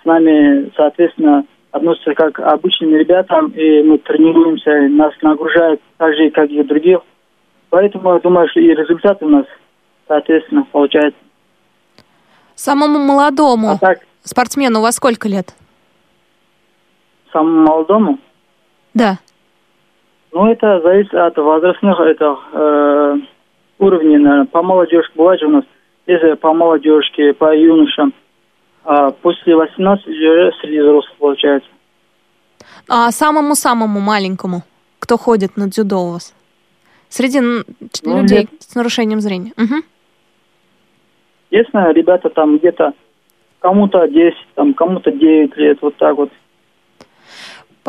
С 0.01 0.05
нами, 0.05 0.71
соответственно, 0.77 1.43
относятся 1.71 2.13
как 2.13 2.35
к 2.35 2.39
обычным 2.39 2.95
ребятам, 2.95 3.47
и 3.49 3.83
мы 3.83 3.97
тренируемся, 3.97 4.87
нас 4.87 5.13
нагружают 5.21 5.81
так 5.97 6.15
же, 6.15 6.29
как 6.31 6.49
и 6.49 6.63
других. 6.63 6.99
Поэтому 7.69 8.13
я 8.13 8.19
думаю, 8.19 8.47
что 8.47 8.61
и 8.61 8.73
результаты 8.73 9.25
у 9.25 9.29
нас, 9.29 9.45
соответственно, 10.07 10.65
получаются. 10.71 11.19
Самому 12.55 12.99
молодому 12.99 13.71
А 13.71 13.77
так, 13.77 13.99
спортсмену 14.23 14.79
вас 14.81 14.95
сколько 14.95 15.27
лет? 15.27 15.53
самому 17.31 17.61
молодому, 17.67 18.17
Да. 18.93 19.19
ну, 20.31 20.51
это 20.51 20.81
зависит 20.81 21.13
от 21.13 21.37
возрастных 21.37 21.99
это, 21.99 22.37
э, 22.53 23.15
уровней, 23.79 24.17
наверное. 24.17 24.45
По 24.45 24.61
молодежке 24.61 25.13
бывает 25.15 25.39
же 25.39 25.47
у 25.47 25.51
нас, 25.51 25.63
если 26.07 26.33
по 26.33 26.53
молодежке, 26.53 27.33
по 27.33 27.55
юношам, 27.55 28.13
а 28.83 29.11
после 29.11 29.55
18 29.55 30.07
уже 30.07 30.51
среди 30.61 30.79
взрослых 30.79 31.15
получается. 31.17 31.69
А 32.87 33.11
самому-самому 33.11 33.99
маленькому, 33.99 34.63
кто 34.99 35.17
ходит 35.17 35.55
на 35.57 35.67
дзюдо 35.69 35.97
у 35.99 36.11
вас? 36.13 36.33
Среди 37.09 37.39
Ну, 37.39 37.63
людей 38.21 38.39
лет- 38.41 38.49
с 38.59 38.75
нарушением 38.75 39.19
зрения. 39.21 39.53
Мгм. 39.57 39.83
Естественно, 41.51 41.91
ребята 41.91 42.29
там 42.29 42.57
где-то 42.57 42.93
кому-то 43.59 44.07
10, 44.07 44.35
там, 44.55 44.73
кому-то 44.73 45.11
9 45.11 45.57
лет, 45.57 45.79
вот 45.81 45.95
так 45.97 46.15
вот. 46.17 46.29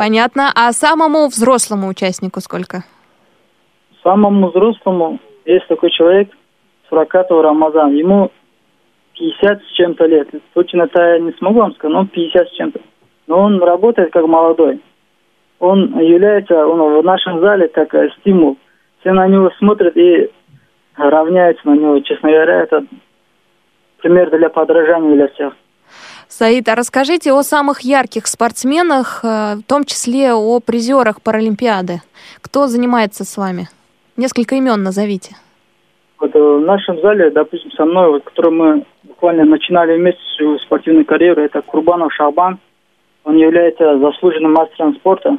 Понятно. 0.00 0.50
А 0.54 0.72
самому 0.72 1.26
взрослому 1.26 1.88
участнику 1.88 2.40
сколько? 2.40 2.84
Самому 4.02 4.48
взрослому 4.48 5.18
есть 5.44 5.68
такой 5.68 5.90
человек, 5.90 6.30
Суракатов 6.88 7.42
Рамазан. 7.42 7.94
Ему 7.94 8.30
50 9.12 9.62
с 9.62 9.72
чем-то 9.76 10.06
лет. 10.06 10.28
Точно-то 10.54 11.02
я 11.02 11.18
не 11.18 11.32
смогу 11.32 11.58
вам 11.58 11.74
сказать, 11.74 11.92
но 11.92 12.06
50 12.06 12.48
с 12.48 12.52
чем-то. 12.52 12.80
Но 13.26 13.40
он 13.40 13.62
работает 13.62 14.10
как 14.10 14.26
молодой. 14.26 14.80
Он 15.58 16.00
является 16.00 16.66
он 16.66 16.98
в 16.98 17.04
нашем 17.04 17.40
зале 17.40 17.68
как 17.68 17.94
стимул. 18.20 18.56
Все 19.00 19.12
на 19.12 19.26
него 19.26 19.50
смотрят 19.58 19.94
и 19.98 20.30
равняются 20.96 21.68
на 21.68 21.74
него. 21.74 22.00
Честно 22.00 22.30
говоря, 22.30 22.62
это 22.62 22.86
пример 23.98 24.30
для 24.30 24.48
подражания 24.48 25.14
для 25.14 25.28
всех. 25.28 25.52
Саид, 26.30 26.68
а 26.68 26.76
расскажите 26.76 27.32
о 27.32 27.42
самых 27.42 27.80
ярких 27.80 28.28
спортсменах, 28.28 29.20
э, 29.24 29.56
в 29.56 29.62
том 29.64 29.84
числе 29.84 30.32
о 30.32 30.60
призерах 30.60 31.20
Паралимпиады. 31.22 32.02
Кто 32.40 32.68
занимается 32.68 33.24
с 33.24 33.36
вами? 33.36 33.68
Несколько 34.16 34.54
имен 34.54 34.84
назовите. 34.84 35.34
Вот 36.20 36.34
э, 36.36 36.38
в 36.38 36.60
нашем 36.60 37.00
зале, 37.00 37.30
допустим, 37.30 37.72
со 37.72 37.84
мной, 37.84 38.10
вот, 38.10 38.22
который 38.22 38.52
мы 38.52 38.84
буквально 39.02 39.44
начинали 39.44 39.96
вместе 39.96 40.20
свою 40.36 40.60
спортивную 40.60 41.04
карьеру, 41.04 41.42
это 41.42 41.62
Курбанов 41.62 42.12
Шабан. 42.12 42.60
Он 43.24 43.36
является 43.36 43.98
заслуженным 43.98 44.52
мастером 44.52 44.94
спорта, 44.94 45.36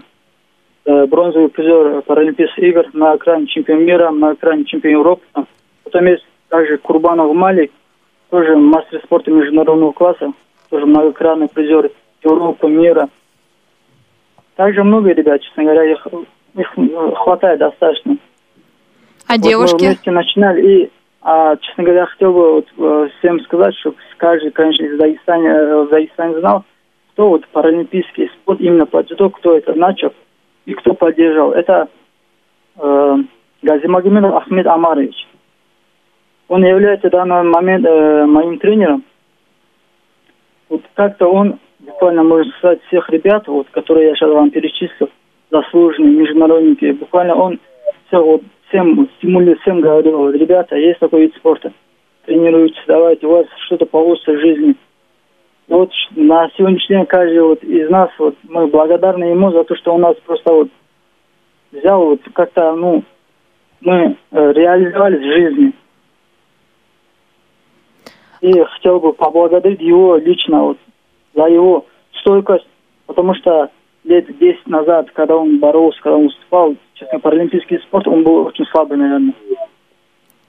э, 0.83 1.05
бронзовый 1.05 1.47
призер 1.47 2.01
Паралимпийских 2.01 2.63
игр, 2.63 2.85
многократный 2.91 3.47
чемпион 3.47 3.85
мира, 3.85 4.11
многократный 4.11 4.65
чемпион 4.65 4.93
Европы. 4.95 5.23
Потом 5.85 6.05
есть 6.05 6.25
также 6.49 6.77
Курбанов 6.77 7.33
Малик, 7.33 7.71
тоже 8.29 8.57
мастер 8.57 8.99
спорта 9.05 9.31
международного 9.31 9.93
класса, 9.93 10.33
тоже 10.71 10.85
многократный 10.85 11.49
призер 11.49 11.91
Европы, 12.23 12.67
мира. 12.67 13.09
Также 14.55 14.83
много 14.83 15.11
ребят, 15.11 15.41
честно 15.41 15.63
говоря, 15.63 15.91
их, 15.91 16.07
их 16.55 16.73
э, 16.77 17.11
хватает 17.15 17.59
достаточно. 17.59 18.17
А 19.27 19.33
Вот 19.33 19.41
девушки? 19.41 19.73
Мы 19.73 19.79
вместе 19.79 20.11
начинали, 20.11 20.61
и, 20.61 20.91
а, 21.21 21.55
честно 21.57 21.83
говоря, 21.83 22.05
хотел 22.05 22.33
бы 22.33 22.51
вот, 22.53 22.67
э, 22.77 23.09
всем 23.19 23.39
сказать, 23.41 23.75
чтобы 23.75 23.97
каждый, 24.17 24.51
конечно, 24.51 24.85
из 24.85 24.97
Дагестана, 24.97 25.47
э, 25.47 25.83
в 25.83 25.89
Дагестане 25.89 26.39
знал, 26.39 26.63
кто 27.13 27.29
вот 27.29 27.47
паралимпийский 27.47 28.29
спорт 28.29 28.61
именно 28.61 28.85
по 28.85 29.03
дзюдо, 29.03 29.29
кто 29.29 29.57
это 29.57 29.73
начал 29.73 30.13
и 30.65 30.73
кто 30.73 30.93
поддержал. 30.93 31.51
Это 31.51 31.89
э, 32.77 33.17
Газимагомедов 33.61 34.35
Ахмед 34.35 34.67
Амарович. 34.67 35.27
Он 36.47 36.63
является 36.63 37.07
в 37.07 37.11
данный 37.11 37.43
момент 37.43 37.85
э, 37.85 38.25
моим 38.25 38.57
тренером. 38.59 39.03
Вот 40.71 40.83
как-то 40.93 41.27
он, 41.27 41.59
буквально, 41.79 42.23
можно 42.23 42.49
сказать, 42.53 42.79
всех 42.87 43.09
ребят, 43.09 43.45
вот, 43.47 43.67
которые 43.71 44.07
я 44.07 44.15
сейчас 44.15 44.29
вам 44.29 44.51
перечислил, 44.51 45.09
заслуженные 45.51 46.15
международники, 46.15 46.91
буквально 46.93 47.35
он 47.35 47.59
все, 48.07 48.23
вот, 48.23 48.41
всем 48.69 49.09
стимулирует, 49.17 49.59
всем 49.59 49.81
говорил, 49.81 50.29
ребята, 50.29 50.77
есть 50.77 50.99
такой 50.99 51.23
вид 51.23 51.35
спорта, 51.35 51.73
тренируйтесь, 52.25 52.81
давайте, 52.87 53.27
у 53.27 53.31
вас 53.31 53.47
что-то 53.65 53.85
получится 53.85 54.31
в 54.31 54.39
жизни. 54.39 54.77
И 55.67 55.73
вот 55.73 55.91
на 56.15 56.49
сегодняшний 56.55 56.95
день 56.95 57.05
каждый 57.05 57.41
вот 57.41 57.61
из 57.65 57.89
нас, 57.89 58.09
вот, 58.17 58.37
мы 58.43 58.67
благодарны 58.67 59.25
ему 59.25 59.51
за 59.51 59.65
то, 59.65 59.75
что 59.75 59.93
он 59.93 60.01
нас 60.01 60.15
просто 60.25 60.53
вот 60.53 60.69
взял, 61.73 62.05
вот 62.05 62.21
как-то, 62.33 62.73
ну, 62.77 63.03
мы 63.81 64.15
э, 64.31 64.51
реализовались 64.53 65.19
в 65.19 65.33
жизни. 65.33 65.73
И 68.41 68.51
хотел 68.63 68.99
бы 68.99 69.13
поблагодарить 69.13 69.81
его 69.81 70.17
лично 70.17 70.63
вот, 70.63 70.77
за 71.35 71.45
его 71.45 71.85
стойкость, 72.19 72.67
потому 73.05 73.35
что 73.35 73.69
лет 74.03 74.25
10 74.37 74.67
назад, 74.67 75.11
когда 75.11 75.35
он 75.35 75.59
боролся, 75.59 75.99
когда 76.01 76.17
он 76.17 76.25
выступал, 76.25 76.75
честно, 76.95 77.19
паралимпийский 77.19 77.79
спорт, 77.79 78.07
он 78.07 78.23
был 78.23 78.47
очень 78.47 78.65
слабый, 78.65 78.97
наверное. 78.97 79.33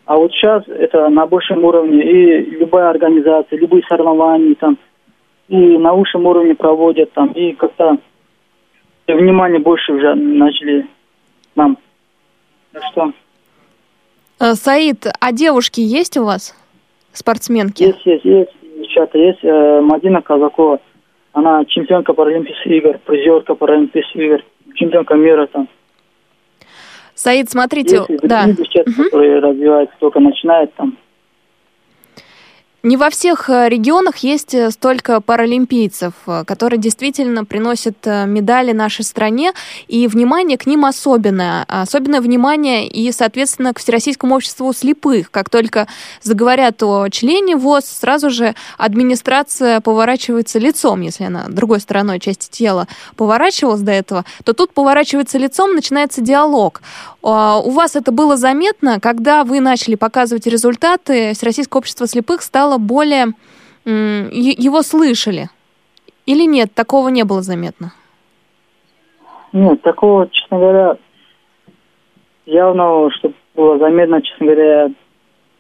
А 0.07 0.17
вот 0.17 0.33
сейчас 0.33 0.67
это 0.69 1.09
на 1.11 1.27
большем 1.27 1.65
уровне, 1.65 2.03
и 2.03 2.51
любая 2.51 2.91
организация, 2.91 3.59
любые 3.59 3.83
соревнования 3.89 4.55
там, 4.55 4.79
и 5.49 5.57
на 5.57 5.95
высшем 5.95 6.27
уровне 6.27 6.55
проводят 6.55 7.13
там, 7.13 7.29
и 7.33 7.53
как-то 7.53 7.99
внимание 9.07 9.61
больше 9.61 9.93
уже 9.93 10.15
начали 10.15 10.87
нам. 11.55 11.77
Так 12.73 12.83
что 12.91 13.13
Э, 14.43 14.55
Саид, 14.55 15.07
а 15.21 15.31
девушки 15.31 15.81
есть 15.81 16.17
у 16.17 16.25
вас? 16.25 16.57
Спортсменки? 17.13 17.83
есть, 17.83 18.07
есть, 18.07 18.25
есть, 18.25 18.51
девчата, 18.79 19.19
есть 19.19 19.43
э, 19.43 19.81
Мадина 19.81 20.23
Казакова, 20.23 20.81
она 21.33 21.65
чемпионка 21.67 22.13
Паралимпийских 22.13 22.67
игр, 22.67 22.99
призерка 23.05 23.55
Паралимпийских 23.55 24.17
игр, 24.17 24.45
чемпионка 24.75 25.15
мира 25.15 25.47
там. 25.47 25.69
Саид, 27.15 27.51
смотрите, 27.51 28.05
Есть 28.09 28.23
да. 28.23 28.47
девчата, 28.47 28.91
которые 28.93 29.39
развиваются, 29.41 29.95
только 30.01 30.21
начинают 30.21 30.75
там. 30.75 30.97
Не 32.85 32.97
во 32.97 33.11
всех 33.11 33.49
э, 33.49 33.69
регионах 33.69 34.17
есть 34.19 34.55
э, 34.55 34.73
столько 34.73 35.21
паралимпийцев, 35.21 36.15
э, 36.27 36.43
которые 36.45 36.81
действительно 36.81 37.45
приносят 37.45 37.95
медали 38.05 38.73
нашей 38.73 39.05
стране, 39.05 39.53
и 39.87 40.09
внимание 40.09 40.59
к 40.59 40.67
ним 40.67 40.85
особенное. 40.85 41.65
Особенное 41.69 42.21
внимание 42.21 42.89
и, 42.89 43.13
соответственно, 43.13 43.73
к 43.73 43.79
Всероссийскому 43.79 44.35
обществу 44.35 44.73
слепых. 44.73 45.31
Как 45.31 45.49
только 45.49 45.87
заговорят 46.23 46.83
о 46.83 47.09
члене 47.09 47.55
ВОЗ, 47.55 47.85
сразу 47.85 48.31
же 48.31 48.57
администрация 48.79 49.81
поворачивается 49.81 50.59
лицом, 50.59 51.03
если 51.03 51.25
она 51.25 51.45
другой 51.49 51.79
стороной 51.79 52.19
части 52.19 52.51
тела 52.51 52.89
поворачивалась 53.15 53.83
до 53.83 53.93
этого, 53.93 54.25
то 54.43 54.55
тут 54.55 54.75
поворачивается 54.75 55.39
лицом, 55.39 55.77
начинается 55.77 56.21
диалог. 56.21 56.83
А, 57.23 57.61
У 57.61 57.71
вас 57.71 57.97
это 57.97 58.13
было 58.13 58.37
заметно, 58.37 58.99
когда 59.01 59.45
вы 59.45 59.61
начали 59.61 59.95
показывать 59.95 60.47
результаты, 60.47 61.33
Всероссийское 61.35 61.79
общество 61.79 62.07
слепых 62.07 62.43
стало 62.43 62.79
более... 62.79 63.29
Его 63.85 64.83
слышали? 64.83 65.49
Или 66.25 66.45
нет, 66.47 66.73
такого 66.73 67.09
не 67.09 67.25
было 67.25 67.43
заметно? 67.43 67.93
Нет, 69.53 69.83
такого, 69.83 70.29
честно 70.31 70.59
говоря, 70.59 70.97
явного, 72.47 73.11
чтобы 73.11 73.35
было 73.55 73.79
заметно, 73.79 74.23
честно 74.23 74.47
говоря, 74.47 74.91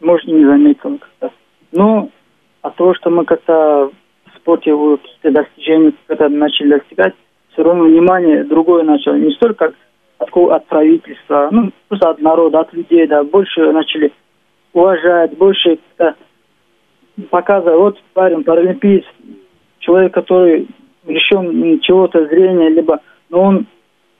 может, 0.00 0.26
не 0.28 0.44
заметил 0.44 0.98
как-то. 0.98 1.32
Но 1.72 2.10
от 2.62 2.76
того, 2.76 2.94
что 2.94 3.10
мы 3.10 3.24
как-то 3.24 3.90
в 4.26 4.36
спорте 4.36 4.72
вот 4.72 5.02
какие-то 5.02 5.42
достижения 5.42 5.92
когда 6.06 6.28
начали 6.28 6.78
достигать, 6.78 7.14
все 7.52 7.62
равно 7.62 7.84
внимание 7.84 8.44
другое 8.44 8.82
начало. 8.84 9.16
Не 9.16 9.32
столько 9.32 9.66
от, 9.66 9.74
от, 10.22 10.36
от 10.36 10.66
правительства, 10.66 11.48
ну, 11.50 11.72
просто 11.88 12.10
от 12.10 12.20
народа, 12.20 12.60
от 12.60 12.72
людей, 12.72 13.06
да, 13.06 13.22
больше 13.24 13.72
начали 13.72 14.12
уважать, 14.72 15.36
больше 15.36 15.78
как-то 15.96 16.16
показывать, 17.30 17.78
вот 17.78 18.02
парень, 18.14 18.44
паралимпиец, 18.44 19.04
человек, 19.80 20.14
который 20.14 20.68
лишен 21.06 21.80
чего-то 21.80 22.26
зрения, 22.26 22.70
либо, 22.70 23.00
но 23.28 23.42
он 23.42 23.66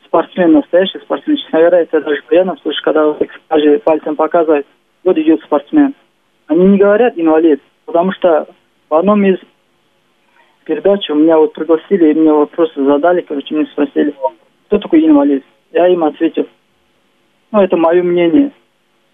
спортсмен, 0.05 0.53
настоящий 0.53 0.99
спортсмен. 0.99 1.37
Честно 1.37 1.61
говоря, 1.61 1.81
это 1.81 2.01
даже 2.03 2.23
приятно 2.27 2.57
слышать, 2.63 2.83
когда 2.83 3.17
каждый 3.49 3.79
пальцем 3.79 4.17
показывает, 4.17 4.67
вот 5.05 5.17
идет 5.17 5.41
спортсмен. 5.43 5.95
Они 6.49 6.65
не 6.67 6.79
говорят 6.79 7.15
инвалид, 7.17 7.61
потому 7.87 8.13
что 8.13 8.47
в 8.91 8.95
одном 8.95 9.25
из 9.25 9.39
передач 10.65 11.09
у 11.09 11.15
меня 11.15 11.39
вот 11.39 11.55
пригласили, 11.55 12.11
и 12.11 12.15
мне 12.15 12.33
вопросы 12.33 12.85
задали, 12.85 13.23
короче, 13.23 13.55
мне 13.55 13.67
спросили, 13.67 14.15
кто 14.67 14.79
такой 14.79 15.05
инвалид? 15.05 15.45
Я 15.73 15.89
им 15.89 16.05
ответил, 16.05 16.47
ну, 17.51 17.61
это 17.61 17.77
мое 17.77 18.03
мнение. 18.03 18.53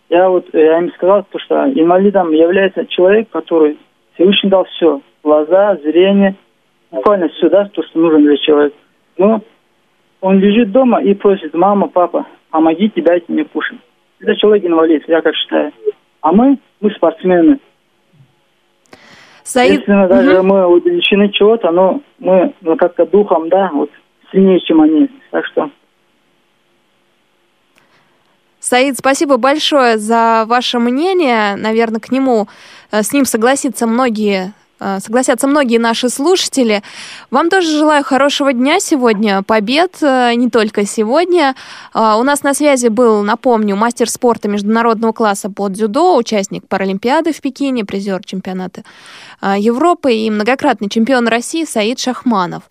Я 0.09 0.29
вот, 0.29 0.47
я 0.53 0.79
им 0.79 0.91
сказал, 0.93 1.25
то, 1.31 1.39
что 1.39 1.71
инвалидом 1.71 2.33
является 2.33 2.87
человек, 2.87 3.29
который 3.31 3.79
Всевышний 4.15 4.51
дал 4.51 4.65
все. 4.65 5.01
Глаза, 5.23 5.77
зрение, 5.83 6.35
буквально 6.91 7.29
все, 7.29 7.49
да, 7.49 7.67
то, 7.67 7.83
что 7.83 7.99
нужно 7.99 8.21
для 8.21 8.37
человека. 8.39 8.77
Но 9.19 9.43
он 10.21 10.39
лежит 10.39 10.73
дома 10.73 11.03
и 11.03 11.15
просит, 11.15 11.55
мама, 11.55 11.89
папа, 11.89 12.27
помогите, 12.51 13.03
дайте 13.03 13.27
мне 13.29 13.45
кушать. 13.45 13.79
Это 14.21 14.35
человек 14.37 14.65
инвалид, 14.65 15.05
я 15.09 15.21
как 15.21 15.35
считаю. 15.37 15.73
А 16.21 16.33
мы, 16.33 16.59
мы 16.81 16.91
спортсмены. 16.93 17.59
Саид... 19.45 19.73
Естественно, 19.73 20.09
даже 20.09 20.43
мы 20.43 20.67
увеличены 20.67 21.31
чего-то, 21.31 21.71
но 21.71 22.03
мы 22.19 22.53
ну, 22.61 22.77
как-то 22.77 23.07
духом, 23.07 23.49
да, 23.49 23.71
вот 23.73 23.91
сильнее, 24.33 24.61
чем 24.61 24.81
они. 24.81 25.09
Так 25.31 25.47
что 25.47 25.71
Саид, 28.61 28.99
спасибо 28.99 29.37
большое 29.37 29.99
за 29.99 30.45
ваше 30.47 30.79
мнение. 30.79 31.55
Наверное, 31.57 32.01
к 32.01 32.11
нему, 32.11 32.49
э, 32.91 33.03
с 33.03 33.13
ним 33.13 33.25
согласятся 33.25 33.87
многие 33.87 34.53
э, 34.81 34.99
согласятся 35.01 35.47
многие 35.47 35.79
наши 35.79 36.09
слушатели. 36.09 36.83
Вам 37.31 37.51
тоже 37.51 37.71
желаю 37.71 38.03
хорошего 38.03 38.53
дня 38.53 38.81
сегодня, 38.81 39.43
побед 39.43 39.99
э, 40.03 40.35
не 40.35 40.51
только 40.51 40.87
сегодня. 40.87 41.55
У 41.95 42.23
нас 42.23 42.43
на 42.43 42.53
связи 42.53 42.89
был, 42.89 43.23
напомню, 43.23 43.77
мастер 43.77 44.11
спорта 44.11 44.49
международного 44.49 45.13
класса 45.13 45.51
по 45.51 45.69
дзюдо, 45.69 46.17
участник 46.17 46.67
Паралимпиады 46.67 47.33
в 47.33 47.41
Пекине, 47.41 47.85
призер 47.85 48.23
чемпионата 48.25 48.83
Европы 49.41 50.13
и 50.13 50.31
многократный 50.31 50.89
чемпион 50.89 51.29
России 51.29 51.65
Саид 51.65 52.01
Шахманов. 52.01 52.65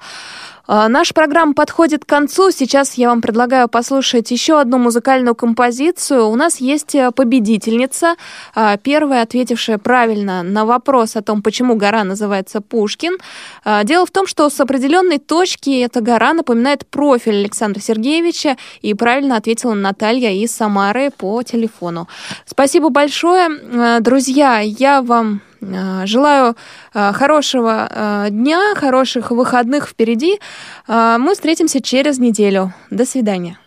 А, 0.67 0.89
наша 0.89 1.13
программа 1.13 1.53
подходит 1.53 2.03
к 2.03 2.09
концу. 2.09 2.51
Сейчас 2.51 2.95
я 2.95 3.09
вам 3.09 3.21
предлагаю 3.21 3.69
послушать 3.69 4.29
еще 4.31 4.59
одну 4.59 4.77
музыкальную 4.77 5.33
композицию. 5.33 6.27
У 6.27 6.35
нас 6.35 6.57
есть 6.57 6.93
э, 6.93 7.11
победительница, 7.11 8.15
а, 8.53 8.75
первая, 8.77 9.23
ответившая 9.23 9.77
правильно 9.77 10.43
на 10.43 10.65
вопрос 10.65 11.15
о 11.15 11.21
том, 11.21 11.41
почему 11.41 11.75
гора 11.75 12.03
называется 12.03 12.59
Пушкин. 12.59 13.17
А, 13.63 13.85
дело 13.85 14.05
в 14.05 14.11
том, 14.11 14.27
что 14.27 14.49
с 14.49 14.59
определенной 14.59 15.19
точки 15.19 15.79
эта 15.79 16.01
гора 16.01 16.33
напоминает 16.33 16.85
профиль 16.85 17.39
Александра 17.39 17.79
Сергеевича, 17.79 18.57
и 18.81 18.93
правильно 18.93 19.37
ответила 19.37 19.73
Наталья 19.73 20.31
из 20.31 20.51
Самары 20.51 21.11
по 21.11 21.41
телефону. 21.43 22.07
Спасибо 22.45 22.89
большое. 22.89 23.99
Друзья, 24.01 24.59
я 24.59 25.01
вам 25.01 25.41
Э, 25.56 25.56
желаю 26.05 26.55
э, 26.93 27.11
хорошего 27.13 27.87
э, 27.89 28.27
дня, 28.29 28.75
хороших 28.75 29.31
выходных 29.31 29.87
впереди. 29.87 30.39
Мы 30.87 31.33
встретимся 31.33 31.81
через 31.81 32.17
неделю. 32.19 32.73
До 32.89 33.05
свидания. 33.05 33.59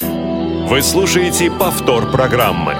Вы 0.00 0.82
слушаете 0.82 1.50
повтор 1.50 2.10
программы. 2.10 2.76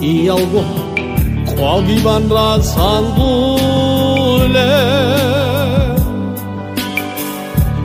y 0.00 0.28
algo 0.28 0.62
quali 1.56 1.98
van 2.04 2.24
rasangule 2.30 3.76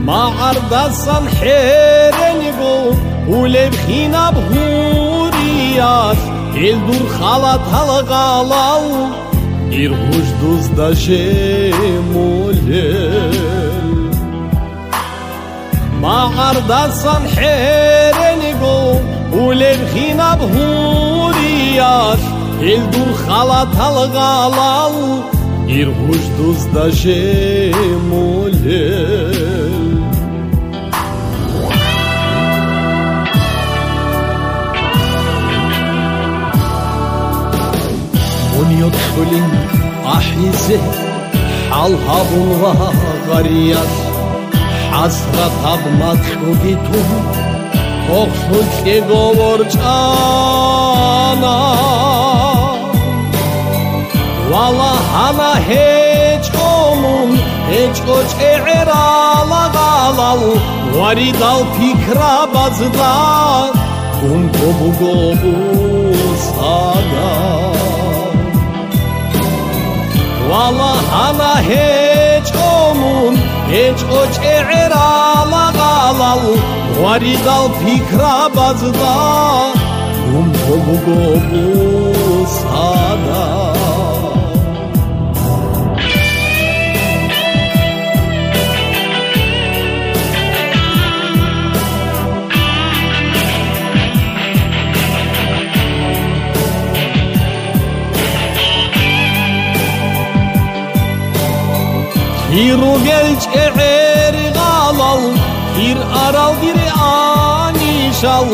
ما 0.05 0.24
عرض 0.39 0.74
الصنحيرين 0.74 2.41
بو 2.59 2.93
ولي 3.28 3.70
بخينا 3.70 4.32
بهوريات 4.32 6.18
الدور 6.55 7.07
خلط 7.20 7.62
هالغالال 7.74 9.09
يرغوش 9.72 10.28
دوز 10.41 10.68
دا 10.68 10.93
جيمولين 10.93 12.51
ما 16.01 16.32
عرض 16.38 16.72
الصنحيرين 16.72 18.41
بو 18.62 18.99
ولي 19.38 19.74
بخينا 19.78 20.36
بهوريات 20.36 21.11
iyar 21.72 22.19
el 22.72 22.84
dur 22.93 23.11
halat 23.28 23.76
al 23.88 23.97
galal 24.17 24.95
ir 25.78 25.88
huş 25.99 26.24
duz 26.38 26.61
da 26.76 26.86
jemolel 27.01 28.51
Bunyot 38.53 38.97
kulin 39.13 39.49
ahize 40.15 40.80
al 41.82 41.93
habulva 42.05 42.74
gariyat 43.28 43.91
Hasrat 44.91 45.55
abmat 45.74 46.26
ugitum 46.49 47.09
Kokşu 48.07 48.59
ki 48.84 48.95
govor 49.09 49.59
çar 49.74 50.51
ანა 51.32 51.58
ვალა 54.52 54.94
ანა 55.26 55.52
ჰეჭკომუნ 55.68 57.30
ეჭკო 57.82 58.18
ჭერა 58.32 59.04
ლაღალავ 59.52 60.42
ვარი 60.96 61.30
დალ 61.42 61.62
ფიქრა 61.76 62.34
ბაზდა 62.54 63.14
გუმგობუგობუ 64.22 65.54
საგა 66.48 67.32
ვალა 70.50 70.92
ანა 71.26 71.54
ჰეჭკომუნ 71.68 73.40
ეჭკო 73.84 74.22
ჭერა 74.40 75.08
ლაღალავ 75.54 76.44
ვარი 77.00 77.36
დალ 77.48 77.66
ფიქრა 77.80 78.36
ბაზდა 78.58 79.16
Omugomuz 80.72 82.49
sana 82.49 83.72
Hiru 102.51 103.03
gelç 103.03 103.47
eğer 103.53 104.34
galal, 104.53 105.22
hir 105.78 105.97
aral 106.28 106.53
bir 106.61 106.76
anişal, 107.03 108.45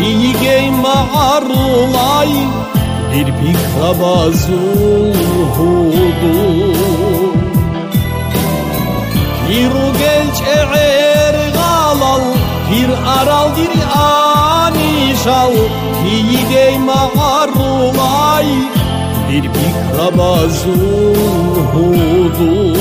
دیگه 0.00 0.70
معروعی 0.70 2.46
دیر 3.12 3.30
پیکا 3.30 3.92
بازون 3.92 5.14
هودو 5.56 6.72
پیرو 9.46 9.92
گلچ 9.92 10.42
اعر 10.42 11.50
غالال 11.50 12.20
پیر 12.68 12.90
ارال 12.90 13.50
دیر 13.54 13.70
آنیشال 14.00 15.52
دیگه 16.04 16.78
معروعی 16.78 18.52
دیر 19.28 19.50
پیکا 19.50 20.10
بازون 20.10 21.66
هودو 21.74 22.74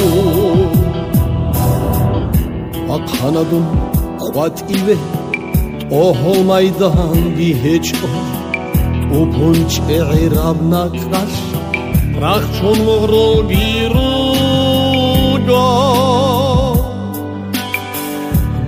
اقهاندون 2.89 3.67
خوات 4.19 4.63
ایوه 4.67 5.18
оҳолмайдан 5.91 7.19
биҳечон 7.37 8.27
ӯ 9.17 9.21
пунчеъраб 9.33 10.57
накаш 10.73 11.33
рахчун 12.23 12.77
моғро 12.87 13.29
бируго 13.49 14.79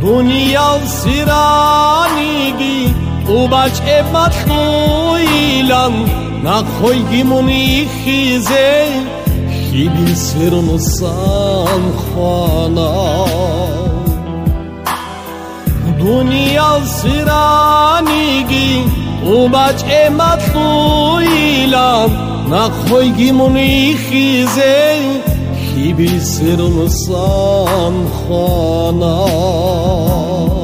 дуняв 0.02 0.82
сираниги 1.00 2.80
убачеб 3.40 4.06
матхуилан 4.16 5.96
нақҳойгимуни 6.48 7.68
хизе 8.00 8.72
хибин 9.64 10.12
сирнусан 10.26 11.84
хонам 12.08 13.61
دنیال 16.06 16.84
سرانیگی 16.84 18.84
او 19.26 19.50
بچ 19.50 19.84
امت 19.92 20.54
دویلم 20.54 22.10
نخویگی 22.52 23.32
منی 23.32 23.94
خیزه. 23.94 24.96
خیبی 25.76 26.20
سرم 26.20 26.88
سان 26.88 28.08
خانه 28.28 30.61